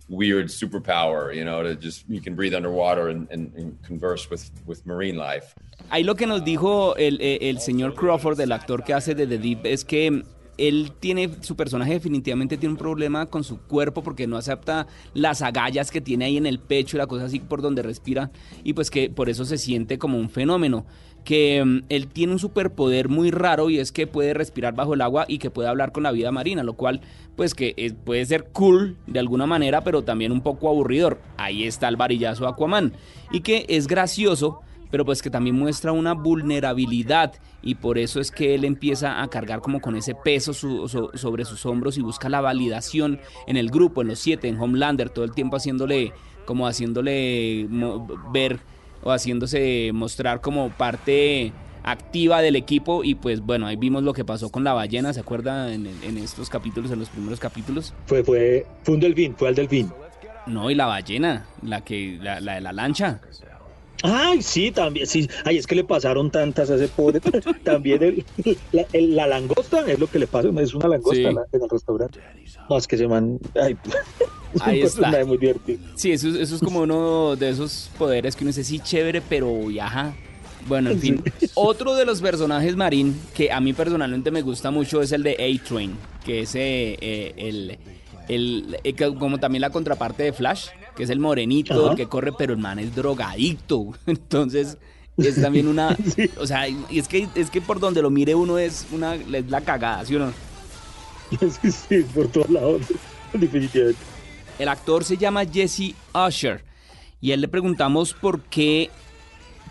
weird 0.08 0.46
superpower. 0.46 1.34
You 1.34 1.44
know, 1.44 1.62
to 1.62 1.74
just 1.74 2.06
he 2.08 2.20
can 2.20 2.34
breathe 2.34 2.54
underwater 2.54 3.08
and, 3.08 3.28
and, 3.30 3.52
and 3.56 3.82
converse 3.82 4.30
with 4.30 4.50
with 4.64 4.87
marine 4.87 5.16
life. 5.16 5.54
Ahí 5.90 6.04
lo 6.04 6.14
que 6.14 6.26
nos 6.26 6.42
dijo 6.42 6.94
el, 6.96 7.18
el 7.20 7.56
señor 7.61 7.94
Crawford, 7.94 8.40
el 8.40 8.52
actor 8.52 8.82
que 8.82 8.94
hace 8.94 9.14
de 9.14 9.26
The 9.26 9.38
Deep, 9.38 9.66
es 9.66 9.84
que 9.84 10.22
él 10.59 10.92
tiene, 10.99 11.31
su 11.40 11.57
personaje 11.57 11.92
definitivamente 11.92 12.59
tiene 12.59 12.73
un 12.73 12.79
problema 12.79 13.27
con 13.27 13.44
su 13.44 13.59
cuerpo 13.59 14.03
porque 14.03 14.27
no 14.27 14.37
acepta 14.37 14.88
las 15.14 15.40
agallas 15.40 15.90
que 15.90 16.01
tiene 16.01 16.27
ahí 16.27 16.37
en 16.37 16.47
el 16.47 16.59
pecho 16.59 16.97
y 16.97 16.99
la 16.99 17.07
cosa 17.07 17.27
así 17.27 17.38
por 17.38 17.62
donde 17.62 17.83
respira. 17.83 18.31
Y 18.64 18.75
pues 18.75 18.90
que 18.90 19.09
por 19.09 19.31
eso 19.31 19.44
se 19.44 19.57
siente 19.57 19.99
como 19.99 20.18
un 20.18 20.29
fenómeno. 20.29 20.85
Que 21.25 21.61
um, 21.62 21.83
él 21.88 22.09
tiene 22.09 22.33
un 22.33 22.38
superpoder 22.38 23.09
muy 23.09 23.31
raro 23.31 23.71
y 23.71 23.79
es 23.79 23.92
que 23.92 24.07
puede 24.07 24.35
respirar 24.35 24.75
bajo 24.75 24.94
el 24.94 25.01
agua 25.01 25.27
y 25.29 25.38
que 25.38 25.51
puede 25.51 25.68
hablar 25.68 25.92
con 25.92 26.03
la 26.03 26.12
vida 26.12 26.33
marina, 26.33 26.62
lo 26.62 26.75
cual 26.75 27.03
pues 27.37 27.55
que 27.55 27.75
es, 27.77 27.92
puede 27.92 28.25
ser 28.25 28.49
cool 28.53 28.97
de 29.07 29.18
alguna 29.18 29.47
manera, 29.47 29.85
pero 29.85 30.03
también 30.03 30.33
un 30.33 30.40
poco 30.40 30.68
aburridor. 30.68 31.21
Ahí 31.37 31.64
está 31.64 31.88
el 31.88 31.97
varillazo 31.97 32.49
Aquaman. 32.49 32.94
Y 33.31 33.40
que 33.40 33.66
es 33.68 33.87
gracioso 33.87 34.61
pero 34.90 35.05
pues 35.05 35.22
que 35.22 35.31
también 35.31 35.57
muestra 35.57 35.92
una 35.92 36.14
vulnerabilidad 36.14 37.35
y 37.62 37.74
por 37.74 37.98
eso 37.98 38.20
es 38.20 38.31
que 38.31 38.55
él 38.55 38.64
empieza 38.64 39.22
a 39.22 39.29
cargar 39.29 39.61
como 39.61 39.81
con 39.81 39.96
ese 39.96 40.14
peso 40.14 40.53
su, 40.53 40.88
so, 40.88 41.11
sobre 41.14 41.44
sus 41.44 41.66
hombros 41.66 41.98
y 41.98 42.03
busca 42.03 42.29
la 42.29 42.40
validación 42.40 43.20
en 43.46 43.57
el 43.57 43.70
grupo, 43.70 44.03
en 44.03 44.09
los 44.09 44.18
siete, 44.18 44.48
en 44.48 44.59
Homelander, 44.61 45.11
todo 45.11 45.24
el 45.24 45.33
tiempo 45.33 45.57
haciéndole, 45.57 46.12
como 46.44 46.66
haciéndole 46.66 47.66
ver 48.33 48.61
o 49.03 49.11
haciéndose 49.11 49.90
mostrar 49.92 50.40
como 50.40 50.70
parte 50.70 51.53
activa 51.85 52.42
del 52.42 52.57
equipo 52.57 53.05
y 53.05 53.14
pues 53.14 53.40
bueno, 53.40 53.66
ahí 53.66 53.77
vimos 53.77 54.03
lo 54.03 54.12
que 54.12 54.24
pasó 54.24 54.51
con 54.51 54.64
la 54.64 54.72
ballena, 54.72 55.12
¿se 55.12 55.20
acuerda 55.20 55.72
en, 55.72 55.87
en 56.03 56.18
estos 56.18 56.51
capítulos, 56.51 56.90
en 56.90 56.98
los 56.98 57.09
primeros 57.09 57.40
capítulos? 57.40 57.94
Fue, 58.07 58.22
fue, 58.22 58.66
fue 58.83 58.94
un 58.94 59.01
delfín, 59.01 59.35
fue 59.37 59.48
al 59.48 59.55
delfín. 59.55 59.90
No, 60.46 60.70
y 60.70 60.74
la 60.74 60.87
ballena, 60.87 61.46
la 61.62 61.83
que, 61.83 62.18
la, 62.20 62.40
la 62.40 62.55
de 62.55 62.61
la 62.62 62.72
lancha. 62.72 63.20
Ay, 64.02 64.42
sí, 64.42 64.70
también, 64.70 65.06
sí. 65.06 65.28
Ay, 65.44 65.56
es 65.58 65.66
que 65.66 65.74
le 65.74 65.84
pasaron 65.84 66.30
tantas 66.30 66.70
a 66.70 66.76
ese 66.76 66.88
pobre. 66.88 67.20
también 67.64 68.02
el, 68.02 68.24
la, 68.72 68.87
el, 68.92 69.16
la, 69.16 69.26
langosta 69.26 69.84
es 69.90 69.98
lo 69.98 70.06
que 70.06 70.20
le 70.20 70.26
pasa, 70.26 70.48
es 70.61 70.74
una 70.74 70.88
langosta 70.88 71.16
sí. 71.16 71.34
la, 71.34 71.44
en 71.52 71.62
el 71.62 71.68
restaurante. 71.68 72.20
Es 72.70 72.87
que 72.87 72.96
se 72.96 73.08
man. 73.08 73.38
Ay, 73.61 73.76
Ahí 74.61 74.80
está. 74.82 75.24
muy 75.24 75.37
divertido. 75.38 75.80
Sí, 75.94 76.12
eso, 76.12 76.28
eso, 76.28 76.54
es 76.54 76.61
como 76.61 76.80
uno 76.80 77.37
de 77.37 77.50
esos 77.50 77.90
poderes 77.98 78.34
que 78.34 78.44
uno 78.44 78.48
dice, 78.48 78.64
sí, 78.64 78.78
chévere, 78.78 79.20
pero 79.20 79.66
viaja. 79.66 80.14
Bueno, 80.66 80.90
en 80.90 81.00
fin. 81.00 81.22
Sí. 81.38 81.50
Otro 81.54 81.94
de 81.94 82.04
los 82.04 82.20
personajes 82.20 82.76
marín 82.76 83.20
que 83.34 83.50
a 83.50 83.61
mí 83.61 83.72
personalmente 83.72 84.30
me 84.30 84.42
gusta 84.42 84.70
mucho 84.70 85.02
es 85.02 85.12
el 85.12 85.22
de 85.22 85.32
A-Train, 85.32 85.96
que 86.24 86.40
es 86.40 86.54
eh, 86.54 86.96
eh, 87.00 87.34
el, 87.37 87.78
el, 88.28 88.78
el, 88.84 89.14
como 89.16 89.38
también 89.38 89.62
la 89.62 89.70
contraparte 89.70 90.22
de 90.22 90.32
Flash 90.32 90.68
que 90.98 91.04
es 91.04 91.11
el 91.11 91.20
morenito, 91.20 91.80
Ajá. 91.80 91.92
el 91.92 91.96
que 91.96 92.08
corre, 92.08 92.32
pero 92.32 92.52
el 92.52 92.58
man 92.58 92.80
es 92.80 92.92
drogadicto. 92.92 93.94
Entonces, 94.06 94.78
es 95.16 95.40
también 95.40 95.68
una. 95.68 95.96
sí. 96.16 96.28
O 96.40 96.46
sea, 96.46 96.68
y 96.68 96.98
es 96.98 97.06
que, 97.06 97.28
es 97.37 97.50
que 97.50 97.61
por 97.61 97.78
donde 97.78 98.02
lo 98.02 98.11
mire 98.11 98.34
uno 98.34 98.58
es 98.58 98.84
una 98.90 99.14
es 99.14 99.48
la 99.48 99.61
cagada, 99.61 100.04
¿sí 100.04 100.16
o 100.16 100.18
no? 100.18 100.32
Sí, 101.62 101.70
sí, 101.70 102.04
por 102.12 102.26
todos 102.28 102.50
lados, 102.50 102.82
definitivamente. 103.32 104.00
El 104.58 104.66
actor 104.66 105.04
se 105.04 105.16
llama 105.16 105.44
Jesse 105.44 105.94
Usher. 106.12 106.64
Y 107.20 107.30
a 107.30 107.34
él 107.34 107.42
le 107.42 107.48
preguntamos 107.48 108.12
por 108.12 108.40
qué, 108.42 108.90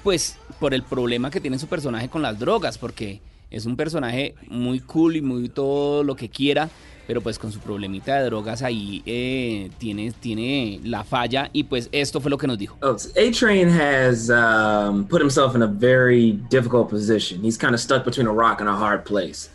pues, 0.04 0.38
por 0.60 0.74
el 0.74 0.84
problema 0.84 1.30
que 1.30 1.42
tiene 1.42 1.60
su 1.60 1.68
personaje 1.68 2.08
con 2.10 2.22
las 2.22 2.40
drogas, 2.40 2.78
porque 2.78 3.20
es 3.50 3.66
un 3.66 3.76
personaje 3.76 4.36
muy 4.48 4.80
cool 4.80 5.18
y 5.18 5.22
muy 5.22 5.50
todo 5.50 6.04
lo 6.04 6.16
que 6.16 6.30
quiera, 6.30 6.70
pero 7.08 7.22
pues 7.22 7.40
con 7.40 7.52
su 7.52 7.60
problemita 7.60 8.18
de 8.18 8.26
drogas 8.26 8.62
ahí 8.62 9.02
eh, 9.06 9.72
tiene, 9.78 10.12
tiene 10.20 10.82
la 10.84 11.06
falla 11.06 11.50
y 11.54 11.64
pues 11.64 11.88
esto 11.94 12.20
fue 12.20 12.30
lo 12.30 12.38
que 12.38 12.48
nos 12.48 12.58
dijo. 12.58 12.78
A-Train 12.82 13.70
has 13.70 14.30
um, 14.30 15.08
put 15.08 15.22
himself 15.22 15.56
in 15.56 15.62
a 15.62 15.68
very 15.68 16.34
difficult 16.50 16.90
position. 16.90 17.42
He's 17.42 17.58
kind 17.58 17.74
of 17.74 17.80
stuck 17.80 18.04
between 18.04 18.28
a 18.28 18.34
rock 18.34 18.60
and 18.60 18.70
a 18.70 18.76
hard 18.76 19.06
place. 19.06 19.50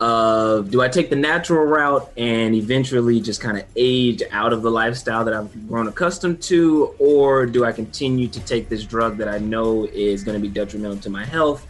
Of 0.00 0.70
do 0.70 0.80
I 0.80 0.88
take 0.88 1.10
the 1.10 1.16
natural 1.16 1.64
route 1.64 2.08
and 2.16 2.54
eventually 2.54 3.20
just 3.20 3.40
kind 3.40 3.58
of 3.58 3.64
age 3.74 4.22
out 4.30 4.52
of 4.52 4.62
the 4.62 4.70
lifestyle 4.70 5.24
that 5.24 5.34
I've 5.34 5.50
grown 5.66 5.88
accustomed 5.88 6.40
to, 6.42 6.94
or 7.00 7.46
do 7.46 7.64
I 7.64 7.72
continue 7.72 8.28
to 8.28 8.40
take 8.40 8.68
this 8.68 8.84
drug 8.84 9.16
that 9.16 9.26
I 9.26 9.38
know 9.38 9.88
is 9.92 10.22
going 10.22 10.40
to 10.40 10.40
be 10.40 10.48
detrimental 10.54 10.98
to 10.98 11.10
my 11.10 11.24
health? 11.24 11.66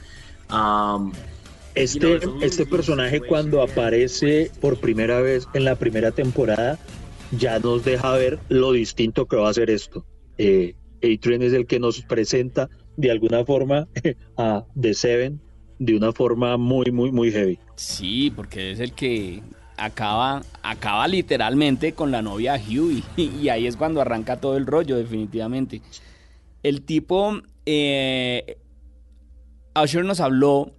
Um, 0.50 1.14
Este, 1.78 2.18
este 2.42 2.66
personaje 2.66 3.20
cuando 3.20 3.62
aparece 3.62 4.50
por 4.60 4.80
primera 4.80 5.20
vez 5.20 5.46
en 5.54 5.64
la 5.64 5.76
primera 5.76 6.10
temporada 6.10 6.76
ya 7.30 7.60
nos 7.60 7.84
deja 7.84 8.12
ver 8.14 8.40
lo 8.48 8.72
distinto 8.72 9.26
que 9.26 9.36
va 9.36 9.48
a 9.48 9.54
ser 9.54 9.70
esto. 9.70 10.04
Eh, 10.38 10.74
Adrian 11.02 11.42
es 11.42 11.52
el 11.52 11.66
que 11.66 11.78
nos 11.78 12.02
presenta 12.02 12.68
de 12.96 13.12
alguna 13.12 13.44
forma 13.44 13.86
a 14.36 14.64
The 14.80 14.94
Seven 14.94 15.40
de 15.78 15.96
una 15.96 16.12
forma 16.12 16.56
muy, 16.56 16.90
muy, 16.90 17.12
muy 17.12 17.30
heavy. 17.30 17.58
Sí, 17.76 18.32
porque 18.34 18.72
es 18.72 18.80
el 18.80 18.92
que 18.92 19.40
acaba, 19.76 20.42
acaba 20.64 21.06
literalmente 21.06 21.92
con 21.92 22.10
la 22.10 22.22
novia 22.22 22.54
Huey 22.54 23.04
y, 23.16 23.48
ahí 23.50 23.68
es 23.68 23.76
cuando 23.76 24.00
arranca 24.00 24.40
todo 24.40 24.56
el 24.56 24.66
rollo, 24.66 24.96
definitivamente. 24.96 25.80
El 26.64 26.82
tipo, 26.82 27.40
eh, 27.66 28.58
Usher 29.80 30.04
nos 30.04 30.18
habló 30.18 30.72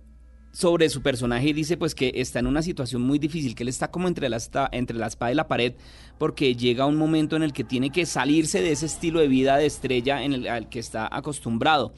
sobre 0.51 0.89
su 0.89 1.01
personaje 1.01 1.49
y 1.49 1.53
dice 1.53 1.77
pues 1.77 1.93
que 1.93 2.11
está 2.15 2.39
en 2.39 2.47
una 2.47 2.61
situación 2.61 3.01
muy 3.01 3.19
difícil, 3.19 3.55
que 3.55 3.63
él 3.63 3.69
está 3.69 3.91
como 3.91 4.07
entre 4.07 4.29
la, 4.29 4.39
entre 4.71 4.97
la 4.97 5.07
espada 5.07 5.31
y 5.31 5.35
la 5.35 5.47
pared 5.47 5.73
porque 6.17 6.55
llega 6.55 6.85
un 6.85 6.97
momento 6.97 7.35
en 7.35 7.43
el 7.43 7.53
que 7.53 7.63
tiene 7.63 7.91
que 7.91 8.05
salirse 8.05 8.61
de 8.61 8.71
ese 8.71 8.87
estilo 8.87 9.19
de 9.19 9.27
vida 9.27 9.57
de 9.57 9.65
estrella 9.65 10.23
en 10.23 10.33
el, 10.33 10.47
al 10.47 10.69
que 10.69 10.79
está 10.79 11.07
acostumbrado. 11.11 11.93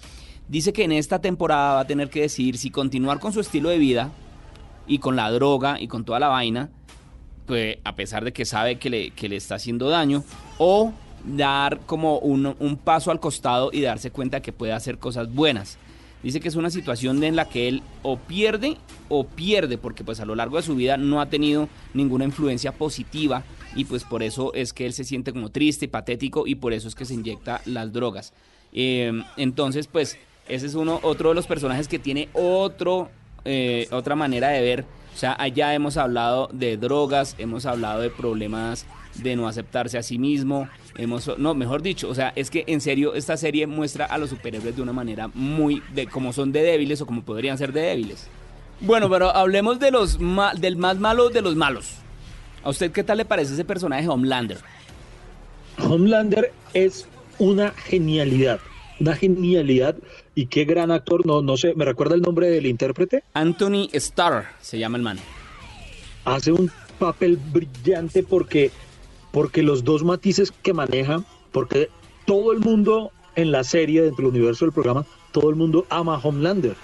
Dice 0.47 0.73
que 0.73 0.83
en 0.83 0.91
esta 0.91 1.19
temporada 1.19 1.75
va 1.75 1.79
a 1.81 1.87
tener 1.87 2.09
que 2.09 2.21
decidir 2.21 2.57
si 2.57 2.71
continuar 2.71 3.19
con 3.19 3.31
su 3.31 3.39
estilo 3.39 3.69
de 3.69 3.77
vida 3.77 4.11
y 4.85 4.99
con 4.99 5.15
la 5.15 5.31
droga 5.31 5.79
y 5.79 5.87
con 5.87 6.03
toda 6.03 6.19
la 6.19 6.27
vaina, 6.27 6.69
pues 7.45 7.77
a 7.83 7.95
pesar 7.95 8.25
de 8.25 8.33
que 8.33 8.45
sabe 8.45 8.77
que 8.77 8.89
le, 8.89 9.11
que 9.11 9.29
le 9.29 9.37
está 9.37 9.55
haciendo 9.55 9.89
daño, 9.89 10.23
o 10.57 10.91
dar 11.25 11.79
como 11.85 12.19
un, 12.19 12.55
un 12.59 12.77
paso 12.77 13.11
al 13.11 13.19
costado 13.19 13.69
y 13.71 13.81
darse 13.81 14.11
cuenta 14.11 14.41
que 14.41 14.51
puede 14.51 14.73
hacer 14.73 14.97
cosas 14.97 15.33
buenas. 15.33 15.77
Dice 16.23 16.39
que 16.39 16.47
es 16.47 16.55
una 16.55 16.69
situación 16.69 17.23
en 17.23 17.36
la 17.36 17.49
que 17.49 17.67
él 17.67 17.81
o 18.03 18.17
pierde 18.17 18.77
o 19.10 19.25
pierde, 19.25 19.77
porque 19.77 20.03
pues 20.03 20.19
a 20.19 20.25
lo 20.25 20.36
largo 20.36 20.57
de 20.57 20.63
su 20.63 20.75
vida 20.75 20.97
no 20.97 21.19
ha 21.19 21.27
tenido 21.27 21.67
ninguna 21.93 22.25
influencia 22.25 22.71
positiva 22.71 23.43
y 23.75 23.86
pues 23.86 24.03
por 24.03 24.21
eso 24.21 24.53
es 24.53 24.73
que 24.73 24.86
él 24.86 24.93
se 24.93 25.03
siente 25.03 25.34
como 25.34 25.49
triste, 25.49 25.88
patético 25.88 26.45
y 26.45 26.55
por 26.55 26.73
eso 26.73 26.88
es 26.88 26.95
que 26.95 27.05
se 27.05 27.15
inyecta 27.15 27.62
las 27.65 27.91
drogas. 27.91 28.34
Eh, 28.73 29.12
entonces 29.38 29.88
pues 29.88 30.17
ese 30.47 30.65
es 30.65 30.75
uno, 30.75 30.99
otro 31.03 31.29
de 31.29 31.36
los 31.36 31.47
personajes 31.47 31.88
que 31.88 31.99
tiene 31.99 32.29
otro, 32.34 33.10
eh, 33.45 33.88
otra 33.91 34.15
manera 34.15 34.49
de 34.49 34.62
ver. 34.62 34.86
O 35.13 35.17
sea, 35.17 35.36
allá 35.39 35.73
hemos 35.73 35.97
hablado 35.97 36.49
de 36.53 36.77
drogas, 36.77 37.36
hemos 37.38 37.65
hablado 37.65 38.01
de 38.01 38.10
problemas 38.10 38.86
de 39.21 39.36
no 39.36 39.47
aceptarse 39.47 39.97
a 39.97 40.03
sí 40.03 40.17
mismo, 40.17 40.67
hemos, 40.97 41.38
no, 41.38 41.53
mejor 41.53 41.81
dicho, 41.81 42.10
o 42.10 42.15
sea, 42.15 42.34
es 42.36 42.49
que 42.49 42.63
en 42.67 42.81
serio 42.81 43.13
esta 43.13 43.38
serie 43.38 43.67
muestra 43.67 44.05
a 44.05 44.17
los 44.17 44.29
superhéroes 44.29 44.75
de 44.75 44.81
una 44.81 44.93
manera 44.93 45.29
muy, 45.34 45.81
de 45.93 46.07
como 46.07 46.34
son 46.34 46.51
de 46.51 46.62
débiles 46.62 47.01
o 47.01 47.05
como 47.05 47.23
podrían 47.23 47.57
ser 47.57 47.73
de 47.73 47.81
débiles. 47.81 48.27
Bueno, 48.79 49.10
pero 49.10 49.36
hablemos 49.36 49.79
de 49.79 49.91
los 49.91 50.17
del 50.60 50.75
más 50.77 50.97
malo 50.97 51.29
de 51.29 51.41
los 51.41 51.55
malos. 51.55 51.95
¿A 52.63 52.69
usted 52.69 52.91
qué 52.91 53.03
tal 53.03 53.17
le 53.17 53.25
parece 53.25 53.53
ese 53.53 53.65
personaje 53.65 54.07
Homelander? 54.07 54.57
Homelander 55.79 56.51
es 56.73 57.07
una 57.39 57.71
genialidad, 57.71 58.60
una 58.99 59.15
genialidad 59.15 59.95
y 60.36 60.45
qué 60.47 60.65
gran 60.65 60.91
actor, 60.91 61.25
no, 61.25 61.41
no 61.41 61.57
sé, 61.57 61.73
¿me 61.75 61.86
recuerda 61.86 62.15
el 62.15 62.21
nombre 62.21 62.49
del 62.49 62.65
intérprete? 62.65 63.23
Anthony 63.34 63.89
Starr 63.93 64.45
se 64.62 64.79
llama 64.79 64.97
el 64.97 65.03
man. 65.03 65.19
Hace 66.25 66.51
un 66.51 66.71
papel 66.99 67.38
brillante 67.38 68.23
porque 68.23 68.71
porque 69.31 69.63
los 69.63 69.83
dos 69.83 70.03
matices 70.03 70.51
que 70.51 70.73
maneja, 70.73 71.23
porque 71.51 71.89
todo 72.25 72.51
el 72.51 72.59
mundo 72.59 73.11
en 73.35 73.51
la 73.51 73.63
serie, 73.63 74.01
dentro 74.01 74.25
del 74.25 74.35
universo 74.35 74.65
del 74.65 74.73
programa, 74.73 75.05
todo 75.31 75.49
el 75.49 75.55
mundo 75.55 75.85
ama 75.89 76.15
a 76.15 76.19
Homelander. 76.19 76.75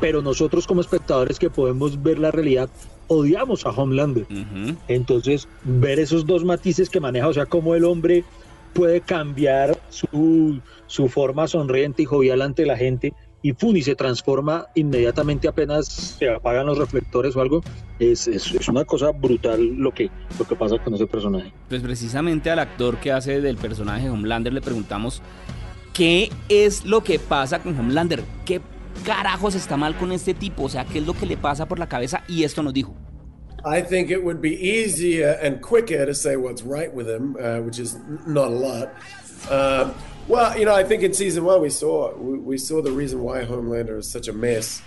Pero 0.00 0.22
nosotros 0.22 0.66
como 0.66 0.80
espectadores 0.80 1.38
que 1.38 1.50
podemos 1.50 2.02
ver 2.02 2.18
la 2.18 2.30
realidad, 2.30 2.68
odiamos 3.08 3.66
a 3.66 3.70
Homelander. 3.70 4.26
Entonces, 4.88 5.48
ver 5.64 5.98
esos 5.98 6.26
dos 6.26 6.44
matices 6.44 6.88
que 6.88 7.00
maneja, 7.00 7.28
o 7.28 7.32
sea, 7.32 7.46
cómo 7.46 7.74
el 7.74 7.84
hombre 7.84 8.24
puede 8.72 9.00
cambiar 9.00 9.78
su, 9.88 10.60
su 10.86 11.08
forma 11.08 11.46
sonriente 11.46 12.02
y 12.02 12.06
jovial 12.06 12.42
ante 12.42 12.66
la 12.66 12.76
gente 12.76 13.12
y 13.44 13.52
Funi 13.52 13.82
se 13.82 13.94
transforma 13.94 14.68
inmediatamente 14.74 15.46
apenas 15.46 15.86
se 15.86 16.30
apagan 16.30 16.64
los 16.64 16.78
reflectores 16.78 17.36
o 17.36 17.42
algo. 17.42 17.60
Es, 17.98 18.26
es, 18.26 18.68
una 18.70 18.86
cosa 18.86 19.10
brutal 19.10 19.62
lo 19.76 19.92
que, 19.92 20.10
lo 20.38 20.46
que 20.46 20.56
pasa 20.56 20.78
con 20.78 20.94
ese 20.94 21.06
personaje. 21.06 21.52
Pues 21.68 21.82
precisamente 21.82 22.50
al 22.50 22.58
actor 22.58 22.96
que 22.96 23.12
hace 23.12 23.42
del 23.42 23.58
personaje 23.58 24.08
Homelander 24.08 24.50
le 24.50 24.62
preguntamos 24.62 25.20
qué 25.92 26.30
es 26.48 26.86
lo 26.86 27.04
que 27.04 27.18
pasa 27.18 27.62
con 27.62 27.78
Homelander, 27.78 28.24
qué 28.46 28.62
carajos 29.04 29.54
está 29.54 29.76
mal 29.76 29.94
con 29.98 30.10
este 30.12 30.32
tipo, 30.32 30.62
o 30.62 30.68
sea, 30.70 30.86
qué 30.86 31.00
es 31.00 31.06
lo 31.06 31.12
que 31.12 31.26
le 31.26 31.36
pasa 31.36 31.68
por 31.68 31.78
la 31.78 31.86
cabeza 31.86 32.24
y 32.26 32.44
esto 32.44 32.62
nos 32.62 32.72
dijo. 32.72 32.96
I 33.66 33.82
think 33.82 34.10
it 34.10 34.24
would 34.24 34.40
be 34.40 34.54
easier 34.54 35.38
and 35.42 35.60
quicker 35.60 36.06
to 36.06 36.14
say 36.14 36.36
what's 36.36 36.62
right 36.62 36.92
with 36.94 37.08
him, 37.08 37.36
uh, 37.38 37.60
which 37.60 37.78
is 37.78 37.98
not 38.26 38.46
a 38.46 38.54
lot. 38.54 38.94
Uh, 39.50 39.90
Well, 40.26 40.58
you 40.58 40.64
know, 40.64 40.74
I 40.74 40.84
think 40.84 41.02
in 41.02 41.12
season 41.12 41.44
one 41.44 41.60
we 41.60 41.68
saw 41.68 42.14
we, 42.16 42.38
we 42.38 42.58
saw 42.58 42.80
the 42.80 42.92
reason 42.92 43.20
why 43.20 43.44
Homelander 43.44 43.98
is 43.98 44.10
such 44.10 44.28
a 44.28 44.32
mess. 44.32 44.82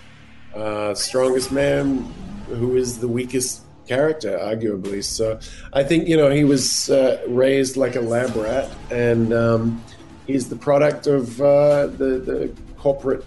Uh, 0.56 0.96
strongest 0.96 1.52
man 1.52 2.12
who 2.48 2.76
is 2.76 3.00
the 3.00 3.08
weakest 3.08 3.62
character, 3.88 4.38
arguably. 4.40 5.04
So 5.04 5.40
I 5.74 5.84
think 5.84 6.08
you 6.08 6.18
know 6.18 6.32
he 6.32 6.44
was 6.44 6.90
uh, 6.90 7.24
raised 7.28 7.78
like 7.78 7.96
a 7.96 8.02
lab 8.02 8.36
rat, 8.36 8.70
and 8.90 9.32
um, 9.32 9.84
he's 10.26 10.50
the 10.50 10.56
product 10.56 11.06
of 11.06 11.40
uh, 11.40 11.88
the 11.88 12.20
the 12.20 12.52
corporate 12.78 13.24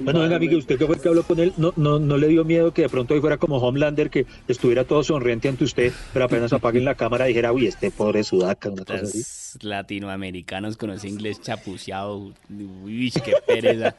Bueno, 0.00 0.20
venga, 0.20 0.36
amigo, 0.36 0.56
usted 0.56 0.78
que 0.78 0.86
fue 0.86 0.96
el 0.96 1.00
que 1.00 1.08
habló 1.08 1.22
con 1.22 1.38
él, 1.40 1.52
¿no, 1.56 1.72
no, 1.76 1.98
no 1.98 2.16
le 2.16 2.28
dio 2.28 2.44
miedo 2.44 2.72
que 2.72 2.82
de 2.82 2.88
pronto 2.88 3.14
hoy 3.14 3.20
fuera 3.20 3.36
como 3.36 3.58
Homelander, 3.58 4.10
que 4.10 4.26
estuviera 4.48 4.84
todo 4.84 5.04
sonriente 5.04 5.48
ante 5.48 5.64
usted, 5.64 5.92
pero 6.12 6.24
apenas 6.24 6.52
apaguen 6.52 6.84
la 6.84 6.94
cámara 6.94 7.26
dijera, 7.26 7.52
uy, 7.52 7.66
este 7.66 7.90
pobre 7.90 8.24
sudaca, 8.24 8.70
una 8.70 8.84
cosa 8.84 9.04
así? 9.04 9.22
latinoamericanos 9.62 10.76
con 10.76 10.90
ese 10.90 11.08
inglés 11.08 11.40
chapuceado, 11.40 12.32
uy, 12.48 13.12
qué 13.24 13.34
pereza. 13.46 13.94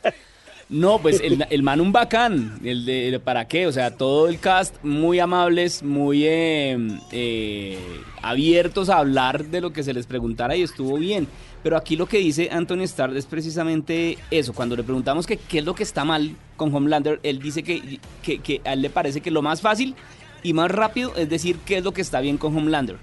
No, 0.72 1.00
pues 1.00 1.20
el, 1.20 1.46
el 1.50 1.64
man 1.64 1.82
un 1.82 1.92
bacán, 1.92 2.58
el 2.64 2.86
de, 2.86 3.20
¿para 3.22 3.46
qué? 3.46 3.68
O 3.68 3.74
sea, 3.74 3.98
todo 3.98 4.30
el 4.30 4.40
cast 4.40 4.74
muy 4.84 5.20
amables, 5.20 5.84
muy 5.84 6.26
eh, 6.26 6.78
eh, 7.12 7.78
abiertos 8.22 8.90
a 8.90 9.00
hablar 9.00 9.44
de 9.44 9.60
lo 9.60 9.74
que 9.74 9.84
se 9.84 9.94
les 9.94 10.08
preguntara 10.08 10.56
y 10.56 10.62
estuvo 10.62 10.98
bien. 10.98 11.28
Pero 11.62 11.76
aquí 11.76 11.98
lo 11.98 12.06
que 12.06 12.20
dice 12.20 12.48
Anthony 12.54 12.84
Starr 12.84 13.18
es 13.18 13.26
precisamente 13.26 14.18
eso. 14.32 14.54
Cuando 14.54 14.78
le 14.78 14.84
preguntamos 14.84 15.28
que, 15.28 15.36
qué 15.36 15.60
es 15.60 15.66
lo 15.66 15.76
que 15.76 15.84
está 15.84 16.06
mal 16.06 16.38
con 16.56 16.74
Homelander, 16.74 17.20
él 17.22 17.40
dice 17.40 17.64
que, 17.64 18.00
que, 18.24 18.62
a 18.64 18.72
él 18.72 18.82
le 18.82 18.90
parece 18.90 19.20
que 19.20 19.30
lo 19.30 19.42
más 19.42 19.60
fácil 19.60 19.94
y 20.42 20.54
más 20.54 20.72
rápido 20.72 21.14
es 21.18 21.30
decir 21.30 21.58
qué 21.66 21.80
es 21.80 21.84
lo 21.84 21.92
que 21.92 22.02
está 22.02 22.22
bien 22.22 22.38
con 22.38 22.56
Homelander. 22.58 22.96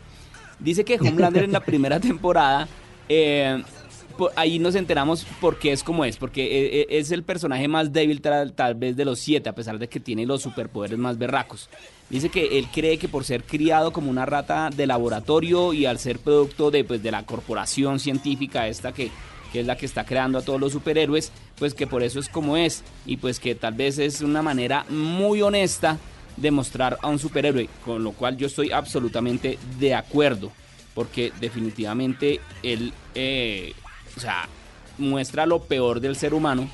Dice 0.59 0.87
que 0.87 0.99
Homelander 0.99 1.45
en 1.45 1.53
la 1.53 1.61
primera 1.61 2.01
temporada 2.01 2.67
eh, 3.11 3.63
ahí 4.37 4.59
nos 4.59 4.75
enteramos 4.75 5.25
por 5.41 5.59
qué 5.59 5.73
es 5.73 5.83
como 5.83 6.05
es, 6.05 6.17
porque 6.17 6.45
eh, 6.45 6.81
eh, 6.81 6.87
es 6.91 7.11
el 7.11 7.23
personaje 7.23 7.69
más 7.69 7.93
débil 7.93 8.21
tal, 8.21 8.75
vez 8.75 8.97
de 8.97 9.05
los 9.05 9.19
siete, 9.19 9.49
a 9.49 9.55
pesar 9.55 9.79
de 9.79 9.89
que 9.89 10.01
tiene 10.01 10.27
los 10.27 10.43
superpoderes 10.43 10.99
más 10.99 11.19
berracos. 11.19 11.69
Dice 12.11 12.29
que 12.29 12.59
él 12.59 12.69
cree 12.73 12.99
que 12.99 13.09
por 13.09 13.25
ser 13.25 13.45
criado 13.45 13.93
como 13.93 14.11
una 14.11 14.27
rata 14.27 14.71
de 14.75 14.87
laboratorio 14.87 15.73
y 15.73 15.87
al 15.87 15.99
ser 15.99 16.19
producto 16.19 16.71
de, 16.71 16.85
pues, 16.85 17.03
de 17.03 17.11
la 17.11 17.25
corporación 17.25 18.01
científica 18.01 18.67
esta 18.67 18.93
que, 18.93 19.11
que 19.53 19.61
es 19.61 19.67
la 19.67 19.77
que 19.77 19.87
está 19.87 20.05
creando 20.05 20.39
a 20.39 20.43
todos 20.43 20.61
los 20.61 20.73
superhéroes, 20.73 21.33
pues 21.59 21.75
que 21.75 21.87
por 21.87 22.03
eso 22.03 22.21
es 22.21 22.29
como 22.29 22.57
es 22.57 22.83
y 23.07 23.17
pues 23.19 23.41
que 23.41 23.55
tal 23.55 23.75
vez 23.75 23.99
es 23.99 24.21
una 24.21 24.43
manera 24.43 24.85
muy 24.89 25.43
honesta 25.43 25.99
de 26.37 26.51
mostrar 26.51 26.99
a 27.03 27.09
un 27.09 27.19
superhéroe, 27.19 27.69
con 27.85 28.05
lo 28.05 28.13
cual 28.13 28.37
yo 28.37 28.47
estoy 28.47 28.71
absolutamente 28.71 29.59
de 29.79 29.95
acuerdo, 29.95 30.53
porque 30.95 31.33
definitivamente 31.41 32.41
él 32.63 32.93
eh, 33.15 33.73
o 34.19 34.21
sea, 34.21 34.49
muestra 34.99 35.47
lo 35.47 35.61
peor 35.61 36.01
del 36.01 36.17
ser 36.17 36.35
humano. 36.35 36.69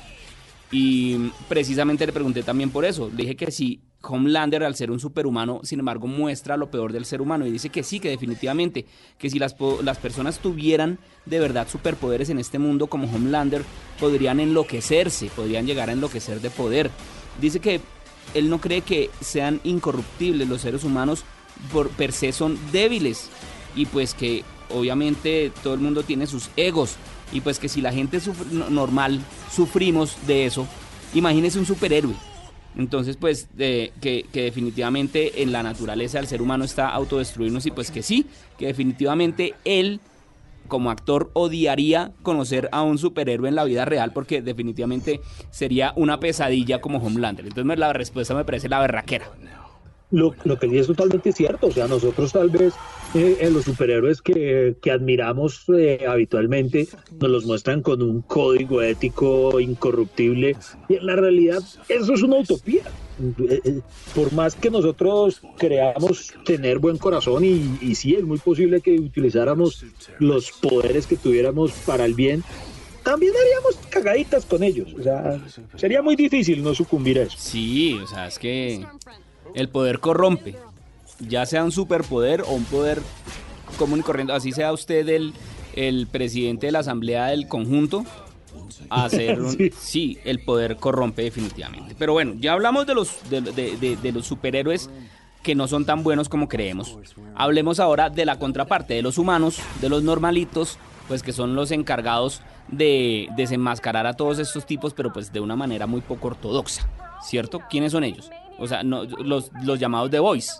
Y 0.71 1.29
precisamente 1.47 2.07
le 2.07 2.11
pregunté 2.11 2.41
también 2.41 2.71
por 2.71 2.85
eso. 2.85 3.11
Dije 3.11 3.35
que 3.35 3.51
si 3.51 3.81
Homelander, 4.01 4.63
al 4.63 4.75
ser 4.75 4.89
un 4.89 4.99
superhumano, 4.99 5.61
sin 5.63 5.77
embargo, 5.77 6.07
muestra 6.07 6.57
lo 6.57 6.71
peor 6.71 6.91
del 6.91 7.05
ser 7.05 7.21
humano. 7.21 7.45
Y 7.45 7.51
dice 7.51 7.69
que 7.69 7.83
sí, 7.83 7.99
que 7.99 8.09
definitivamente, 8.09 8.87
que 9.19 9.29
si 9.29 9.37
las, 9.37 9.55
las 9.83 9.99
personas 9.99 10.39
tuvieran 10.39 10.97
de 11.27 11.39
verdad 11.39 11.67
superpoderes 11.69 12.31
en 12.31 12.39
este 12.39 12.57
mundo 12.57 12.87
como 12.87 13.07
Homelander, 13.07 13.61
podrían 13.99 14.39
enloquecerse, 14.39 15.27
podrían 15.35 15.67
llegar 15.67 15.89
a 15.89 15.93
enloquecer 15.93 16.41
de 16.41 16.49
poder. 16.49 16.89
Dice 17.39 17.59
que 17.59 17.79
él 18.33 18.49
no 18.49 18.59
cree 18.59 18.81
que 18.81 19.11
sean 19.21 19.61
incorruptibles 19.63 20.49
los 20.49 20.61
seres 20.61 20.83
humanos 20.83 21.23
por 21.71 21.89
per 21.89 22.11
se 22.11 22.31
son 22.31 22.57
débiles 22.71 23.29
y 23.75 23.85
pues 23.85 24.15
que 24.15 24.43
obviamente 24.69 25.51
todo 25.61 25.75
el 25.75 25.79
mundo 25.79 26.01
tiene 26.01 26.25
sus 26.25 26.49
egos 26.57 26.97
y 27.35 27.41
pues 27.41 27.59
que 27.59 27.67
si 27.67 27.81
la 27.81 27.91
gente 27.91 28.19
normal 28.69 29.19
sufrimos 29.51 30.15
de 30.25 30.45
eso, 30.45 30.65
imagínese 31.13 31.59
un 31.59 31.65
superhéroe. 31.65 32.15
Entonces, 32.77 33.17
pues, 33.17 33.47
que, 33.57 33.91
que, 34.01 34.41
definitivamente 34.41 35.41
en 35.43 35.51
la 35.51 35.63
naturaleza 35.63 36.17
del 36.17 36.27
ser 36.27 36.41
humano 36.41 36.63
está 36.63 36.89
autodestruirnos 36.89 37.65
y 37.65 37.71
pues 37.71 37.91
que 37.91 38.03
sí, 38.03 38.25
que 38.57 38.67
definitivamente 38.67 39.53
él 39.65 39.99
como 40.67 40.91
actor 40.91 41.29
odiaría 41.33 42.11
conocer 42.23 42.69
a 42.71 42.81
un 42.81 42.97
superhéroe 42.97 43.49
en 43.49 43.55
la 43.55 43.65
vida 43.65 43.85
real 43.85 44.13
porque 44.13 44.41
definitivamente 44.41 45.21
sería 45.51 45.93
una 45.95 46.19
pesadilla 46.19 46.81
como 46.81 46.97
Homelander. 46.99 47.45
Entonces 47.45 47.77
la 47.77 47.93
respuesta 47.93 48.33
me 48.33 48.45
parece 48.45 48.67
la 48.67 48.79
berraquera 48.79 49.29
lo, 50.11 50.35
lo 50.43 50.59
que 50.59 50.79
es 50.79 50.87
totalmente 50.87 51.31
cierto. 51.31 51.67
O 51.67 51.71
sea, 51.71 51.87
nosotros 51.87 52.31
tal 52.31 52.49
vez 52.49 52.73
eh, 53.13 53.37
en 53.39 53.53
los 53.53 53.65
superhéroes 53.65 54.21
que, 54.21 54.75
que 54.81 54.91
admiramos 54.91 55.63
eh, 55.69 56.05
habitualmente 56.07 56.87
nos 57.19 57.29
los 57.29 57.45
muestran 57.45 57.81
con 57.81 58.01
un 58.01 58.21
código 58.21 58.81
ético 58.81 59.59
incorruptible 59.59 60.55
y 60.89 60.95
en 60.95 61.05
la 61.05 61.15
realidad 61.15 61.61
eso 61.89 62.13
es 62.13 62.23
una 62.23 62.37
utopía. 62.37 62.83
Eh, 63.49 63.79
por 64.13 64.33
más 64.33 64.55
que 64.55 64.69
nosotros 64.69 65.41
creamos 65.57 66.33
tener 66.43 66.79
buen 66.79 66.97
corazón 66.97 67.45
y, 67.45 67.77
y 67.81 67.95
sí 67.95 68.15
es 68.15 68.23
muy 68.23 68.37
posible 68.37 68.81
que 68.81 68.99
utilizáramos 68.99 69.85
los 70.19 70.51
poderes 70.51 71.07
que 71.07 71.15
tuviéramos 71.15 71.71
para 71.85 72.03
el 72.03 72.13
bien, 72.13 72.43
también 73.05 73.33
haríamos 73.39 73.75
cagaditas 73.89 74.45
con 74.45 74.63
ellos. 74.63 74.93
O 74.99 75.03
sea, 75.03 75.39
sería 75.75 76.01
muy 76.01 76.15
difícil 76.15 76.61
no 76.63 76.73
sucumbir 76.73 77.19
a 77.19 77.23
eso. 77.23 77.37
Sí, 77.37 77.97
o 78.03 78.07
sea, 78.07 78.27
es 78.27 78.39
que 78.39 78.83
el 79.55 79.69
poder 79.69 79.99
corrompe, 79.99 80.55
ya 81.19 81.45
sea 81.45 81.63
un 81.63 81.71
superpoder 81.71 82.41
o 82.41 82.51
un 82.51 82.65
poder 82.65 83.01
común 83.77 83.99
y 83.99 84.03
corriente, 84.03 84.33
así 84.33 84.51
sea 84.51 84.71
usted 84.71 85.07
el, 85.09 85.33
el 85.73 86.07
presidente 86.07 86.67
de 86.67 86.71
la 86.71 86.79
asamblea 86.79 87.27
del 87.27 87.47
conjunto, 87.47 88.05
hacer 88.89 89.39
sí. 89.77 90.19
el 90.25 90.43
poder 90.43 90.77
corrompe 90.77 91.23
definitivamente. 91.23 91.95
Pero 91.97 92.13
bueno, 92.13 92.33
ya 92.39 92.53
hablamos 92.53 92.85
de 92.85 92.95
los, 92.95 93.29
de, 93.29 94.11
los 94.13 94.25
superhéroes 94.27 94.89
que 95.41 95.55
no 95.55 95.67
son 95.67 95.85
tan 95.85 96.03
buenos 96.03 96.27
como 96.27 96.47
creemos. 96.47 96.97
Hablemos 97.35 97.79
ahora 97.79 98.09
de 98.09 98.25
la 98.25 98.39
contraparte, 98.39 98.95
de 98.95 99.01
los 99.01 99.17
humanos, 99.17 99.59
de 99.79 99.89
los 99.89 100.03
normalitos, 100.03 100.77
pues 101.07 101.21
que 101.21 101.33
son 101.33 101.55
los 101.55 101.71
encargados 101.71 102.41
de 102.67 103.29
desenmascarar 103.37 104.07
a 104.07 104.13
todos 104.13 104.39
estos 104.39 104.65
tipos, 104.65 104.93
pero 104.93 105.13
pues 105.13 105.31
de 105.31 105.39
una 105.39 105.55
manera 105.55 105.85
muy 105.85 106.01
poco 106.01 106.29
ortodoxa, 106.29 106.89
¿cierto? 107.21 107.61
¿Quiénes 107.69 107.91
son 107.91 108.03
ellos? 108.03 108.31
O 108.57 108.67
sea, 108.67 108.83
no, 108.83 109.03
los, 109.03 109.51
los 109.63 109.79
llamados 109.79 110.11
The 110.11 110.19
Boys. 110.19 110.59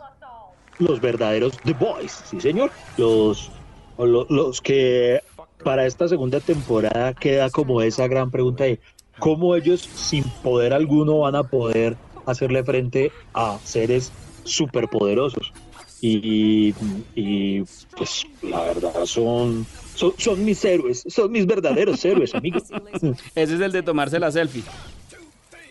Los 0.79 0.99
verdaderos 0.99 1.57
The 1.63 1.73
Boys, 1.73 2.23
sí 2.25 2.41
señor. 2.41 2.71
Los, 2.97 3.49
los, 3.97 4.29
los 4.29 4.61
que 4.61 5.21
para 5.63 5.85
esta 5.85 6.07
segunda 6.07 6.39
temporada 6.39 7.13
queda 7.13 7.49
como 7.49 7.81
esa 7.81 8.07
gran 8.07 8.31
pregunta 8.31 8.65
de 8.65 8.79
cómo 9.19 9.55
ellos 9.55 9.81
sin 9.81 10.23
poder 10.43 10.73
alguno 10.73 11.19
van 11.19 11.35
a 11.35 11.43
poder 11.43 11.95
hacerle 12.25 12.63
frente 12.63 13.11
a 13.33 13.57
seres 13.63 14.11
superpoderosos. 14.43 15.53
Y, 16.01 16.73
y 17.15 17.63
pues 17.97 18.27
la 18.43 18.61
verdad 18.61 19.05
son, 19.05 19.65
son, 19.95 20.13
son, 20.17 20.43
mis 20.43 20.63
héroes, 20.63 21.03
son 21.07 21.31
mis 21.31 21.47
verdaderos 21.47 22.03
héroes, 22.03 22.35
amigos. 22.35 22.63
Ese 23.35 23.55
es 23.55 23.61
el 23.61 23.71
de 23.71 23.81
tomarse 23.81 24.19
la 24.19 24.31
selfie. 24.31 24.63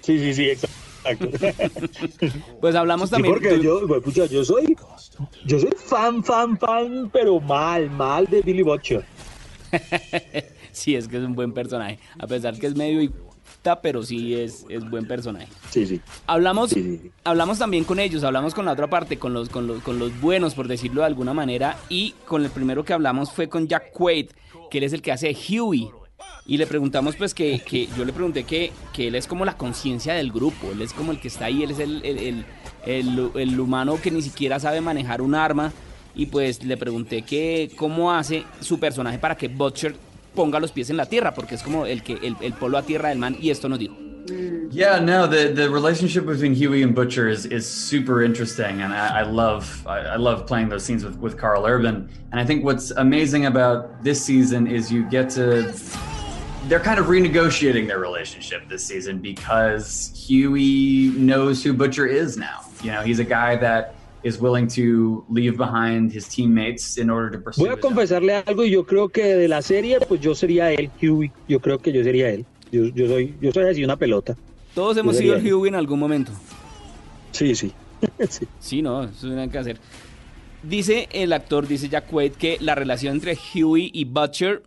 Sí, 0.01 0.19
sí, 0.19 0.35
sí, 0.35 0.51
exacto. 0.51 0.84
pues 2.61 2.75
hablamos 2.75 3.11
también. 3.11 3.35
porque 3.35 3.61
yo, 3.61 3.81
yo 4.27 4.45
soy, 4.45 4.77
yo 5.45 5.59
soy 5.59 5.71
fan, 5.77 6.23
fan, 6.25 6.59
fan, 6.59 7.11
pero 7.13 7.41
mal, 7.41 7.91
mal 7.91 8.27
de 8.27 8.43
Billy 8.43 8.63
Butcher. 8.63 9.05
sí, 10.73 10.95
es 10.95 11.09
que 11.09 11.19
es 11.19 11.25
un 11.25 11.35
buen 11.35 11.53
personaje. 11.53 11.99
A 12.19 12.27
pesar 12.27 12.59
que 12.59 12.67
es 12.67 12.75
medio 12.75 13.11
pero 13.83 14.03
sí 14.03 14.35
es, 14.35 14.67
es 14.69 14.89
buen 14.89 15.07
personaje. 15.07 15.49
Sí, 15.71 15.87
sí. 15.87 16.01
Hablamos, 16.27 16.75
hablamos 17.25 17.59
también 17.59 17.85
con 17.85 17.99
ellos, 17.99 18.23
hablamos 18.23 18.55
con 18.55 18.67
la 18.67 18.73
otra 18.73 18.89
parte, 18.89 19.19
con 19.19 19.33
los, 19.33 19.49
con, 19.49 19.67
los, 19.67 19.83
con 19.83 19.99
los 19.99 20.21
buenos, 20.21 20.55
por 20.55 20.69
decirlo 20.69 21.01
de 21.01 21.07
alguna 21.07 21.33
manera, 21.33 21.79
y 21.89 22.15
con 22.27 22.45
el 22.45 22.51
primero 22.51 22.85
que 22.85 22.93
hablamos 22.93 23.33
fue 23.33 23.49
con 23.49 23.67
Jack 23.67 23.93
Quaid, 23.93 24.31
que 24.71 24.79
él 24.79 24.85
es 24.85 24.93
el 24.93 25.01
que 25.01 25.13
hace 25.13 25.35
Huey 25.35 25.91
y 26.47 26.59
le 26.59 26.67
preguntamos 26.67 27.17
pues 27.17 27.33
que, 27.33 27.61
que 27.61 27.89
yo 27.97 28.05
le 28.05 28.13
pregunté 28.13 28.45
que, 28.45 28.73
que, 28.93 29.09
él 29.09 29.15
es 29.15 29.27
como 29.27 29.45
la 29.45 29.57
conciencia 29.57 30.15
del 30.15 30.31
grupo, 30.31 30.73
él 30.73 30.83
es 30.83 30.93
como 30.93 31.13
el 31.13 31.19
que 31.19 31.29
está 31.29 31.47
ahí, 31.47 31.63
él 31.63 31.71
es 31.71 31.79
el, 31.79 32.05
el, 32.05 32.45
el, 32.85 33.31
el, 33.35 33.61
humano 33.61 33.99
que 34.01 34.11
ni 34.11 34.21
siquiera 34.21 34.61
sabe 34.61 34.81
manejar 34.81 35.23
un 35.23 35.35
arma 35.35 35.73
y 36.15 36.27
pues 36.27 36.63
le 36.63 36.77
pregunté 36.77 37.23
que 37.23 37.71
cómo 37.77 38.13
hace 38.13 38.45
su 38.61 38.79
personaje 38.79 39.19
para 39.19 39.37
que 39.37 39.49
Butcher 39.49 39.97
ponga 40.35 40.61
los 40.61 40.73
pies 40.73 40.91
en 40.91 40.97
la 40.97 41.07
tierra, 41.07 41.33
porque 41.33 41.55
es 41.55 41.63
como 41.63 41.87
el 41.87 42.03
que 42.03 42.15
el, 42.23 42.37
el 42.41 42.53
polo 42.53 42.77
a 42.77 42.83
tierra 42.83 43.09
del 43.09 43.19
man 43.19 43.37
y 43.41 43.51
esto 43.51 43.69
nos 43.69 43.79
dijo. 43.79 43.97
Yeah, 44.71 45.01
no, 45.01 45.27
the, 45.29 45.53
the 45.53 45.69
relationship 45.69 46.25
between 46.25 46.55
Huey 46.55 46.83
and 46.83 46.95
Butcher 46.95 47.29
is, 47.29 47.45
is 47.45 47.69
super 47.69 48.23
interesting, 48.23 48.81
and 48.81 48.93
I, 48.93 49.21
I 49.21 49.23
love 49.23 49.87
I, 49.87 49.99
I, 49.99 50.17
love 50.17 50.47
playing 50.47 50.71
those 50.71 50.83
scenes 50.83 51.05
with, 51.05 51.17
with 51.19 51.37
Carl 51.37 51.67
Urban. 51.67 52.09
And 52.33 52.41
I 52.41 52.45
think 52.47 52.65
what's 52.65 52.91
amazing 52.93 53.45
about 53.45 54.03
this 54.03 54.25
season 54.25 54.67
is 54.67 54.91
you 54.91 55.03
get 55.11 55.29
to 55.31 55.75
they're 56.69 56.81
kind 56.81 56.99
of 56.99 57.07
renegotiating 57.07 57.87
their 57.87 57.99
relationship 57.99 58.69
this 58.69 58.85
season 58.85 59.19
because 59.19 60.11
Huey 60.15 61.13
knows 61.17 61.63
who 61.63 61.73
Butcher 61.73 62.07
is 62.07 62.37
now. 62.37 62.61
You 62.83 62.93
know, 62.93 63.03
he's 63.03 63.19
a 63.19 63.25
guy 63.25 63.57
that 63.57 63.95
is 64.23 64.39
willing 64.41 64.67
to 64.69 65.25
leave 65.29 65.57
behind 65.57 66.13
his 66.13 66.27
teammates 66.29 66.97
in 66.97 67.11
order 67.11 67.31
to 67.31 67.39
pursue. 67.39 67.65
Voy 67.65 67.73
a 67.73 67.77
confesarle 67.77 68.43
algo. 68.45 68.65
Yo 68.65 68.85
creo 68.85 69.11
que 69.11 69.37
de 69.37 69.49
la 69.49 69.63
serie, 69.63 70.01
pues 70.01 70.21
yo 70.21 70.35
sería 70.35 70.73
él, 70.73 70.91
Huey. 71.01 71.31
Yo 71.49 71.61
creo 71.61 71.79
que 71.79 71.93
yo 71.93 72.03
sería 72.03 72.31
él. 72.31 72.47
Yo, 72.73 72.87
yo 72.87 73.07
soy, 73.07 73.35
yo 73.41 73.53
soy 73.53 73.69
así 73.69 73.85
una 73.85 73.97
pelota. 73.97 74.37
Todos 74.75 74.97
hemos 74.97 75.17
sido 75.17 75.37
el 75.37 75.55
Huey 75.55 75.69
en 75.69 75.75
algún 75.75 76.01
momento. 76.01 76.33
Sí, 77.33 77.55
sí. 77.55 77.73
sí. 78.29 78.47
sí, 78.59 78.83
no, 78.83 79.05
eso 79.05 79.27
tiene 79.27 79.49
que 79.51 79.59
hacer. 79.59 79.79
Dice 80.63 81.09
el 81.13 81.33
actor, 81.35 81.69
dice 81.69 81.89
Jack 81.91 82.07
Quaid, 82.07 82.33
que 82.33 82.57
la 82.61 82.75
relación 82.75 83.17
entre 83.17 83.37
Huey 83.55 83.91
y 83.93 84.07
Butcher 84.07 84.63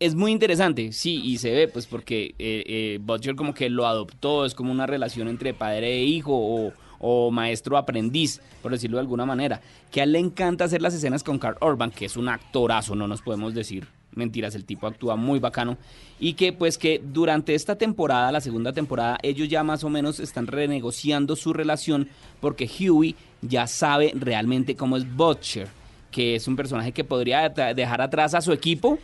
es 0.00 0.14
muy 0.14 0.32
interesante, 0.32 0.92
sí, 0.92 1.20
y 1.22 1.36
se 1.36 1.50
ve, 1.50 1.68
pues 1.68 1.86
porque 1.86 2.34
eh, 2.38 2.64
eh, 2.66 2.98
Butcher 3.02 3.36
como 3.36 3.52
que 3.52 3.68
lo 3.68 3.86
adoptó, 3.86 4.46
es 4.46 4.54
como 4.54 4.72
una 4.72 4.86
relación 4.86 5.28
entre 5.28 5.52
padre 5.52 5.98
e 5.98 6.04
hijo 6.04 6.72
o, 6.98 7.30
maestro-aprendiz, 7.30 8.40
por 8.62 8.72
decirlo 8.72 8.96
de 8.96 9.02
alguna 9.02 9.26
manera. 9.26 9.60
Que 9.90 10.00
a 10.00 10.04
él 10.04 10.12
le 10.12 10.18
encanta 10.18 10.64
hacer 10.64 10.80
las 10.80 10.94
escenas 10.94 11.22
con 11.22 11.38
Carl 11.38 11.58
Urban, 11.60 11.90
que 11.90 12.06
es 12.06 12.16
un 12.16 12.30
actorazo, 12.30 12.94
no 12.94 13.06
nos 13.06 13.20
podemos 13.20 13.54
decir 13.54 13.86
mentiras, 14.12 14.56
el 14.56 14.64
tipo 14.64 14.86
actúa 14.86 15.16
muy 15.16 15.38
bacano. 15.38 15.76
Y 16.18 16.32
que 16.32 16.52
pues 16.52 16.78
que 16.78 17.00
durante 17.02 17.54
esta 17.54 17.76
temporada, 17.76 18.32
la 18.32 18.40
segunda 18.40 18.72
temporada, 18.72 19.18
ellos 19.22 19.48
ya 19.48 19.62
más 19.62 19.84
o 19.84 19.90
menos 19.90 20.18
están 20.18 20.46
renegociando 20.46 21.36
su 21.36 21.52
relación 21.52 22.08
porque 22.40 22.68
Huey 22.68 23.14
ya 23.40 23.66
sabe 23.66 24.12
realmente 24.14 24.74
cómo 24.74 24.96
es 24.96 25.14
Butcher, 25.14 25.68
que 26.10 26.34
es 26.34 26.48
un 26.48 26.56
personaje 26.56 26.92
que 26.92 27.04
podría 27.04 27.48
dejar 27.48 28.02
atrás 28.02 28.34
a 28.34 28.40
su 28.40 28.52
equipo 28.52 28.98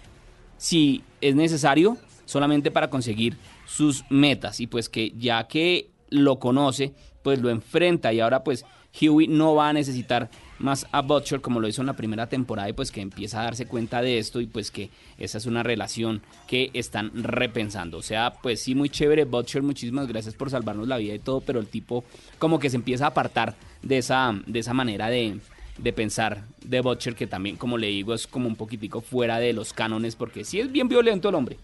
si 0.59 1.03
es 1.21 1.35
necesario 1.35 1.97
solamente 2.25 2.71
para 2.71 2.91
conseguir 2.91 3.37
sus 3.67 4.05
metas 4.11 4.61
y 4.61 4.67
pues 4.67 4.89
que 4.89 5.13
ya 5.17 5.47
que 5.47 5.91
lo 6.11 6.39
conoce, 6.39 6.95
pues 7.23 7.41
lo 7.41 7.51
enfrenta 7.51 8.13
y 8.13 8.21
ahora 8.21 8.45
pues 8.45 8.65
Huey 9.01 9.29
no 9.29 9.55
va 9.55 9.69
a 9.69 9.73
necesitar 9.73 10.31
más 10.59 10.87
a 10.91 11.03
Butcher 11.03 11.41
como 11.41 11.61
lo 11.61 11.69
hizo 11.69 11.83
en 11.83 11.87
la 11.87 11.97
primera 11.97 12.29
temporada 12.29 12.69
y 12.69 12.73
pues 12.73 12.91
que 12.91 13.01
empieza 13.01 13.41
a 13.41 13.45
darse 13.45 13.67
cuenta 13.67 14.01
de 14.01 14.19
esto 14.19 14.41
y 14.41 14.47
pues 14.47 14.71
que 14.71 14.91
esa 15.19 15.39
es 15.39 15.47
una 15.47 15.63
relación 15.63 16.23
que 16.47 16.71
están 16.73 17.11
repensando. 17.15 17.99
O 17.99 18.03
sea, 18.03 18.33
pues 18.43 18.63
sí, 18.63 18.75
muy 18.75 18.89
chévere 18.89 19.25
Butcher, 19.25 19.63
muchísimas 19.63 20.07
gracias 20.07 20.35
por 20.35 20.51
salvarnos 20.51 20.89
la 20.89 20.97
vida 20.97 21.15
y 21.15 21.19
todo, 21.19 21.41
pero 21.41 21.61
el 21.61 21.67
tipo 21.67 22.05
como 22.39 22.59
que 22.59 22.71
se 22.71 22.77
empieza 22.77 23.05
a 23.05 23.09
apartar 23.09 23.55
de 23.83 23.99
esa, 23.99 24.35
de 24.47 24.59
esa 24.61 24.73
manera 24.73 25.09
de, 25.09 25.39
de 25.79 25.93
pensar 25.93 26.45
de 26.65 26.81
Butcher, 26.81 27.15
que 27.15 27.27
también, 27.27 27.57
como 27.57 27.79
le 27.79 27.89
digo, 27.89 28.15
es 28.15 28.27
como 28.27 28.49
un 28.49 28.57
poquitico 28.57 29.01
fuera 29.01 29.39
de 29.39 29.53
los 29.53 29.73
cánones, 29.73 30.17
porque 30.17 30.45
sí 30.45 30.61
es 30.61 30.71
bien 30.71 30.89
violento 30.89 31.29
el 31.29 31.35
hombre. 31.35 31.57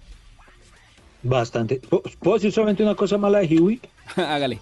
Bastante. 1.23 1.81
¿Puedo 2.21 2.35
decir 2.37 2.53
solamente 2.53 2.83
una 2.83 2.95
cosa 2.95 3.17
mala 3.17 3.39
de 3.39 3.59
Huey? 3.59 3.81
Hágale. 4.17 4.59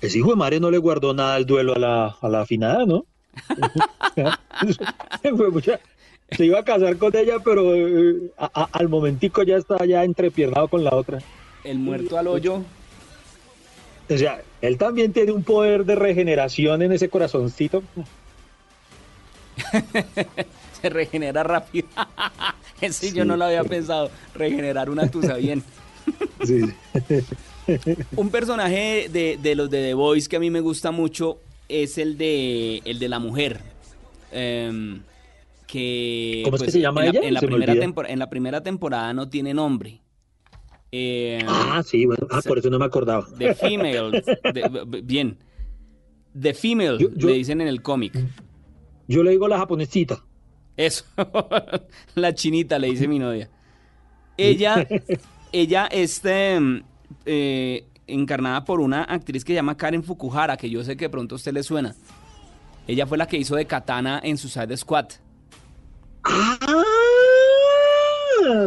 Ese 0.00 0.18
hijo 0.18 0.30
de 0.30 0.36
madre 0.36 0.60
no 0.60 0.70
le 0.70 0.78
guardó 0.78 1.14
nada 1.14 1.34
al 1.34 1.46
duelo 1.46 1.74
a 1.74 1.78
la, 1.78 2.16
a 2.20 2.28
la 2.28 2.42
afinada, 2.42 2.84
¿no? 2.84 3.06
se 6.30 6.44
iba 6.44 6.58
a 6.58 6.64
casar 6.64 6.96
con 6.98 7.16
ella, 7.16 7.38
pero 7.42 7.74
eh, 7.74 8.30
al 8.36 8.88
momentico 8.88 9.42
ya 9.42 9.56
está 9.56 9.84
ya 9.86 10.04
entrepiernado 10.04 10.68
con 10.68 10.84
la 10.84 10.94
otra. 10.94 11.18
El 11.64 11.78
muerto 11.78 12.18
al 12.18 12.28
hoyo 12.28 12.62
o 14.08 14.16
sea, 14.16 14.40
él 14.62 14.78
también 14.78 15.12
tiene 15.12 15.32
un 15.32 15.42
poder 15.42 15.84
de 15.84 15.94
regeneración 15.94 16.82
en 16.82 16.92
ese 16.92 17.08
corazoncito. 17.08 17.82
Se 20.80 20.90
regenera 20.90 21.42
rápido. 21.42 21.88
Ese 22.80 23.12
yo 23.12 23.24
no 23.24 23.36
lo 23.36 23.46
había 23.46 23.64
pensado. 23.64 24.10
Regenerar 24.34 24.90
una 24.90 25.10
tusa 25.10 25.34
bien. 25.36 25.62
sí. 26.44 26.60
un 28.14 28.30
personaje 28.30 29.08
de, 29.10 29.54
los 29.54 29.70
de 29.70 29.82
The 29.82 29.94
Voice 29.94 30.28
que 30.28 30.36
a 30.36 30.40
mí 30.40 30.50
me 30.50 30.60
gusta 30.60 30.90
mucho 30.90 31.38
es 31.68 31.98
el 31.98 32.16
de, 32.18 32.82
el 32.84 32.98
de 32.98 33.08
la 33.08 33.18
mujer. 33.18 33.60
Em, 34.30 35.00
que, 35.66 36.42
¿Cómo 36.44 36.56
es 36.56 36.62
que 36.62 36.66
pues, 36.66 36.72
se 36.74 36.80
llama 36.80 37.06
en 37.06 37.14
la- 37.14 37.20
en, 37.20 37.34
la 37.34 37.40
primera 37.40 37.72
en 37.72 38.18
la 38.18 38.30
primera 38.30 38.62
temporada 38.62 39.12
no 39.14 39.28
tiene 39.28 39.52
nombre. 39.54 40.00
Eh, 40.92 41.40
Ah, 41.46 41.82
sí, 41.84 42.06
bueno, 42.06 42.26
ah, 42.30 42.40
por 42.46 42.58
eso 42.58 42.70
no 42.70 42.78
me 42.78 42.84
acordaba. 42.84 43.26
The 43.38 43.54
Female. 43.54 44.22
de- 44.54 45.00
bien. 45.02 45.38
The 46.40 46.54
Female, 46.54 46.98
Yo- 46.98 47.10
yo- 47.14 47.28
le 47.28 47.34
dicen 47.34 47.60
en 47.60 47.68
el 47.68 47.82
cómic. 47.82 48.12
Yo 49.08 49.22
le 49.22 49.30
digo 49.32 49.48
la 49.48 49.58
japonesita. 49.58 50.22
Eso. 50.76 51.04
la 52.14 52.34
chinita, 52.34 52.78
le 52.78 52.88
dice 52.88 53.08
mi 53.08 53.18
novia. 53.18 53.48
Ella, 54.36 54.86
ella 55.52 55.86
este, 55.86 56.58
eh, 57.24 57.86
encarnada 58.06 58.64
por 58.64 58.80
una 58.80 59.02
actriz 59.04 59.44
que 59.44 59.52
se 59.52 59.56
llama 59.56 59.76
Karen 59.76 60.02
Fukuhara, 60.04 60.56
que 60.56 60.68
yo 60.70 60.84
sé 60.84 60.96
que 60.96 61.06
de 61.06 61.10
pronto 61.10 61.34
a 61.34 61.36
usted 61.36 61.52
le 61.54 61.62
suena. 61.62 61.94
Ella 62.86 63.06
fue 63.06 63.16
la 63.18 63.26
que 63.26 63.36
hizo 63.38 63.56
de 63.56 63.66
Katana 63.66 64.20
en 64.22 64.36
Suicide 64.36 64.76
Squad. 64.76 65.06
Ah, 66.24 66.58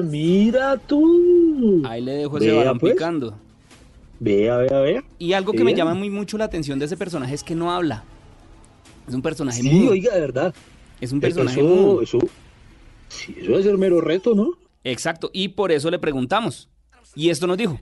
mira 0.04 0.78
tú. 0.78 1.82
Ahí 1.86 2.02
le 2.02 2.12
dejo 2.14 2.38
ese 2.38 2.48
Vea, 2.48 2.58
balón 2.58 2.80
pues. 2.80 2.94
picando. 2.94 3.38
Vea, 4.20 4.58
vea, 4.58 4.80
vea. 4.82 5.04
Y 5.18 5.34
algo 5.34 5.54
que 5.54 5.64
me 5.64 5.74
llama 5.74 5.94
muy 5.94 6.10
mucho 6.10 6.38
la 6.38 6.46
atención 6.46 6.78
de 6.80 6.86
ese 6.86 6.98
personaje 6.98 7.34
es 7.36 7.44
que 7.44 7.56
no 7.56 7.72
habla. 7.72 8.04
Es 9.08 9.14
un 9.14 9.22
personaje 9.22 9.62
Sí, 9.62 9.70
mudo. 9.70 9.92
oiga, 9.92 10.14
de 10.14 10.22
verdad. 10.22 10.54
Es 11.02 11.12
un 11.12 11.20
personaje 11.22 11.60
eso, 11.62 11.70
mudo. 11.70 12.02
eso, 12.02 12.20
sí, 13.08 13.36
eso 13.40 13.52
debe 13.52 13.64
ser 13.64 13.78
mero 13.78 14.02
reto, 14.02 14.36
¿no? 14.36 14.52
Exacto. 14.84 15.30
Y 15.34 15.50
por 15.50 15.72
eso 15.72 15.90
le 15.90 16.00
preguntamos. 16.00 16.70
Y 17.16 17.30
esto 17.30 17.48
nos 17.48 17.58
dijo. 17.58 17.80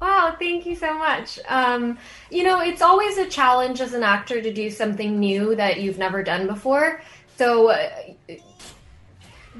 Wow, 0.00 0.34
thank 0.38 0.64
you 0.66 0.74
so 0.74 0.92
much. 0.94 1.38
Um, 1.48 1.96
you 2.30 2.42
know, 2.42 2.60
it's 2.60 2.82
always 2.82 3.16
a 3.18 3.26
challenge 3.28 3.80
as 3.80 3.94
an 3.94 4.02
actor 4.02 4.42
to 4.42 4.52
do 4.52 4.68
something 4.70 5.18
new 5.18 5.54
that 5.56 5.80
you've 5.80 5.98
never 5.98 6.22
done 6.24 6.46
before. 6.46 7.00
So, 7.38 7.68
uh, 7.70 7.76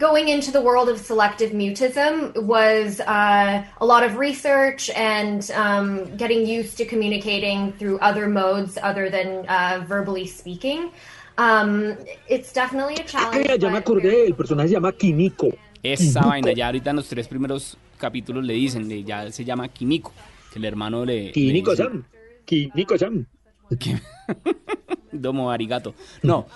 going 0.02 0.26
into 0.28 0.50
the 0.50 0.60
world 0.68 0.88
of 0.88 0.98
selective 0.98 1.52
mutism 1.52 2.14
was 2.54 2.98
uh, 3.06 3.62
a 3.80 3.86
lot 3.86 4.02
of 4.02 4.18
research 4.18 4.90
and 4.96 5.40
um, 5.54 5.86
getting 6.16 6.42
used 6.44 6.76
to 6.76 6.84
communicating 6.84 7.72
through 7.78 7.96
other 8.00 8.26
modes 8.26 8.76
other 8.82 9.06
than 9.08 9.46
uh, 9.46 9.78
verbally 9.86 10.26
speaking. 10.26 10.90
Um, 11.38 11.96
it's 12.28 12.50
definitely 12.52 12.96
a 12.96 13.06
challenge. 13.06 13.46
Ah, 13.48 13.54
ya 13.54 13.68
me 13.70 13.78
but 13.78 13.84
acordé, 13.84 14.26
el 14.26 14.34
personaje 14.34 14.68
se 14.68 14.74
llama 14.74 14.92
Kimiko. 14.92 15.48
Esa 15.84 16.20
vaina, 16.20 16.52
ya 16.52 16.66
ahorita 16.66 16.90
en 16.90 16.96
los 16.96 17.08
tres 17.08 17.28
primeros 17.28 17.76
capítulos 17.98 18.44
le 18.44 18.54
dicen, 18.54 18.88
le- 18.88 19.04
ya 19.04 19.30
se 19.30 19.44
llama 19.44 19.68
Kimiko, 19.68 20.12
que 20.52 20.58
el 20.58 20.64
hermano 20.64 21.04
le... 21.04 21.26
le 21.26 21.32
Kimiko-san. 21.32 22.04
Kimiko-san. 22.44 23.26
Domo 25.12 25.50
arigato. 25.50 25.94
No. 26.22 26.46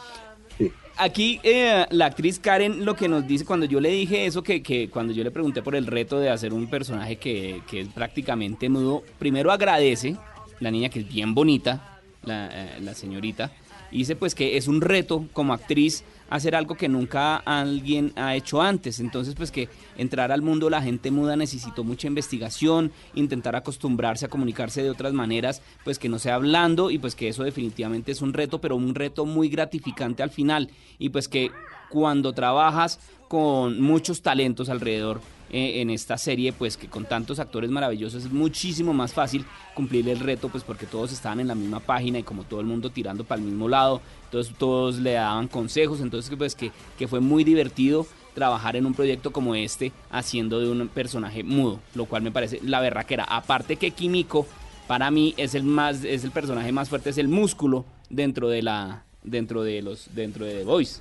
Aquí 0.98 1.40
eh, 1.42 1.84
la 1.90 2.06
actriz 2.06 2.38
Karen 2.38 2.86
lo 2.86 2.96
que 2.96 3.06
nos 3.06 3.26
dice, 3.26 3.44
cuando 3.44 3.66
yo 3.66 3.80
le 3.80 3.90
dije 3.90 4.24
eso, 4.24 4.42
que, 4.42 4.62
que 4.62 4.88
cuando 4.88 5.12
yo 5.12 5.22
le 5.24 5.30
pregunté 5.30 5.60
por 5.60 5.76
el 5.76 5.86
reto 5.86 6.18
de 6.18 6.30
hacer 6.30 6.54
un 6.54 6.68
personaje 6.68 7.16
que, 7.16 7.60
que 7.68 7.80
es 7.80 7.88
prácticamente 7.88 8.70
mudo, 8.70 9.02
primero 9.18 9.52
agradece, 9.52 10.16
la 10.58 10.70
niña 10.70 10.88
que 10.88 11.00
es 11.00 11.08
bien 11.08 11.34
bonita, 11.34 12.00
la, 12.22 12.48
eh, 12.50 12.80
la 12.80 12.94
señorita, 12.94 13.52
y 13.90 13.98
dice 13.98 14.16
pues 14.16 14.34
que 14.34 14.56
es 14.56 14.68
un 14.68 14.80
reto 14.80 15.26
como 15.34 15.52
actriz 15.52 16.02
hacer 16.30 16.54
algo 16.54 16.74
que 16.74 16.88
nunca 16.88 17.36
alguien 17.36 18.12
ha 18.16 18.34
hecho 18.34 18.60
antes. 18.62 19.00
Entonces, 19.00 19.34
pues 19.34 19.50
que 19.50 19.68
entrar 19.96 20.32
al 20.32 20.42
mundo 20.42 20.70
la 20.70 20.82
gente 20.82 21.10
muda 21.10 21.36
necesitó 21.36 21.84
mucha 21.84 22.06
investigación, 22.06 22.92
intentar 23.14 23.56
acostumbrarse 23.56 24.26
a 24.26 24.28
comunicarse 24.28 24.82
de 24.82 24.90
otras 24.90 25.12
maneras, 25.12 25.62
pues 25.84 25.98
que 25.98 26.08
no 26.08 26.18
sea 26.18 26.34
hablando 26.34 26.90
y 26.90 26.98
pues 26.98 27.14
que 27.14 27.28
eso 27.28 27.44
definitivamente 27.44 28.12
es 28.12 28.22
un 28.22 28.32
reto, 28.32 28.60
pero 28.60 28.76
un 28.76 28.94
reto 28.94 29.24
muy 29.24 29.48
gratificante 29.48 30.22
al 30.22 30.30
final. 30.30 30.70
Y 30.98 31.10
pues 31.10 31.28
que 31.28 31.50
cuando 31.88 32.32
trabajas 32.32 33.00
con 33.28 33.80
muchos 33.80 34.22
talentos 34.22 34.68
alrededor 34.68 35.20
eh, 35.50 35.80
en 35.80 35.90
esta 35.90 36.18
serie, 36.18 36.52
pues 36.52 36.76
que 36.76 36.88
con 36.88 37.04
tantos 37.04 37.38
actores 37.38 37.70
maravillosos 37.70 38.24
es 38.24 38.32
muchísimo 38.32 38.92
más 38.92 39.12
fácil 39.12 39.44
cumplir 39.74 40.08
el 40.08 40.20
reto, 40.20 40.48
pues 40.48 40.64
porque 40.64 40.86
todos 40.86 41.12
estaban 41.12 41.40
en 41.40 41.48
la 41.48 41.54
misma 41.54 41.80
página 41.80 42.18
y 42.18 42.22
como 42.22 42.44
todo 42.44 42.60
el 42.60 42.66
mundo 42.66 42.90
tirando 42.90 43.24
para 43.24 43.40
el 43.40 43.46
mismo 43.46 43.68
lado, 43.68 44.00
entonces 44.24 44.54
todos 44.58 44.98
le 44.98 45.12
daban 45.12 45.48
consejos, 45.48 46.00
entonces 46.00 46.34
pues 46.36 46.54
que, 46.54 46.72
que 46.98 47.08
fue 47.08 47.20
muy 47.20 47.44
divertido 47.44 48.06
trabajar 48.34 48.76
en 48.76 48.84
un 48.84 48.92
proyecto 48.92 49.32
como 49.32 49.54
este 49.54 49.92
haciendo 50.10 50.60
de 50.60 50.70
un 50.70 50.88
personaje 50.88 51.42
mudo, 51.42 51.80
lo 51.94 52.04
cual 52.04 52.22
me 52.22 52.30
parece 52.30 52.60
la 52.62 52.80
berraquera. 52.80 53.24
Aparte 53.24 53.76
que 53.76 53.92
Kimiko 53.92 54.46
para 54.86 55.10
mí 55.10 55.34
es 55.36 55.54
el 55.54 55.62
más 55.62 56.04
es 56.04 56.22
el 56.22 56.32
personaje 56.32 56.70
más 56.70 56.88
fuerte, 56.88 57.10
es 57.10 57.18
el 57.18 57.28
músculo 57.28 57.86
dentro 58.10 58.48
de 58.48 58.62
la 58.62 59.04
dentro 59.22 59.62
de 59.62 59.80
los 59.80 60.14
dentro 60.14 60.44
de 60.44 60.58
The 60.58 60.64
Voice. 60.64 61.00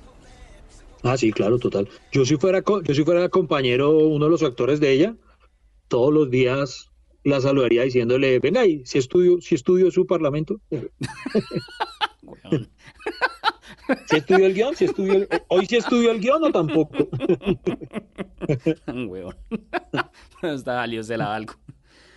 Ah, 1.06 1.16
sí, 1.16 1.30
claro, 1.32 1.58
total. 1.58 1.88
Yo 2.12 2.24
si 2.24 2.36
fuera, 2.36 2.62
yo 2.84 2.94
si 2.94 3.04
fuera 3.04 3.28
compañero, 3.28 3.96
uno 3.98 4.24
de 4.24 4.30
los 4.30 4.42
actores 4.42 4.80
de 4.80 4.92
ella, 4.92 5.16
todos 5.88 6.12
los 6.12 6.30
días 6.30 6.90
la 7.22 7.40
saludaría 7.40 7.82
diciéndole, 7.82 8.38
venga 8.40 8.60
ahí, 8.62 8.82
si 8.84 8.98
estudio, 8.98 9.40
si 9.40 9.54
estudio 9.54 9.90
su 9.90 10.06
parlamento. 10.06 10.60
¿Si 14.06 14.16
estudió 14.16 14.46
el 14.46 14.54
guion? 14.54 14.74
¿Si 14.74 14.84
estudió 14.86 15.12
el- 15.14 15.28
¿Hoy 15.48 15.66
sí 15.66 15.76
estudió 15.76 16.10
el 16.10 16.20
guion 16.20 16.42
o 16.42 16.50
tampoco? 16.50 17.08
Huevón. 18.88 19.36
Está 20.42 20.82
algo. 20.82 21.54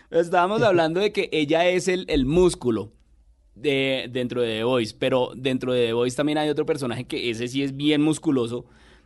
Estábamos 0.09 0.63
hablando 0.63 0.99
de 0.99 1.11
que 1.11 1.29
ella 1.31 1.67
es 1.69 1.87
el, 1.87 2.05
el 2.09 2.25
músculo 2.25 2.91
de, 3.53 4.07
dentro 4.11 4.41
de 4.41 4.57
The 4.57 4.63
Voice, 4.63 4.95
pero 4.97 5.31
dentro 5.35 5.73
de 5.73 5.87
The 5.87 5.93
Voice 5.93 6.17
también 6.17 6.39
hay 6.39 6.49
otro 6.49 6.65
personaje 6.65 7.05
que 7.05 7.29
ese 7.29 7.47
sí 7.47 7.61
es 7.61 7.75
bien 7.75 8.01
musculoso 8.01 8.65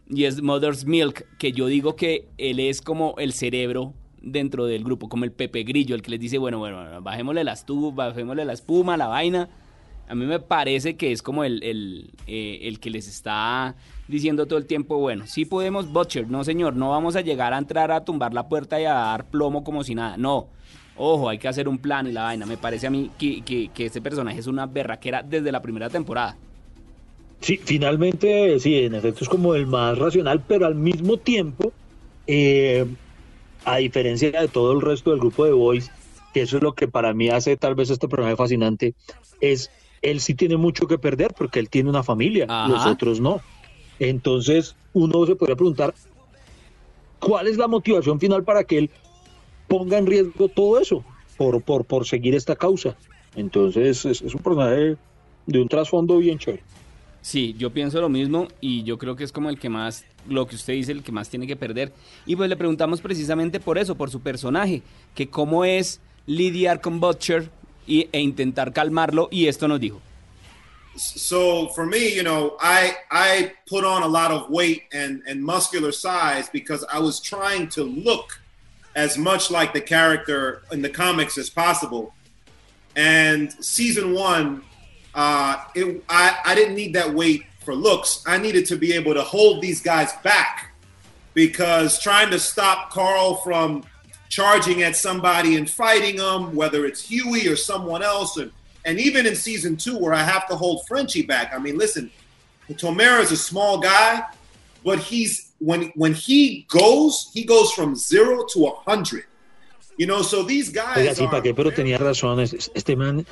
y 0.09 0.25
es 0.25 0.41
Mother's 0.41 0.85
Milk, 0.85 1.25
que 1.37 1.51
yo 1.51 1.67
digo 1.67 1.95
que 1.95 2.27
él 2.37 2.59
es 2.59 2.81
como 2.81 3.15
el 3.17 3.33
cerebro 3.33 3.93
dentro 4.21 4.65
del 4.65 4.83
grupo, 4.83 5.09
como 5.09 5.25
el 5.25 5.31
Pepe 5.31 5.63
Grillo, 5.63 5.95
el 5.95 6.01
que 6.01 6.11
les 6.11 6.19
dice, 6.19 6.37
bueno, 6.37 6.59
bueno, 6.59 7.01
bajémosle 7.01 7.43
las 7.43 7.65
tubas, 7.65 8.13
bajémosle 8.13 8.45
la 8.45 8.53
espuma, 8.53 8.97
la 8.97 9.07
vaina. 9.07 9.49
A 10.07 10.15
mí 10.15 10.25
me 10.25 10.39
parece 10.39 10.95
que 10.95 11.11
es 11.11 11.21
como 11.21 11.43
el, 11.43 11.63
el, 11.63 12.11
eh, 12.27 12.59
el 12.63 12.79
que 12.79 12.89
les 12.89 13.07
está 13.07 13.75
diciendo 14.07 14.45
todo 14.45 14.59
el 14.59 14.65
tiempo, 14.65 14.97
bueno, 14.97 15.25
sí 15.27 15.45
podemos 15.45 15.91
Butcher, 15.91 16.29
no 16.29 16.43
señor, 16.43 16.75
no 16.75 16.89
vamos 16.89 17.15
a 17.15 17.21
llegar 17.21 17.53
a 17.53 17.57
entrar 17.57 17.91
a 17.91 18.03
tumbar 18.03 18.33
la 18.33 18.49
puerta 18.49 18.79
y 18.81 18.85
a 18.85 18.93
dar 18.93 19.25
plomo 19.29 19.63
como 19.63 19.83
si 19.83 19.95
nada, 19.95 20.17
no. 20.17 20.47
Ojo, 20.95 21.29
hay 21.29 21.39
que 21.39 21.47
hacer 21.47 21.67
un 21.67 21.79
plan 21.79 22.05
y 22.05 22.11
la 22.11 22.23
vaina. 22.23 22.45
Me 22.45 22.57
parece 22.57 22.85
a 22.85 22.89
mí 22.91 23.09
que, 23.17 23.41
que, 23.41 23.69
que 23.69 23.87
este 23.87 24.01
personaje 24.01 24.39
es 24.39 24.47
una 24.47 24.67
berraquera 24.67 25.23
desde 25.23 25.51
la 25.51 25.61
primera 25.61 25.89
temporada. 25.89 26.37
Sí, 27.43 27.59
finalmente, 27.61 28.57
sí, 28.61 28.85
en 28.85 28.95
efecto 28.95 29.25
es 29.25 29.29
como 29.29 29.53
el 29.53 29.67
más 29.67 29.97
racional, 29.97 30.41
pero 30.47 30.65
al 30.65 30.75
mismo 30.75 31.17
tiempo, 31.17 31.73
eh, 32.25 32.85
a 33.65 33.77
diferencia 33.77 34.31
de 34.31 34.47
todo 34.47 34.71
el 34.71 34.79
resto 34.79 35.09
del 35.11 35.19
grupo 35.19 35.43
de 35.43 35.51
Boys, 35.51 35.91
que 36.33 36.43
eso 36.43 36.55
es 36.55 36.63
lo 36.63 36.73
que 36.73 36.87
para 36.87 37.13
mí 37.13 37.27
hace 37.27 37.57
tal 37.57 37.75
vez 37.75 37.89
este 37.89 38.07
personaje 38.07 38.37
fascinante, 38.37 38.95
es 39.41 39.69
él 40.01 40.21
sí 40.21 40.35
tiene 40.35 40.55
mucho 40.55 40.87
que 40.87 40.97
perder 40.97 41.33
porque 41.37 41.59
él 41.59 41.69
tiene 41.69 41.89
una 41.89 42.01
familia, 42.01 42.45
Ajá. 42.47 42.69
los 42.69 42.85
otros 42.85 43.19
no. 43.19 43.41
Entonces, 43.99 44.77
uno 44.93 45.25
se 45.25 45.35
podría 45.35 45.57
preguntar, 45.57 45.93
¿cuál 47.19 47.47
es 47.47 47.57
la 47.57 47.67
motivación 47.67 48.21
final 48.21 48.45
para 48.45 48.63
que 48.63 48.77
él 48.77 48.89
ponga 49.67 49.97
en 49.97 50.05
riesgo 50.05 50.47
todo 50.47 50.79
eso 50.79 51.03
por, 51.35 51.61
por, 51.61 51.83
por 51.83 52.07
seguir 52.07 52.35
esta 52.35 52.55
causa? 52.55 52.95
Entonces, 53.35 54.05
es, 54.05 54.21
es 54.21 54.33
un 54.33 54.41
personaje 54.41 54.95
de 55.45 55.61
un 55.61 55.67
trasfondo 55.67 56.19
bien 56.19 56.37
chévere. 56.37 56.63
Sí, 57.23 57.55
yo 57.57 57.71
pienso 57.71 58.01
lo 58.01 58.09
mismo 58.09 58.49
y 58.59 58.83
yo 58.83 58.97
creo 58.97 59.15
que 59.15 59.23
es 59.23 59.31
como 59.31 59.49
el 59.49 59.57
que 59.57 59.69
más, 59.69 60.03
lo 60.27 60.45
que 60.45 60.55
usted 60.55 60.73
dice, 60.73 60.91
el 60.91 61.03
que 61.03 61.13
más 61.13 61.29
tiene 61.29 61.47
que 61.47 61.55
perder. 61.55 61.93
Y 62.25 62.35
pues 62.35 62.49
le 62.49 62.57
preguntamos 62.57 62.99
precisamente 62.99 63.61
por 63.61 63.77
eso, 63.77 63.95
por 63.95 64.11
su 64.11 64.19
personaje, 64.19 64.83
que 65.15 65.29
cómo 65.29 65.63
es 65.63 66.01
lidiar 66.27 66.81
con 66.81 66.99
Butcher 66.99 67.49
y, 67.87 68.09
e 68.11 68.19
intentar 68.19 68.73
calmarlo 68.73 69.29
y 69.31 69.47
esto 69.47 69.69
nos 69.69 69.79
dijo. 69.79 70.01
so 70.95 71.69
for 71.69 71.85
me, 71.85 72.13
you 72.13 72.23
know, 72.23 72.55
I 72.59 72.95
I 73.09 73.53
put 73.67 73.83
on 73.83 74.03
a 74.03 74.07
lot 74.07 74.31
of 74.31 74.49
weight 74.49 74.83
and 74.93 75.23
and 75.27 75.43
muscular 75.43 75.91
size 75.91 76.49
because 76.49 76.85
I 76.91 76.99
was 76.99 77.19
trying 77.19 77.69
to 77.69 77.83
look 77.83 78.39
as 78.95 79.17
much 79.17 79.49
like 79.49 79.73
the 79.73 79.81
character 79.81 80.61
in 80.71 80.81
the 80.81 80.89
comics 80.89 81.37
as 81.37 81.49
possible. 81.49 82.13
And 82.95 83.51
season 83.53 84.13
one, 84.13 84.61
uh, 85.15 85.57
it, 85.75 86.03
I 86.09 86.37
I 86.45 86.55
didn't 86.55 86.75
need 86.75 86.93
that 86.95 87.13
weight 87.13 87.43
for 87.65 87.73
looks. 87.75 88.23
I 88.27 88.37
needed 88.37 88.65
to 88.67 88.75
be 88.75 88.93
able 88.93 89.13
to 89.13 89.21
hold 89.21 89.61
these 89.61 89.81
guys 89.81 90.11
back 90.23 90.73
because 91.33 91.99
trying 91.99 92.29
to 92.31 92.39
stop 92.39 92.89
Carl 92.91 93.35
from 93.35 93.83
charging 94.29 94.81
at 94.83 94.95
somebody 94.95 95.55
and 95.55 95.69
fighting 95.69 96.15
them, 96.17 96.55
whether 96.55 96.85
it's 96.85 97.01
Huey 97.01 97.47
or 97.47 97.55
someone 97.55 98.03
else, 98.03 98.37
and 98.37 98.51
and 98.85 98.99
even 98.99 99.25
in 99.25 99.35
season 99.35 99.77
two 99.77 99.97
where 99.97 100.13
I 100.13 100.23
have 100.23 100.47
to 100.49 100.55
hold 100.55 100.85
Frenchie 100.87 101.23
back. 101.23 101.53
I 101.53 101.59
mean, 101.59 101.77
listen, 101.77 102.11
Tomera 102.71 103.21
is 103.21 103.31
a 103.31 103.37
small 103.37 103.79
guy, 103.79 104.23
but 104.83 104.99
he's 104.99 105.51
when 105.59 105.91
when 105.95 106.13
he 106.13 106.65
goes, 106.69 107.29
he 107.33 107.43
goes 107.45 107.71
from 107.71 107.95
zero 107.95 108.45
to 108.53 108.65
a 108.67 108.75
hundred. 108.89 109.25
You 109.95 110.07
know, 110.07 110.23
so 110.23 110.41
these 110.41 110.69
guys 110.69 110.97
Oiga, 110.97 111.13
sí, 111.15 111.21
are 111.23 111.29
¿para 111.29 111.41
qué? 111.43 111.55
Pero 111.55 111.69
tenía 111.71 111.99
razón. 111.99 112.39
es- 112.41 112.53
es- 112.53 112.71
Este 112.73 112.95
man, 112.97 113.25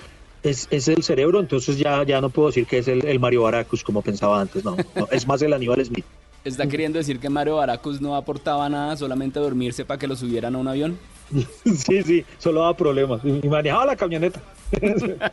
es, 0.43 0.67
es, 0.71 0.87
el 0.87 1.03
cerebro, 1.03 1.39
entonces 1.39 1.77
ya, 1.77 2.03
ya 2.03 2.21
no 2.21 2.29
puedo 2.29 2.49
decir 2.49 2.65
que 2.65 2.79
es 2.79 2.87
el, 2.87 3.05
el 3.05 3.19
Mario 3.19 3.43
Baracus 3.43 3.83
como 3.83 4.01
pensaba 4.01 4.41
antes, 4.41 4.63
no, 4.63 4.75
no, 4.95 5.07
es 5.11 5.27
más 5.27 5.41
el 5.41 5.53
Aníbal 5.53 5.83
Smith. 5.85 6.05
¿Está 6.43 6.67
queriendo 6.67 6.97
decir 6.97 7.19
que 7.19 7.29
Mario 7.29 7.57
Baracus 7.57 8.01
no 8.01 8.15
aportaba 8.15 8.67
nada, 8.67 8.97
solamente 8.97 9.39
dormirse 9.39 9.85
para 9.85 9.99
que 9.99 10.07
lo 10.07 10.15
subieran 10.15 10.55
a 10.55 10.57
un 10.57 10.67
avión? 10.67 10.97
Sí, 11.63 12.03
sí, 12.03 12.25
solo 12.39 12.61
daba 12.61 12.75
problemas 12.75 13.21
y 13.23 13.47
manejaba 13.47 13.85
la 13.85 13.95
camioneta. 13.95 14.41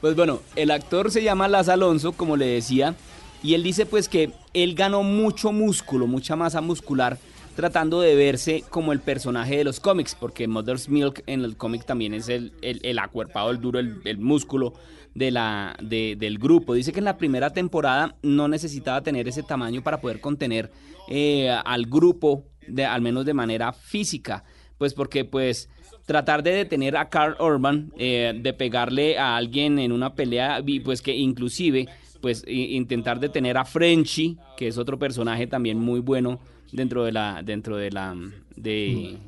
Pues 0.00 0.14
bueno, 0.14 0.38
el 0.54 0.70
actor 0.70 1.10
se 1.10 1.24
llama 1.24 1.48
Las 1.48 1.68
Alonso, 1.68 2.12
como 2.12 2.36
le 2.36 2.46
decía, 2.46 2.94
y 3.42 3.54
él 3.54 3.64
dice 3.64 3.84
pues 3.84 4.08
que 4.08 4.30
él 4.54 4.76
ganó 4.76 5.02
mucho 5.02 5.50
músculo, 5.50 6.06
mucha 6.06 6.36
masa 6.36 6.60
muscular, 6.60 7.18
tratando 7.58 8.00
de 8.00 8.14
verse 8.14 8.62
como 8.70 8.92
el 8.92 9.00
personaje 9.00 9.56
de 9.56 9.64
los 9.64 9.80
cómics, 9.80 10.14
porque 10.14 10.46
Mother's 10.46 10.88
Milk 10.88 11.24
en 11.26 11.42
el 11.42 11.56
cómic 11.56 11.84
también 11.84 12.14
es 12.14 12.28
el, 12.28 12.52
el, 12.62 12.98
acuerpado, 13.00 13.50
el 13.50 13.60
duro, 13.60 13.80
el, 13.80 14.18
músculo 14.18 14.74
de 15.16 15.32
la, 15.32 15.76
del 15.80 16.38
grupo. 16.38 16.74
Dice 16.74 16.92
que 16.92 17.00
en 17.00 17.06
la 17.06 17.18
primera 17.18 17.50
temporada 17.50 18.14
no 18.22 18.46
necesitaba 18.46 19.02
tener 19.02 19.26
ese 19.26 19.42
tamaño 19.42 19.82
para 19.82 20.00
poder 20.00 20.20
contener 20.20 20.70
eh, 21.08 21.50
al 21.50 21.86
grupo, 21.86 22.44
de, 22.68 22.84
al 22.84 23.02
menos 23.02 23.26
de 23.26 23.34
manera 23.34 23.72
física, 23.72 24.44
pues 24.78 24.94
porque 24.94 25.24
pues 25.24 25.68
tratar 26.06 26.44
de 26.44 26.52
detener 26.52 26.96
a 26.96 27.08
Carl 27.08 27.34
Urban, 27.40 27.92
eh, 27.98 28.38
de 28.40 28.52
pegarle 28.52 29.18
a 29.18 29.34
alguien 29.34 29.80
en 29.80 29.90
una 29.90 30.14
pelea, 30.14 30.62
pues 30.84 31.02
que 31.02 31.16
inclusive, 31.16 31.88
pues 32.20 32.44
intentar 32.46 33.18
detener 33.18 33.56
a 33.58 33.64
Frenchy, 33.64 34.38
que 34.56 34.68
es 34.68 34.78
otro 34.78 34.96
personaje 34.96 35.48
también 35.48 35.80
muy 35.80 35.98
bueno 35.98 36.38
dentro 36.72 37.04
de 37.04 37.12
la, 37.12 37.42
dentro 37.42 37.76
de 37.76 37.90
la, 37.90 38.16
de, 38.56 39.18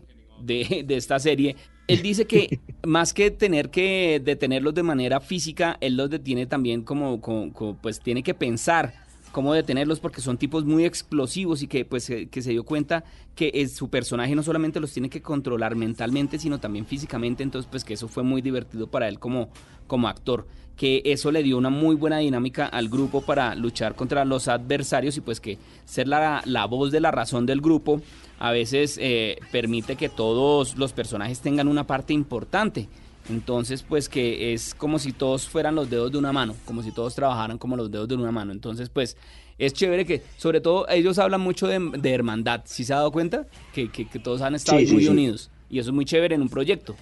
de, 0.42 0.84
esta 0.96 1.18
serie. 1.18 1.56
Él 1.86 2.02
dice 2.02 2.26
que 2.26 2.60
más 2.86 3.12
que 3.12 3.30
tener 3.30 3.70
que 3.70 4.20
detenerlos 4.24 4.74
de 4.74 4.82
manera 4.82 5.20
física, 5.20 5.76
él 5.80 5.96
los 5.96 6.10
detiene 6.10 6.46
también 6.46 6.82
como, 6.82 7.20
como 7.20 7.76
pues 7.80 8.00
tiene 8.00 8.22
que 8.22 8.34
pensar 8.34 8.94
cómo 9.32 9.54
detenerlos 9.54 10.00
porque 10.00 10.20
son 10.20 10.38
tipos 10.38 10.64
muy 10.64 10.84
explosivos 10.84 11.62
y 11.62 11.68
que 11.68 11.84
pues 11.84 12.06
que 12.06 12.42
se 12.42 12.50
dio 12.50 12.64
cuenta 12.64 13.04
que 13.36 13.52
es, 13.54 13.74
su 13.74 13.88
personaje 13.88 14.34
no 14.34 14.42
solamente 14.42 14.80
los 14.80 14.92
tiene 14.92 15.08
que 15.08 15.22
controlar 15.22 15.76
mentalmente 15.76 16.38
sino 16.38 16.58
también 16.58 16.86
físicamente. 16.86 17.42
Entonces 17.42 17.68
pues 17.70 17.84
que 17.84 17.94
eso 17.94 18.08
fue 18.08 18.22
muy 18.22 18.42
divertido 18.42 18.88
para 18.88 19.08
él 19.08 19.18
como, 19.18 19.50
como 19.86 20.08
actor 20.08 20.46
que 20.80 21.02
eso 21.04 21.30
le 21.30 21.42
dio 21.42 21.58
una 21.58 21.68
muy 21.68 21.94
buena 21.94 22.16
dinámica 22.20 22.64
al 22.64 22.88
grupo 22.88 23.20
para 23.20 23.54
luchar 23.54 23.94
contra 23.94 24.24
los 24.24 24.48
adversarios 24.48 25.14
y 25.18 25.20
pues 25.20 25.38
que 25.38 25.58
ser 25.84 26.08
la, 26.08 26.40
la 26.46 26.64
voz 26.64 26.90
de 26.90 27.00
la 27.00 27.10
razón 27.10 27.44
del 27.44 27.60
grupo 27.60 28.00
a 28.38 28.50
veces 28.50 28.96
eh, 28.98 29.36
permite 29.52 29.96
que 29.96 30.08
todos 30.08 30.78
los 30.78 30.94
personajes 30.94 31.40
tengan 31.40 31.68
una 31.68 31.86
parte 31.86 32.14
importante 32.14 32.88
entonces, 33.28 33.82
pues 33.82 34.08
que 34.08 34.54
es 34.54 34.74
como 34.74 34.98
si 34.98 35.12
todos 35.12 35.46
fueran 35.46 35.74
los 35.74 35.90
dedos 35.90 36.10
de 36.12 36.16
una 36.16 36.32
mano, 36.32 36.56
como 36.64 36.82
si 36.82 36.92
todos 36.92 37.14
trabajaran 37.14 37.58
como 37.58 37.76
los 37.76 37.90
dedos 37.90 38.08
de 38.08 38.14
una 38.14 38.32
mano. 38.32 38.50
Entonces, 38.50 38.88
pues 38.88 39.18
es 39.58 39.74
chévere 39.74 40.06
que, 40.06 40.22
sobre 40.38 40.62
todo, 40.62 40.88
ellos 40.88 41.18
hablan 41.18 41.42
mucho 41.42 41.66
de, 41.66 42.10
hermandad. 42.10 42.62
¿Sí 42.64 42.84
se 42.84 42.94
ha 42.94 42.96
dado 42.96 43.12
cuenta? 43.12 43.46
Que, 43.74 43.86
todos 44.24 44.40
han 44.40 44.54
estado 44.54 44.80
muy 44.80 45.06
unidos. 45.06 45.50
Y 45.68 45.78
eso 45.78 45.90
es 45.90 45.94
muy 45.94 46.06
chévere 46.06 46.36
en 46.36 46.40
un 46.40 46.48
proyecto. 46.48 46.96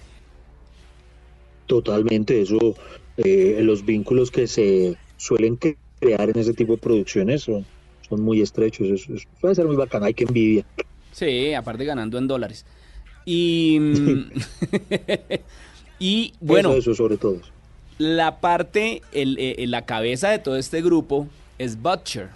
Totalmente, 1.65 2.41
eso, 2.41 2.75
eh, 3.23 3.59
los 3.61 3.85
vínculos 3.85 4.31
que 4.31 4.47
se 4.47 4.97
suelen 5.17 5.57
crear 5.57 6.29
en 6.29 6.39
ese 6.39 6.53
tipo 6.53 6.73
de 6.73 6.79
producciones 6.79 7.43
son, 7.43 7.65
son 8.07 8.21
muy 8.21 8.41
estrechos. 8.41 8.87
Eso, 8.87 9.13
puede 9.39 9.55
ser 9.55 9.65
muy 9.65 9.75
bacán, 9.75 10.03
hay 10.03 10.13
que 10.13 10.23
envidia. 10.23 10.65
Sí, 11.11 11.53
aparte 11.53 11.85
ganando 11.85 12.17
en 12.17 12.27
dólares. 12.27 12.65
Y. 13.25 13.77
Mm, 13.79 14.29
Y 15.99 16.33
bueno, 16.39 16.73
eso, 16.73 16.95
sobre 16.95 17.17
todo. 17.17 17.41
La 17.97 18.39
parte, 18.39 19.01
el, 19.11 19.37
eh, 19.37 19.65
la 19.67 19.85
cabeza 19.85 20.29
de 20.29 20.39
todo 20.39 20.55
este 20.55 20.81
grupo 20.81 21.27
es 21.57 21.81
Butcher, 21.81 22.29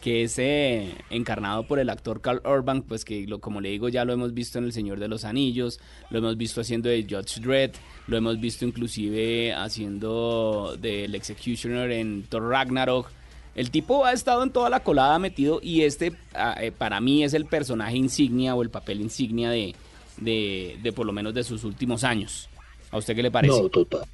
que 0.00 0.22
es 0.22 0.38
eh, 0.38 0.94
encarnado 1.10 1.64
por 1.64 1.78
el 1.78 1.90
actor 1.90 2.20
Carl 2.20 2.40
Urban, 2.44 2.82
pues 2.82 3.04
que 3.04 3.26
lo, 3.26 3.40
como 3.40 3.60
le 3.60 3.68
digo 3.68 3.88
ya 3.88 4.04
lo 4.04 4.12
hemos 4.12 4.32
visto 4.34 4.58
en 4.58 4.64
El 4.64 4.72
Señor 4.72 4.98
de 4.98 5.08
los 5.08 5.24
Anillos, 5.24 5.78
lo 6.10 6.18
hemos 6.18 6.36
visto 6.36 6.60
haciendo 6.60 6.88
de 6.88 7.06
Judge 7.08 7.40
Dredd, 7.40 7.72
lo 8.06 8.16
hemos 8.16 8.40
visto 8.40 8.64
inclusive 8.64 9.52
haciendo 9.52 10.76
del 10.80 11.14
Executioner 11.14 11.90
en 11.92 12.24
Thor 12.28 12.48
Ragnarok. 12.48 13.08
El 13.54 13.70
tipo 13.70 14.04
ha 14.04 14.12
estado 14.12 14.42
en 14.42 14.50
toda 14.50 14.70
la 14.70 14.80
colada 14.80 15.18
metido 15.18 15.60
y 15.62 15.82
este 15.82 16.12
ah, 16.34 16.56
eh, 16.60 16.72
para 16.72 17.00
mí 17.00 17.24
es 17.24 17.34
el 17.34 17.46
personaje 17.46 17.96
insignia 17.96 18.54
o 18.54 18.62
el 18.62 18.70
papel 18.70 19.00
insignia 19.00 19.50
de, 19.50 19.74
de, 20.16 20.78
de 20.82 20.92
por 20.92 21.04
lo 21.04 21.12
menos 21.12 21.34
de 21.34 21.44
sus 21.44 21.64
últimos 21.64 22.04
años. 22.04 22.48
¿A 22.90 22.98
usted 22.98 23.14
qué 23.14 23.22
le 23.22 23.30
parece? 23.30 23.60
No, 23.60 23.68
total. 23.68 24.04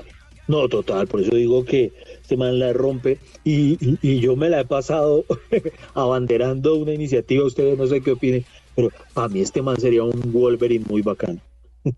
No, 0.48 0.68
total. 0.68 1.06
Por 1.06 1.20
eso 1.20 1.34
digo 1.34 1.64
que 1.64 1.92
este 2.26 2.36
man 2.36 2.58
la 2.58 2.72
rompe 2.72 3.18
y, 3.44 3.78
y, 4.02 4.18
yo 4.18 4.34
me 4.34 4.48
la 4.48 4.60
he 4.60 4.64
pasado 4.64 5.24
abanderando 5.94 6.74
una 6.74 6.92
iniciativa. 6.92 7.44
Ustedes 7.44 7.78
no 7.78 7.86
sé 7.86 8.00
qué 8.00 8.10
opinen, 8.10 8.44
pero 8.74 8.90
para 9.14 9.28
mí 9.28 9.40
este 9.40 9.62
man 9.62 9.80
sería 9.80 10.02
un 10.02 10.32
Wolverine 10.32 10.84
muy 10.88 11.02
bacán. 11.02 11.40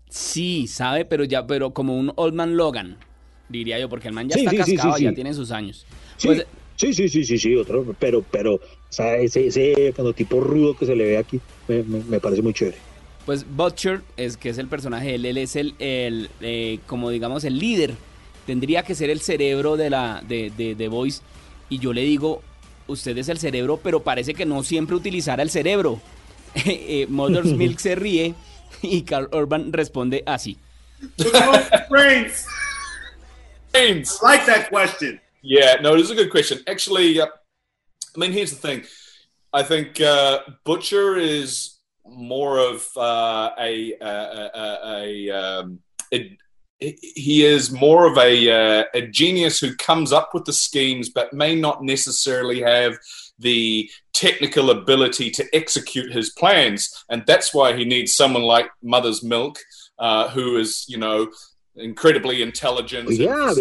Sí, 0.07 0.67
sabe, 0.67 1.03
pero 1.03 1.23
ya, 1.23 1.47
pero 1.47 1.71
como 1.71 1.97
un 1.97 2.13
Old 2.15 2.35
Man 2.35 2.55
Logan, 2.57 2.97
diría 3.49 3.79
yo, 3.79 3.89
porque 3.89 4.07
el 4.07 4.13
man 4.13 4.29
ya 4.29 4.35
está 4.35 4.55
cascado, 4.55 4.99
ya 4.99 5.13
tiene 5.13 5.33
sus 5.33 5.49
años. 5.49 5.87
Pues, 6.23 6.45
sí, 6.75 6.93
sí, 6.93 7.09
sí, 7.09 7.23
sí, 7.23 7.39
sí, 7.39 7.55
otro, 7.55 7.95
pero, 7.97 8.23
pero, 8.29 8.53
o 8.53 8.61
sea, 8.89 9.17
ese, 9.17 9.47
ese 9.47 9.91
tipo 10.15 10.41
rudo 10.41 10.77
que 10.77 10.85
se 10.85 10.95
le 10.95 11.05
ve 11.05 11.17
aquí, 11.17 11.41
me, 11.67 11.81
me 11.81 12.19
parece 12.19 12.43
muy 12.43 12.53
chévere. 12.53 12.77
Pues 13.25 13.47
Butcher, 13.49 14.01
es, 14.15 14.37
que 14.37 14.49
es 14.49 14.59
el 14.59 14.67
personaje, 14.67 15.15
él, 15.15 15.25
él 15.25 15.39
es 15.39 15.55
el, 15.55 15.73
el 15.79 16.29
eh, 16.39 16.77
como 16.85 17.09
digamos, 17.09 17.43
el 17.45 17.57
líder. 17.57 17.95
Tendría 18.49 18.81
que 18.81 18.95
ser 18.95 19.11
el 19.11 19.21
cerebro 19.21 19.77
de 19.77 19.91
la 19.91 20.23
de, 20.27 20.49
de, 20.49 20.87
Voice. 20.87 21.21
Y 21.69 21.77
yo 21.77 21.93
le 21.93 22.01
digo, 22.01 22.41
usted 22.87 23.15
es 23.19 23.29
el 23.29 23.37
cerebro, 23.37 23.77
pero 23.77 24.01
parece 24.01 24.33
que 24.33 24.43
no 24.43 24.63
siempre 24.63 24.95
utilizará 24.95 25.43
el 25.43 25.51
cerebro. 25.51 26.01
eh, 26.65 27.05
Mother's 27.09 27.53
Milk 27.55 27.77
se 27.77 27.93
ríe 27.93 28.33
y 28.81 29.03
Carl 29.03 29.29
Urban 29.31 29.71
responde 29.71 30.23
así. 30.25 30.57
brains. 31.91 32.47
brains. 33.71 34.19
like 34.23 34.43
that 34.47 34.67
question. 34.71 35.21
Yeah, 35.43 35.75
no, 35.83 35.93
it 35.93 35.99
is 35.99 36.09
a 36.09 36.15
good 36.15 36.31
question. 36.31 36.57
Actually, 36.65 37.21
uh, 37.21 37.27
I 38.15 38.19
mean, 38.19 38.31
here's 38.31 38.49
the 38.49 38.67
thing. 38.67 38.83
I 39.53 39.61
think 39.61 40.01
uh, 40.01 40.39
Butcher 40.65 41.17
is 41.17 41.77
more 42.03 42.57
of 42.57 42.89
uh, 42.97 43.51
a, 43.59 43.93
a, 44.01 44.49
a, 44.55 45.29
um, 45.29 45.79
a, 46.11 46.35
he 46.79 47.45
is 47.45 47.71
more 47.71 48.05
of 48.05 48.17
a, 48.17 48.49
uh, 48.49 48.83
a 48.93 49.01
genius 49.01 49.59
who 49.59 49.75
comes 49.75 50.13
up 50.13 50.33
with 50.33 50.45
the 50.45 50.53
schemes, 50.53 51.09
but 51.09 51.33
may 51.33 51.55
not 51.55 51.83
necessarily 51.83 52.61
have 52.61 52.97
the 53.37 53.89
technical 54.13 54.69
ability 54.69 55.29
to 55.31 55.45
execute 55.53 56.11
his 56.11 56.29
plans, 56.29 57.05
and 57.09 57.23
that's 57.25 57.53
why 57.53 57.75
he 57.75 57.85
needs 57.85 58.15
someone 58.15 58.43
like 58.43 58.67
Mother's 58.81 59.23
Milk, 59.23 59.59
uh, 59.97 60.29
who 60.29 60.57
is, 60.57 60.85
you 60.87 60.97
know, 60.97 61.29
incredibly 61.75 62.41
intelligent. 62.41 63.09
Yeah, 63.09 63.53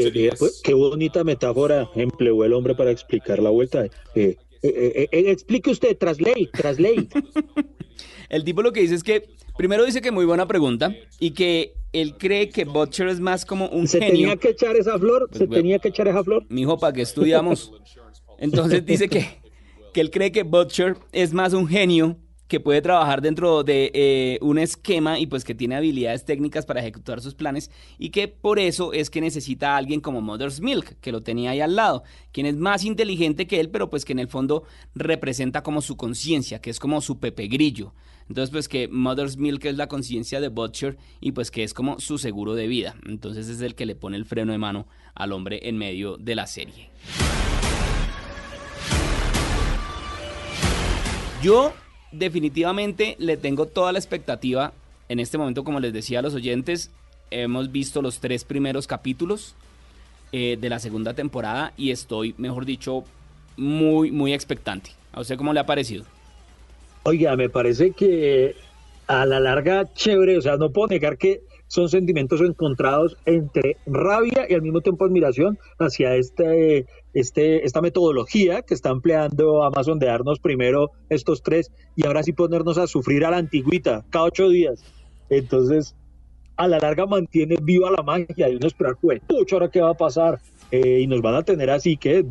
qué 0.65 0.75
bonita 0.75 1.25
metáfora 1.25 1.89
empleó 1.95 2.45
el 2.45 2.53
hombre 2.53 2.75
para 2.75 2.91
explicar 2.91 3.39
la 3.41 3.51
vuelta. 3.51 3.85
Eh, 4.15 4.37
eh, 4.63 5.09
eh, 5.13 5.31
explique 5.31 5.71
usted, 5.71 5.97
translate, 5.99 6.51
translate. 6.53 7.09
El 8.29 8.45
tipo 8.45 8.63
lo 8.63 8.73
que 8.73 8.81
dice 8.81 8.95
es 8.95 9.03
que, 9.03 9.31
primero 9.57 9.85
dice 9.85 10.03
que 10.03 10.11
muy 10.11 10.27
buena 10.27 10.47
pregunta 10.47 10.95
y 11.19 11.31
que 11.31 11.73
él 12.01 12.17
cree 12.17 12.49
que 12.49 12.65
Butcher 12.65 13.09
es 13.09 13.21
más 13.21 13.45
como 13.45 13.69
un 13.69 13.89
¿Se 13.89 13.99
tenía 13.99 14.37
que 14.37 14.51
echar 14.51 14.77
esa 14.77 14.99
flor? 14.99 15.29
¿Se 15.33 15.47
pues, 15.47 15.59
tenía 15.59 15.79
que 15.79 15.89
echar 15.89 16.09
esa 16.09 16.25
flor? 16.25 16.45
Mijo, 16.49 16.79
¿para 16.79 16.93
qué 16.93 17.03
estudiamos? 17.03 17.73
Entonces 18.39 18.85
dice 18.85 19.09
que, 19.09 19.27
que 19.93 20.01
él 20.01 20.11
cree 20.11 20.33
que 20.33 20.43
Butcher 20.43 20.97
es 21.13 21.33
más 21.33 21.53
un 21.53 21.67
genio 21.67 22.17
que 22.49 22.61
puede 22.61 22.81
trabajar 22.81 23.21
dentro 23.21 23.63
de 23.63 23.91
eh, 23.95 24.39
un 24.41 24.59
esquema 24.59 25.19
y 25.19 25.27
pues 25.27 25.45
que 25.45 25.55
tiene 25.55 25.77
habilidades 25.77 26.25
técnicas 26.25 26.65
para 26.65 26.81
ejecutar 26.81 27.21
sus 27.21 27.35
planes 27.35 27.71
y 27.99 28.09
que 28.09 28.27
por 28.27 28.59
eso 28.59 28.95
es 28.95 29.11
que 29.11 29.21
necesita 29.21 29.75
a 29.75 29.77
alguien 29.77 30.01
como 30.01 30.23
Mother's 30.23 30.61
Milk, 30.61 30.97
que 31.01 31.13
lo 31.13 31.21
tenía 31.21 31.51
ahí 31.51 31.61
al 31.61 31.77
lado, 31.77 32.03
quien 32.33 32.47
es 32.47 32.57
más 32.57 32.85
inteligente 32.85 33.47
que 33.47 33.61
él, 33.61 33.71
pero 33.71 33.91
pues 33.91 34.07
que 34.07 34.13
en 34.13 34.19
el 34.19 34.29
fondo 34.29 34.65
representa 34.95 35.63
como 35.63 35.83
su 35.83 35.97
conciencia, 35.97 36.61
que 36.61 36.71
es 36.71 36.81
como 36.81 37.03
su 37.03 37.21
Pepe 37.21 37.47
Grillo. 37.49 37.93
Entonces, 38.29 38.51
pues 38.51 38.69
que 38.69 38.89
Mother's 38.89 39.39
Milk 39.39 39.65
es 39.65 39.77
la 39.77 39.89
conciencia 39.89 40.41
de 40.41 40.49
Butcher 40.49 40.99
y 41.21 41.33
pues 41.33 41.51
que 41.51 41.65
es 41.65 41.73
como 41.73 41.99
su 41.99 42.19
seguro 42.19 42.55
de 42.55 42.67
vida. 42.67 42.95
Entonces 43.07 43.49
es 43.49 43.61
el 43.61 43.75
que 43.75 43.87
le 43.87 43.95
pone 43.95 44.17
el 44.17 44.27
freno 44.27 44.53
de 44.53 44.59
mano 44.59 44.87
al 45.15 45.33
hombre 45.33 45.69
en 45.69 45.79
medio 45.79 46.17
de 46.19 46.35
la 46.35 46.47
serie. 46.47 46.91
Yo 51.43 51.73
definitivamente 52.13 53.17
le 53.19 53.37
tengo 53.37 53.67
toda 53.67 53.93
la 53.93 53.99
expectativa. 53.99 54.73
En 55.09 55.21
este 55.21 55.39
momento, 55.39 55.65
como 55.65 55.81
les 55.81 55.93
decía 55.93 56.19
a 56.19 56.23
los 56.23 56.35
oyentes, 56.35 56.91
hemos 57.31 57.73
visto 57.73 58.03
los 58.03 58.19
tres 58.19 58.45
primeros 58.45 58.87
capítulos 58.87 59.55
eh, 60.33 60.59
de 60.61 60.69
la 60.69 60.79
segunda 60.79 61.15
temporada 61.15 61.73
y 61.77 61.91
estoy, 61.93 62.35
mejor 62.37 62.67
dicho, 62.67 63.05
muy, 63.57 64.11
muy 64.11 64.35
expectante. 64.35 64.91
¿A 65.13 65.21
usted 65.21 65.37
cómo 65.39 65.55
le 65.55 65.61
ha 65.61 65.67
parecido? 65.67 66.05
Oiga, 67.09 67.37
me 67.37 67.49
parece 67.49 67.93
que 67.93 68.55
a 69.07 69.25
la 69.25 69.41
larga 69.41 69.91
chévere, 69.95 70.37
o 70.37 70.43
sea, 70.43 70.59
no 70.59 70.73
puedo 70.73 70.89
negar 70.89 71.17
que 71.17 71.41
son 71.67 71.89
sentimientos 71.89 72.43
encontrados 72.43 73.17
entre 73.25 73.79
rabia 73.87 74.45
y 74.47 74.53
al 74.53 74.61
mismo 74.61 74.83
tiempo 74.83 75.07
admiración 75.07 75.59
hacia 75.79 76.17
este, 76.17 76.85
este, 77.15 77.65
esta 77.65 77.81
metodología 77.81 78.61
que 78.61 78.75
está 78.75 78.91
empleando 78.91 79.65
Amazon 79.65 79.99
de 79.99 80.05
darnos 80.05 80.39
primero 80.39 80.91
estos 81.09 81.43
tres 81.43 81.73
y 81.97 82.07
ahora 82.07 82.23
sí 82.23 82.35
ponernos 82.35 82.77
a 82.77 82.87
sufrir 82.87 83.25
a 83.25 83.31
la 83.31 83.39
antigüita 83.39 84.05
cada 84.11 84.27
ocho 84.27 84.51
días. 84.51 84.85
Entonces, 85.31 85.97
a 86.59 86.69
la 86.69 86.79
larga 86.79 87.07
mantiene 87.07 87.57
viva 87.63 87.91
la 87.91 88.03
magia 88.03 88.51
y 88.51 88.57
uno 88.57 88.67
esperar, 88.67 88.97
pues, 89.01 89.23
ahora 89.51 89.71
qué 89.71 89.81
va 89.81 89.93
a 89.93 89.97
pasar. 89.97 90.41
Eh, 90.71 91.01
y 91.01 91.07
nos 91.07 91.23
van 91.23 91.35
a 91.35 91.43
tener 91.43 91.71
así 91.71 91.97
que 91.97 92.27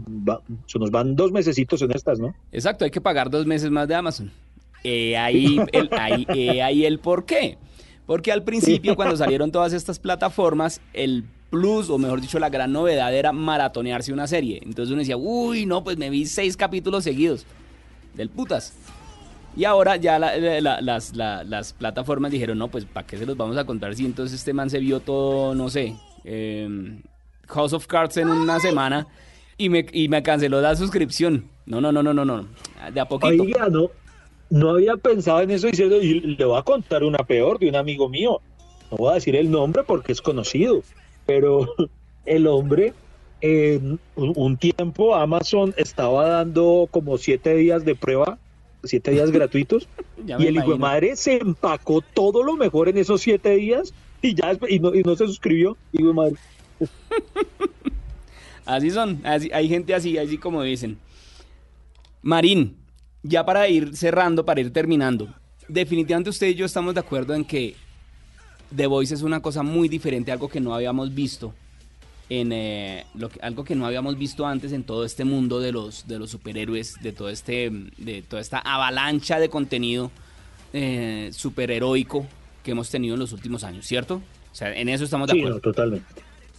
se 0.67 0.77
nos 0.77 0.91
van 0.91 1.15
dos 1.15 1.31
mesecitos 1.31 1.81
en 1.81 1.89
estas, 1.89 2.19
¿no? 2.19 2.35
Exacto, 2.51 2.85
hay 2.85 2.91
que 2.91 3.01
pagar 3.01 3.31
dos 3.31 3.47
meses 3.47 3.71
más 3.71 3.87
de 3.87 3.95
Amazon. 3.95 4.31
Eh, 4.83 5.17
ahí, 5.17 5.59
el, 5.71 5.89
ahí, 5.91 6.27
eh, 6.29 6.61
ahí 6.61 6.85
el 6.85 6.99
por 6.99 7.25
qué. 7.25 7.57
Porque 8.05 8.31
al 8.31 8.43
principio, 8.43 8.95
cuando 8.95 9.17
salieron 9.17 9.51
todas 9.51 9.73
estas 9.73 9.99
plataformas, 9.99 10.81
el 10.93 11.25
plus, 11.49 11.89
o 11.89 11.97
mejor 11.97 12.21
dicho, 12.21 12.39
la 12.39 12.49
gran 12.49 12.71
novedad 12.71 13.13
era 13.13 13.31
maratonearse 13.31 14.13
una 14.13 14.27
serie. 14.27 14.61
Entonces 14.63 14.91
uno 14.91 14.99
decía, 14.99 15.17
uy, 15.17 15.65
no, 15.65 15.83
pues 15.83 15.97
me 15.97 16.09
vi 16.09 16.25
seis 16.25 16.55
capítulos 16.55 17.03
seguidos. 17.03 17.45
Del 18.13 18.29
putas. 18.29 18.73
Y 19.57 19.65
ahora 19.65 19.95
ya 19.95 20.19
las, 20.19 21.15
las, 21.15 21.73
plataformas 21.73 22.31
dijeron, 22.31 22.59
no, 22.59 22.67
pues 22.67 22.85
¿para 22.85 23.07
qué 23.07 23.17
se 23.17 23.25
los 23.25 23.35
vamos 23.35 23.57
a 23.57 23.65
contar 23.65 23.95
si 23.95 24.05
entonces 24.05 24.39
este 24.39 24.53
man 24.53 24.69
se 24.69 24.77
vio 24.77 24.99
todo, 24.99 25.55
no 25.55 25.69
sé, 25.69 25.95
em, 26.23 27.01
House 27.47 27.73
of 27.73 27.87
Cards 27.87 28.17
en 28.17 28.29
una 28.29 28.59
semana 28.59 29.07
y 29.57 29.69
me, 29.69 29.85
y 29.91 30.09
me 30.09 30.21
canceló 30.21 30.61
la 30.61 30.75
suscripción? 30.75 31.49
No, 31.65 31.81
no, 31.81 31.91
no, 31.91 32.03
no, 32.03 32.13
no, 32.13 32.23
no. 32.23 32.47
De 32.93 32.99
a 32.99 33.05
poquito. 33.05 33.43
Oiga, 33.43 33.67
no, 33.67 33.89
no 34.49 34.71
había 34.71 34.95
pensado 34.97 35.41
en 35.41 35.51
eso 35.51 35.67
diciendo, 35.67 36.01
y 36.01 36.19
le 36.21 36.45
voy 36.45 36.57
a 36.57 36.63
contar 36.63 37.03
una 37.03 37.19
peor 37.19 37.59
de 37.59 37.69
un 37.69 37.75
amigo 37.75 38.09
mío. 38.09 38.41
No 38.91 38.97
voy 38.97 39.11
a 39.11 39.15
decir 39.15 39.35
el 39.35 39.51
nombre 39.51 39.83
porque 39.83 40.11
es 40.11 40.21
conocido, 40.21 40.81
pero 41.25 41.67
el 42.25 42.47
hombre 42.47 42.93
en 43.41 43.99
un 44.15 44.57
tiempo 44.57 45.13
Amazon 45.15 45.73
estaba 45.77 46.27
dando 46.27 46.87
como 46.89 47.17
siete 47.17 47.55
días 47.55 47.85
de 47.85 47.93
prueba 47.93 48.39
siete 48.83 49.11
días 49.11 49.31
gratuitos. 49.31 49.87
y 50.27 50.31
el 50.31 50.55
hijo 50.55 50.71
de 50.71 50.77
madre 50.77 51.15
se 51.15 51.37
empacó 51.37 52.01
todo 52.01 52.43
lo 52.43 52.55
mejor 52.55 52.89
en 52.89 52.97
esos 52.97 53.21
siete 53.21 53.55
días 53.55 53.93
y 54.21 54.33
ya 54.33 54.57
y 54.67 54.79
no, 54.79 54.95
y 54.95 55.03
no 55.03 55.15
se 55.15 55.27
suscribió. 55.27 55.77
Hijo 55.93 56.07
de 56.07 56.13
madre. 56.13 56.35
así 58.65 58.91
son, 58.91 59.21
hay 59.23 59.69
gente 59.69 59.93
así, 59.93 60.17
así 60.17 60.37
como 60.37 60.63
dicen. 60.63 60.97
Marín, 62.21 62.75
ya 63.27 63.45
para 63.45 63.67
ir 63.67 63.95
cerrando, 63.95 64.45
para 64.45 64.61
ir 64.61 64.71
terminando, 64.71 65.33
definitivamente 65.67 66.29
usted 66.29 66.47
y 66.47 66.55
yo 66.55 66.65
estamos 66.65 66.93
de 66.93 66.99
acuerdo 66.99 67.33
en 67.33 67.43
que 67.43 67.75
The 68.75 68.87
Voice 68.87 69.13
es 69.13 69.21
una 69.21 69.41
cosa 69.41 69.63
muy 69.63 69.87
diferente, 69.87 70.31
algo 70.31 70.49
que 70.49 70.59
no 70.59 70.73
habíamos 70.73 71.13
visto 71.13 71.53
en 72.29 72.51
eh, 72.51 73.05
lo 73.15 73.29
que, 73.29 73.39
algo 73.41 73.63
que 73.63 73.75
no 73.75 73.85
habíamos 73.85 74.17
visto 74.17 74.45
antes 74.45 74.73
en 74.73 74.83
todo 74.83 75.05
este 75.05 75.23
mundo 75.23 75.59
de 75.59 75.71
los, 75.71 76.07
de 76.07 76.19
los 76.19 76.31
superhéroes, 76.31 77.01
de 77.01 77.13
todo 77.13 77.29
este, 77.29 77.71
de 77.97 78.21
toda 78.21 78.41
esta 78.41 78.59
avalancha 78.59 79.39
de 79.39 79.49
contenido 79.49 80.11
eh, 80.73 81.29
superheroico 81.31 82.25
que 82.63 82.71
hemos 82.71 82.89
tenido 82.89 83.13
en 83.13 83.19
los 83.21 83.31
últimos 83.31 83.63
años, 83.63 83.85
¿cierto? 83.85 84.21
O 84.51 84.55
sea, 84.55 84.73
en 84.73 84.89
eso 84.89 85.05
estamos 85.05 85.27
de 85.27 85.39
acuerdo. 85.39 85.59
totalmente, 85.61 86.05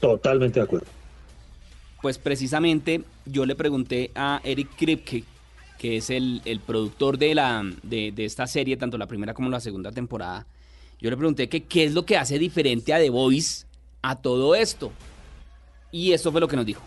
totalmente 0.01 0.61
de 0.61 0.65
acuerdo. 0.65 0.87
Pues 2.01 2.17
precisamente 2.17 3.03
yo 3.27 3.45
le 3.45 3.55
pregunté 3.55 4.11
a 4.15 4.41
Eric 4.45 4.69
Kripke, 4.77 5.25
que 5.79 5.97
es 5.97 6.11
el, 6.11 6.43
productor 6.67 7.17
de, 7.17 7.35
la, 7.35 7.65
de, 7.83 8.13
de, 8.13 8.25
esta 8.25 8.47
serie, 8.47 8.77
tanto 8.77 8.99
la 8.99 9.07
primera 9.07 9.33
como 9.33 9.49
la 9.49 9.61
segunda 9.61 9.93
temporada, 9.93 10.47
yo 11.01 11.09
le 11.09 11.17
pregunté 11.17 11.49
que 11.49 11.65
qué 11.65 11.85
es 11.85 11.95
lo 11.95 12.05
que 12.05 12.17
hace 12.17 12.39
diferente 12.39 12.93
a 12.93 12.99
The 12.99 13.11
Voice 13.11 13.65
a 14.03 14.17
todo 14.17 14.55
esto. 14.55 14.93
Y 15.93 16.13
eso 16.13 16.33
fue 16.33 16.41
lo 16.41 16.49
que 16.49 16.57
nos 16.57 16.67
dijo. 16.67 16.83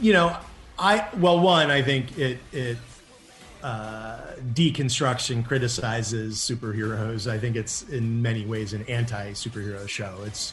You 0.00 0.12
know, 0.12 0.32
I 0.78 1.02
well, 1.18 1.38
one, 1.38 1.70
I 1.70 1.82
think 1.82 2.18
it 2.18 2.38
it 2.52 2.76
uh, 3.62 4.18
deconstructs 4.52 5.30
and 5.30 5.46
criticizes 5.46 6.36
superheroes. 6.38 7.30
I 7.30 7.38
think 7.38 7.56
it's 7.56 7.82
in 7.88 8.20
many 8.20 8.44
ways 8.44 8.72
an 8.72 8.84
anti-superhero 8.88 9.88
show. 9.88 10.22
It's 10.26 10.52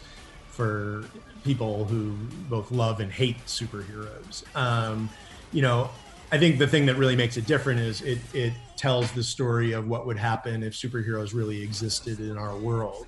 for 0.49 1.05
people 1.43 1.85
who 1.85 2.13
both 2.49 2.71
love 2.71 2.99
and 3.01 3.11
hate 3.11 3.37
superheroes. 3.45 4.43
Um, 4.55 5.09
you 5.51 5.61
know, 5.61 5.89
I 6.33 6.39
think 6.39 6.57
the 6.57 6.65
thing 6.65 6.87
that 6.87 6.95
really 6.95 7.15
makes 7.15 7.37
it 7.37 7.45
different 7.45 7.79
is 7.79 8.01
it 8.01 8.17
it 8.33 8.53
tells 8.75 9.11
the 9.11 9.21
story 9.21 9.73
of 9.73 9.87
what 9.87 10.07
would 10.07 10.17
happen 10.17 10.63
if 10.63 10.73
superheroes 10.73 11.31
really 11.31 11.61
existed 11.61 12.19
in 12.19 12.39
our 12.39 12.57
world, 12.57 13.05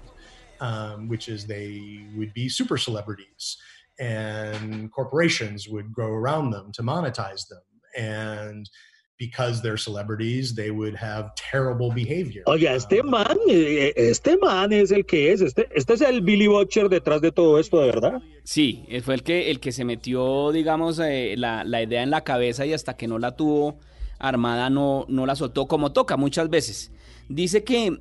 um, 0.62 1.08
which 1.08 1.28
is 1.28 1.48
they 1.48 2.06
would 2.16 2.36
be 2.36 2.48
super 2.48 2.78
celebrities 2.78 3.58
and 3.98 4.92
corporations 4.92 5.68
would 5.68 5.92
grow 5.92 6.10
around 6.10 6.52
them 6.52 6.72
to 6.74 6.84
monetize 6.84 7.48
them. 7.48 7.64
And 7.98 8.70
because 9.18 9.62
they're 9.62 9.78
celebrities, 9.78 10.54
they 10.56 10.72
would 10.72 10.96
have 10.96 11.34
terrible 11.36 11.92
behavior. 11.92 12.44
Oye, 12.48 12.68
este 12.74 13.02
man, 13.04 13.38
eh, 13.48 13.94
este 13.96 14.38
man 14.38 14.74
es 14.74 14.92
el 14.92 15.06
que 15.06 15.32
es, 15.32 15.42
este, 15.42 15.68
este 15.74 15.94
es 15.94 16.02
el 16.02 16.22
Billy 16.22 16.48
Butcher 16.48 16.90
detrás 16.90 17.22
de 17.22 17.32
todo 17.32 17.60
esto, 17.60 17.80
¿de 17.80 17.88
verdad? 17.88 18.22
Sí, 18.44 18.86
fue 19.04 19.16
el 19.16 19.24
que, 19.24 19.52
el 19.52 19.60
que 19.60 19.72
se 19.72 19.86
metió, 19.86 20.52
digamos, 20.52 21.00
eh, 21.00 21.36
la, 21.38 21.64
la, 21.64 21.82
idea 21.82 22.04
en 22.04 22.10
la 22.10 22.24
cabeza 22.24 22.66
y 22.66 22.74
hasta 22.74 22.98
que 22.98 23.08
no 23.08 23.20
la 23.20 23.36
tuvo 23.36 23.80
armada 24.20 24.70
no, 24.70 25.06
no 25.08 25.26
la 25.26 25.36
soltó 25.36 25.68
como 25.68 25.92
toca 25.92 26.18
muchas 26.18 26.50
veces. 26.50 26.92
Dice 27.28 27.64
que, 27.64 27.98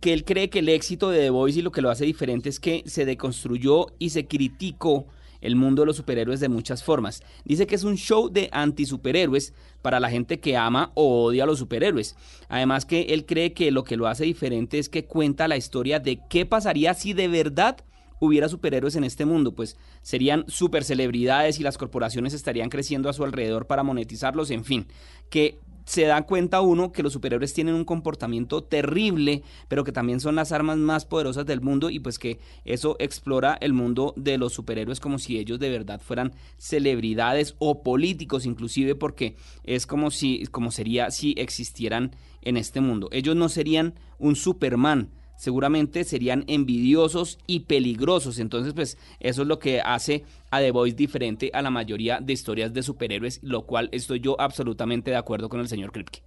que 0.00 0.12
él 0.12 0.24
cree 0.24 0.50
que 0.50 0.58
el 0.58 0.68
éxito 0.68 1.10
de 1.10 1.20
The 1.20 1.30
Voice 1.30 1.58
y 1.58 1.62
lo 1.62 1.72
que 1.72 1.80
lo 1.80 1.90
hace 1.90 2.04
diferente 2.04 2.50
es 2.50 2.60
que 2.60 2.82
se 2.84 3.06
deconstruyó 3.06 3.86
y 3.98 4.10
se 4.10 4.26
criticó 4.26 5.06
el 5.46 5.56
mundo 5.56 5.82
de 5.82 5.86
los 5.86 5.96
superhéroes 5.96 6.40
de 6.40 6.48
muchas 6.48 6.82
formas. 6.82 7.22
Dice 7.44 7.66
que 7.66 7.76
es 7.76 7.84
un 7.84 7.96
show 7.96 8.28
de 8.28 8.48
anti-superhéroes 8.52 9.54
para 9.80 10.00
la 10.00 10.10
gente 10.10 10.40
que 10.40 10.56
ama 10.56 10.90
o 10.94 11.24
odia 11.24 11.44
a 11.44 11.46
los 11.46 11.60
superhéroes. 11.60 12.16
Además 12.48 12.84
que 12.84 13.02
él 13.10 13.24
cree 13.24 13.52
que 13.52 13.70
lo 13.70 13.84
que 13.84 13.96
lo 13.96 14.08
hace 14.08 14.24
diferente 14.24 14.78
es 14.78 14.88
que 14.88 15.04
cuenta 15.04 15.48
la 15.48 15.56
historia 15.56 16.00
de 16.00 16.20
qué 16.28 16.44
pasaría 16.46 16.94
si 16.94 17.12
de 17.12 17.28
verdad 17.28 17.78
hubiera 18.18 18.48
superhéroes 18.48 18.96
en 18.96 19.04
este 19.04 19.24
mundo, 19.24 19.54
pues 19.54 19.76
serían 20.02 20.44
super 20.48 20.84
celebridades 20.84 21.60
y 21.60 21.62
las 21.62 21.78
corporaciones 21.78 22.34
estarían 22.34 22.70
creciendo 22.70 23.08
a 23.08 23.12
su 23.12 23.24
alrededor 23.24 23.66
para 23.66 23.82
monetizarlos, 23.82 24.50
en 24.50 24.64
fin, 24.64 24.86
que 25.30 25.60
se 25.86 26.02
da 26.02 26.22
cuenta 26.22 26.60
uno 26.60 26.92
que 26.92 27.02
los 27.02 27.12
superhéroes 27.12 27.54
tienen 27.54 27.74
un 27.74 27.84
comportamiento 27.84 28.62
terrible, 28.62 29.42
pero 29.68 29.84
que 29.84 29.92
también 29.92 30.20
son 30.20 30.34
las 30.34 30.52
armas 30.52 30.76
más 30.76 31.06
poderosas 31.06 31.46
del 31.46 31.60
mundo 31.60 31.90
y 31.90 32.00
pues 32.00 32.18
que 32.18 32.38
eso 32.64 32.96
explora 32.98 33.56
el 33.60 33.72
mundo 33.72 34.12
de 34.16 34.36
los 34.36 34.52
superhéroes 34.52 35.00
como 35.00 35.18
si 35.18 35.38
ellos 35.38 35.60
de 35.60 35.70
verdad 35.70 36.00
fueran 36.00 36.34
celebridades 36.58 37.54
o 37.58 37.82
políticos 37.82 38.46
inclusive 38.46 38.96
porque 38.96 39.36
es 39.62 39.86
como 39.86 40.10
si 40.10 40.44
como 40.50 40.72
sería 40.72 41.10
si 41.10 41.34
existieran 41.38 42.16
en 42.42 42.56
este 42.56 42.80
mundo. 42.80 43.08
Ellos 43.12 43.36
no 43.36 43.48
serían 43.48 43.94
un 44.18 44.34
Superman, 44.34 45.10
seguramente 45.36 46.04
serían 46.04 46.44
envidiosos 46.46 47.38
y 47.46 47.60
peligrosos. 47.60 48.38
Entonces, 48.38 48.72
pues 48.74 48.98
eso 49.20 49.42
es 49.42 49.48
lo 49.48 49.58
que 49.58 49.80
hace 49.80 50.24
a 50.50 50.60
The 50.60 50.70
Voice 50.70 50.96
diferente 50.96 51.50
a 51.52 51.62
la 51.62 51.70
mayoría 51.70 52.20
de 52.20 52.32
historias 52.32 52.72
de 52.72 52.82
superhéroes, 52.82 53.40
lo 53.42 53.66
cual 53.66 53.88
estoy 53.92 54.20
yo 54.20 54.40
absolutamente 54.40 55.10
de 55.10 55.16
acuerdo 55.16 55.48
con 55.48 55.60
el 55.60 55.68
señor 55.68 55.92
Kripke. 55.92 56.22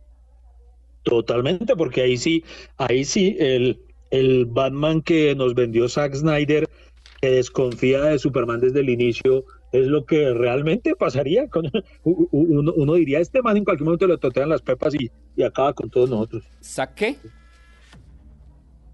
Totalmente, 1.03 1.75
porque 1.75 2.01
ahí 2.01 2.17
sí, 2.17 2.43
ahí 2.77 3.03
sí, 3.05 3.35
el, 3.39 3.79
el 4.11 4.45
Batman 4.45 5.01
que 5.01 5.33
nos 5.35 5.55
vendió 5.55 5.87
Zack 5.87 6.13
Snyder, 6.13 6.67
que 7.21 7.31
desconfía 7.31 8.01
de 8.01 8.19
Superman 8.19 8.59
desde 8.59 8.81
el 8.81 8.89
inicio, 8.89 9.45
es 9.71 9.87
lo 9.87 10.05
que 10.05 10.33
realmente 10.33 10.95
pasaría. 10.95 11.47
Con, 11.47 11.71
uno, 12.03 12.93
diría, 12.95 13.19
este 13.19 13.41
man 13.41 13.57
en 13.57 13.63
cualquier 13.63 13.85
momento 13.85 14.07
le 14.07 14.17
totean 14.17 14.49
las 14.49 14.61
pepas 14.61 14.93
y, 14.95 15.09
y 15.35 15.43
acaba 15.43 15.73
con 15.73 15.89
todos 15.89 16.09
nosotros. 16.09 16.43
¿Zack 16.61 17.17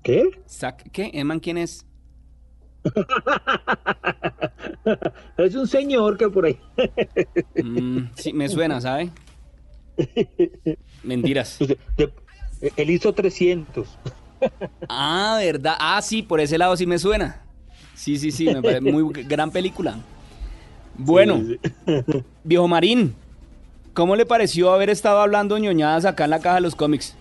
qué? 0.05 0.29
¿Qué? 0.45 0.89
¿Qué? 0.91 1.11
¿Eman 1.13 1.39
quién 1.39 1.57
es? 1.57 1.85
es 5.37 5.55
un 5.55 5.67
señor 5.67 6.17
que 6.17 6.29
por 6.29 6.45
ahí. 6.45 6.59
Mm, 7.61 8.09
sí, 8.15 8.31
me 8.31 8.47
suena, 8.47 8.79
¿sabe? 8.79 9.09
Mentiras. 11.03 11.57
Él 12.77 12.89
hizo 12.91 13.13
300. 13.13 13.87
ah, 14.87 15.37
¿verdad? 15.39 15.75
Ah, 15.79 15.99
sí, 16.03 16.21
por 16.21 16.39
ese 16.39 16.59
lado 16.59 16.77
sí 16.77 16.85
me 16.85 16.99
suena. 16.99 17.41
Sí, 17.95 18.17
sí, 18.17 18.31
sí, 18.31 18.45
me 18.45 18.61
parece 18.61 18.81
muy 18.81 19.11
gran 19.23 19.49
película. 19.49 19.97
Bueno, 20.97 21.41
viejo 22.43 22.67
Marín, 22.67 23.15
¿cómo 23.93 24.15
le 24.15 24.25
pareció 24.25 24.71
haber 24.71 24.91
estado 24.91 25.19
hablando 25.19 25.57
ñoñadas 25.57 26.05
acá 26.05 26.25
en 26.25 26.29
la 26.29 26.39
caja 26.39 26.55
de 26.55 26.61
los 26.61 26.75
cómics? 26.75 27.15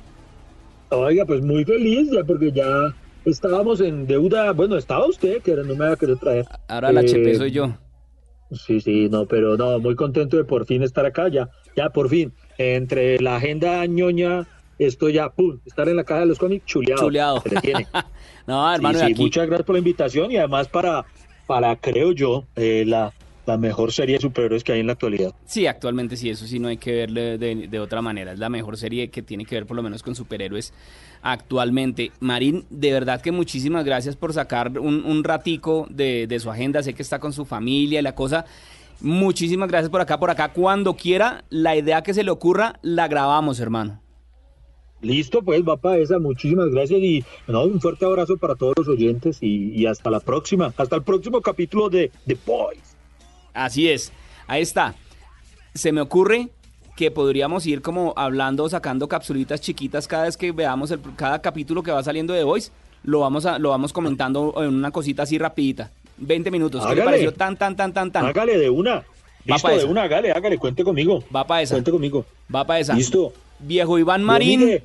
Oiga, 0.91 1.24
pues 1.24 1.43
muy 1.43 1.64
feliz 1.64 2.11
ya 2.12 2.24
porque 2.24 2.53
ya 2.53 2.95
estábamos 3.24 3.80
en 3.80 4.07
deuda. 4.07 4.53
Bueno, 4.53 4.76
estaba 4.76 5.07
usted, 5.07 5.43
que 5.43 5.55
no 5.57 5.74
me 5.74 5.85
había 5.85 5.97
querido 5.97 6.18
traer. 6.18 6.45
Ahora 6.68 6.93
la 6.93 7.01
HP 7.01 7.35
soy 7.37 7.51
yo. 7.51 7.76
Sí, 8.53 8.80
sí, 8.80 9.09
no, 9.09 9.26
pero 9.26 9.57
no, 9.57 9.78
muy 9.80 9.97
contento 9.97 10.37
de 10.37 10.45
por 10.45 10.66
fin 10.66 10.82
estar 10.82 11.05
acá 11.07 11.28
ya. 11.28 11.49
Ya 11.76 11.91
por 11.91 12.09
fin, 12.09 12.32
entre 12.59 13.18
la 13.20 13.37
agenda 13.37 13.85
ñoña 13.87 14.47
esto 14.78 15.09
ya, 15.09 15.28
pum, 15.30 15.59
estar 15.64 15.89
en 15.89 15.97
la 15.97 16.05
caja 16.05 16.20
de 16.20 16.26
los 16.26 16.39
cómics, 16.39 16.66
chuleado. 16.66 17.01
Chuleado. 17.03 17.41
Se 17.43 17.55
le 17.55 17.61
tiene. 17.61 17.87
no, 18.47 18.72
hermano, 18.72 18.99
Sí, 18.99 19.07
sí, 19.07 19.12
aquí- 19.12 19.22
muchas 19.22 19.47
gracias 19.47 19.66
por 19.66 19.74
la 19.74 19.78
invitación 19.78 20.30
y 20.32 20.37
además 20.37 20.68
para, 20.68 21.05
para 21.47 21.76
creo 21.76 22.12
yo, 22.12 22.45
eh, 22.57 22.85
la, 22.87 23.12
la 23.47 23.59
mejor 23.59 23.92
serie 23.92 24.16
de 24.16 24.22
superhéroes 24.22 24.64
que 24.64 24.72
hay 24.72 24.80
en 24.80 24.86
la 24.86 24.95
actualidad. 24.95 25.34
Sí, 25.45 25.66
actualmente 25.66 26.16
sí, 26.16 26.30
eso 26.30 26.47
sí 26.47 26.59
no 26.59 26.68
hay 26.68 26.76
que 26.76 26.92
verle 26.92 27.38
de, 27.38 27.68
de 27.68 27.80
otra 27.80 28.03
manera. 28.03 28.32
Es 28.32 28.38
la 28.38 28.49
mejor 28.49 28.76
serie 28.76 29.11
que 29.11 29.22
tiene 29.22 29.45
que 29.45 29.55
ver 29.55 29.66
por 29.66 29.76
lo 29.76 29.82
menos 29.82 30.03
con 30.03 30.14
superhéroes 30.14 30.72
actualmente. 31.22 32.12
Marín, 32.20 32.64
de 32.70 32.92
verdad 32.92 33.20
que 33.20 33.32
muchísimas 33.32 33.84
gracias 33.84 34.16
por 34.16 34.32
sacar 34.32 34.78
un, 34.78 35.05
un 35.05 35.24
ratico 35.24 35.86
de, 35.90 36.26
de 36.26 36.40
su 36.40 36.51
agenda. 36.51 36.82
Sé 36.82 36.95
que 36.95 37.03
está 37.03 37.18
con 37.18 37.32
su 37.32 37.45
familia 37.45 38.01
y 38.01 38.03
la 38.03 38.14
cosa. 38.14 38.45
Muchísimas 39.01 39.68
gracias 39.68 39.90
por 39.90 40.01
acá, 40.01 40.18
por 40.18 40.30
acá. 40.30 40.53
Cuando 40.53 40.95
quiera, 40.95 41.45
la 41.51 41.76
idea 41.76 42.03
que 42.03 42.14
se 42.14 42.24
le 42.24 42.30
ocurra, 42.30 42.78
la 42.82 43.09
grabamos, 43.09 43.61
hermano. 43.61 44.01
Listo, 45.03 45.42
pues 45.42 45.62
va 45.62 45.76
para 45.76 45.99
esa. 45.99 46.18
Muchísimas 46.18 46.70
gracias 46.70 47.01
y 47.01 47.24
no, 47.47 47.64
un 47.64 47.80
fuerte 47.80 48.07
abrazo 48.07 48.38
para 48.38 48.55
todos 48.55 48.72
los 48.78 48.88
oyentes 48.88 49.38
y, 49.42 49.72
y 49.74 49.84
hasta 49.84 50.09
la 50.09 50.20
próxima. 50.20 50.72
Hasta 50.78 50.97
el 50.97 51.03
próximo 51.03 51.42
capítulo 51.42 51.90
de 51.90 52.11
The 52.26 52.38
Boys. 52.47 52.93
Así 53.55 53.88
es, 53.88 54.12
ahí 54.46 54.62
está. 54.62 54.94
Se 55.74 55.92
me 55.92 56.00
ocurre 56.00 56.50
que 56.96 57.11
podríamos 57.11 57.66
ir 57.66 57.82
como 57.82 58.12
hablando, 58.16 58.68
sacando 58.68 59.09
capsulitas 59.09 59.61
chiquitas 59.61 60.07
cada 60.07 60.24
vez 60.24 60.36
que 60.36 60.52
veamos 60.52 60.90
el, 60.90 61.00
cada 61.16 61.40
capítulo 61.40 61.82
que 61.82 61.90
va 61.90 62.02
saliendo 62.02 62.34
de 62.34 62.44
Voice. 62.44 62.70
Lo 63.02 63.20
vamos, 63.20 63.46
a, 63.46 63.59
lo 63.59 63.70
vamos 63.70 63.92
comentando 63.92 64.55
en 64.59 64.74
una 64.74 64.90
cosita 64.90 65.24
así 65.24 65.38
rapidita. 65.38 65.90
20 66.16 66.50
minutos. 66.50 66.86
¿Qué 66.86 66.94
le 66.94 67.02
pareció 67.02 67.32
tan, 67.32 67.57
tan, 67.57 67.76
tan, 67.76 67.92
tan, 67.92 68.11
tan? 68.11 68.24
Hágale 68.26 68.57
de 68.59 68.70
una. 68.70 68.96
Va 69.50 69.57
Listo, 69.57 69.68
de 69.68 69.76
esa. 69.76 69.86
una, 69.86 70.02
hágale, 70.05 70.32
hágale, 70.32 70.57
cuente 70.59 70.84
conmigo. 70.84 71.22
Va 71.34 71.46
para 71.46 71.61
esa. 71.62 71.74
Cuente 71.74 71.90
conmigo. 71.90 72.24
Va 72.55 72.64
para 72.64 72.80
esa. 72.80 72.94
Listo. 72.94 73.32
Viejo 73.59 73.98
Iván 73.98 74.22
Marín. 74.22 74.61
mire. 74.61 74.84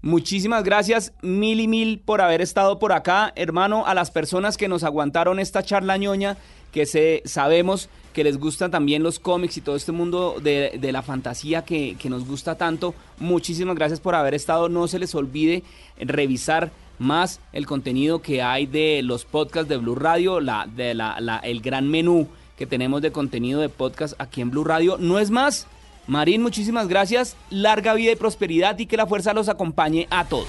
Muchísimas 0.00 0.64
gracias, 0.64 1.14
mil 1.22 1.60
y 1.60 1.66
mil 1.66 1.98
por 1.98 2.20
haber 2.20 2.42
estado 2.42 2.78
por 2.78 2.92
acá, 2.92 3.32
hermano, 3.36 3.86
a 3.86 3.94
las 3.94 4.10
personas 4.10 4.58
que 4.58 4.68
nos 4.68 4.84
aguantaron 4.84 5.38
esta 5.38 5.62
charla 5.62 5.96
ñoña, 5.96 6.36
que 6.74 6.86
se, 6.86 7.22
sabemos 7.24 7.88
que 8.12 8.24
les 8.24 8.36
gustan 8.36 8.72
también 8.72 9.04
los 9.04 9.20
cómics 9.20 9.56
y 9.56 9.60
todo 9.60 9.76
este 9.76 9.92
mundo 9.92 10.38
de, 10.42 10.76
la 10.90 11.02
fantasía 11.02 11.64
que, 11.64 11.96
nos 12.06 12.26
gusta 12.26 12.56
tanto. 12.56 12.96
Muchísimas 13.18 13.76
gracias 13.76 14.00
por 14.00 14.16
haber 14.16 14.34
estado. 14.34 14.68
No 14.68 14.88
se 14.88 14.98
les 14.98 15.14
olvide 15.14 15.62
revisar 16.00 16.72
más 16.98 17.38
el 17.52 17.66
contenido 17.66 18.22
que 18.22 18.42
hay 18.42 18.66
de 18.66 19.02
los 19.04 19.24
podcasts 19.24 19.68
de 19.68 19.76
Blue 19.76 19.94
Radio, 19.94 20.38
el 20.38 21.60
gran 21.60 21.88
menú 21.88 22.26
que 22.58 22.66
tenemos 22.66 23.02
de 23.02 23.12
contenido 23.12 23.60
de 23.60 23.68
podcast 23.68 24.14
aquí 24.18 24.40
en 24.40 24.50
Blue 24.50 24.64
Radio. 24.64 24.96
No 24.98 25.20
es 25.20 25.30
más. 25.30 25.68
Marín, 26.08 26.42
muchísimas 26.42 26.88
gracias. 26.88 27.36
Larga 27.50 27.94
vida 27.94 28.10
y 28.10 28.16
prosperidad 28.16 28.76
y 28.80 28.86
que 28.86 28.96
la 28.96 29.06
fuerza 29.06 29.32
los 29.32 29.48
acompañe 29.48 30.08
a 30.10 30.24
todos. 30.24 30.48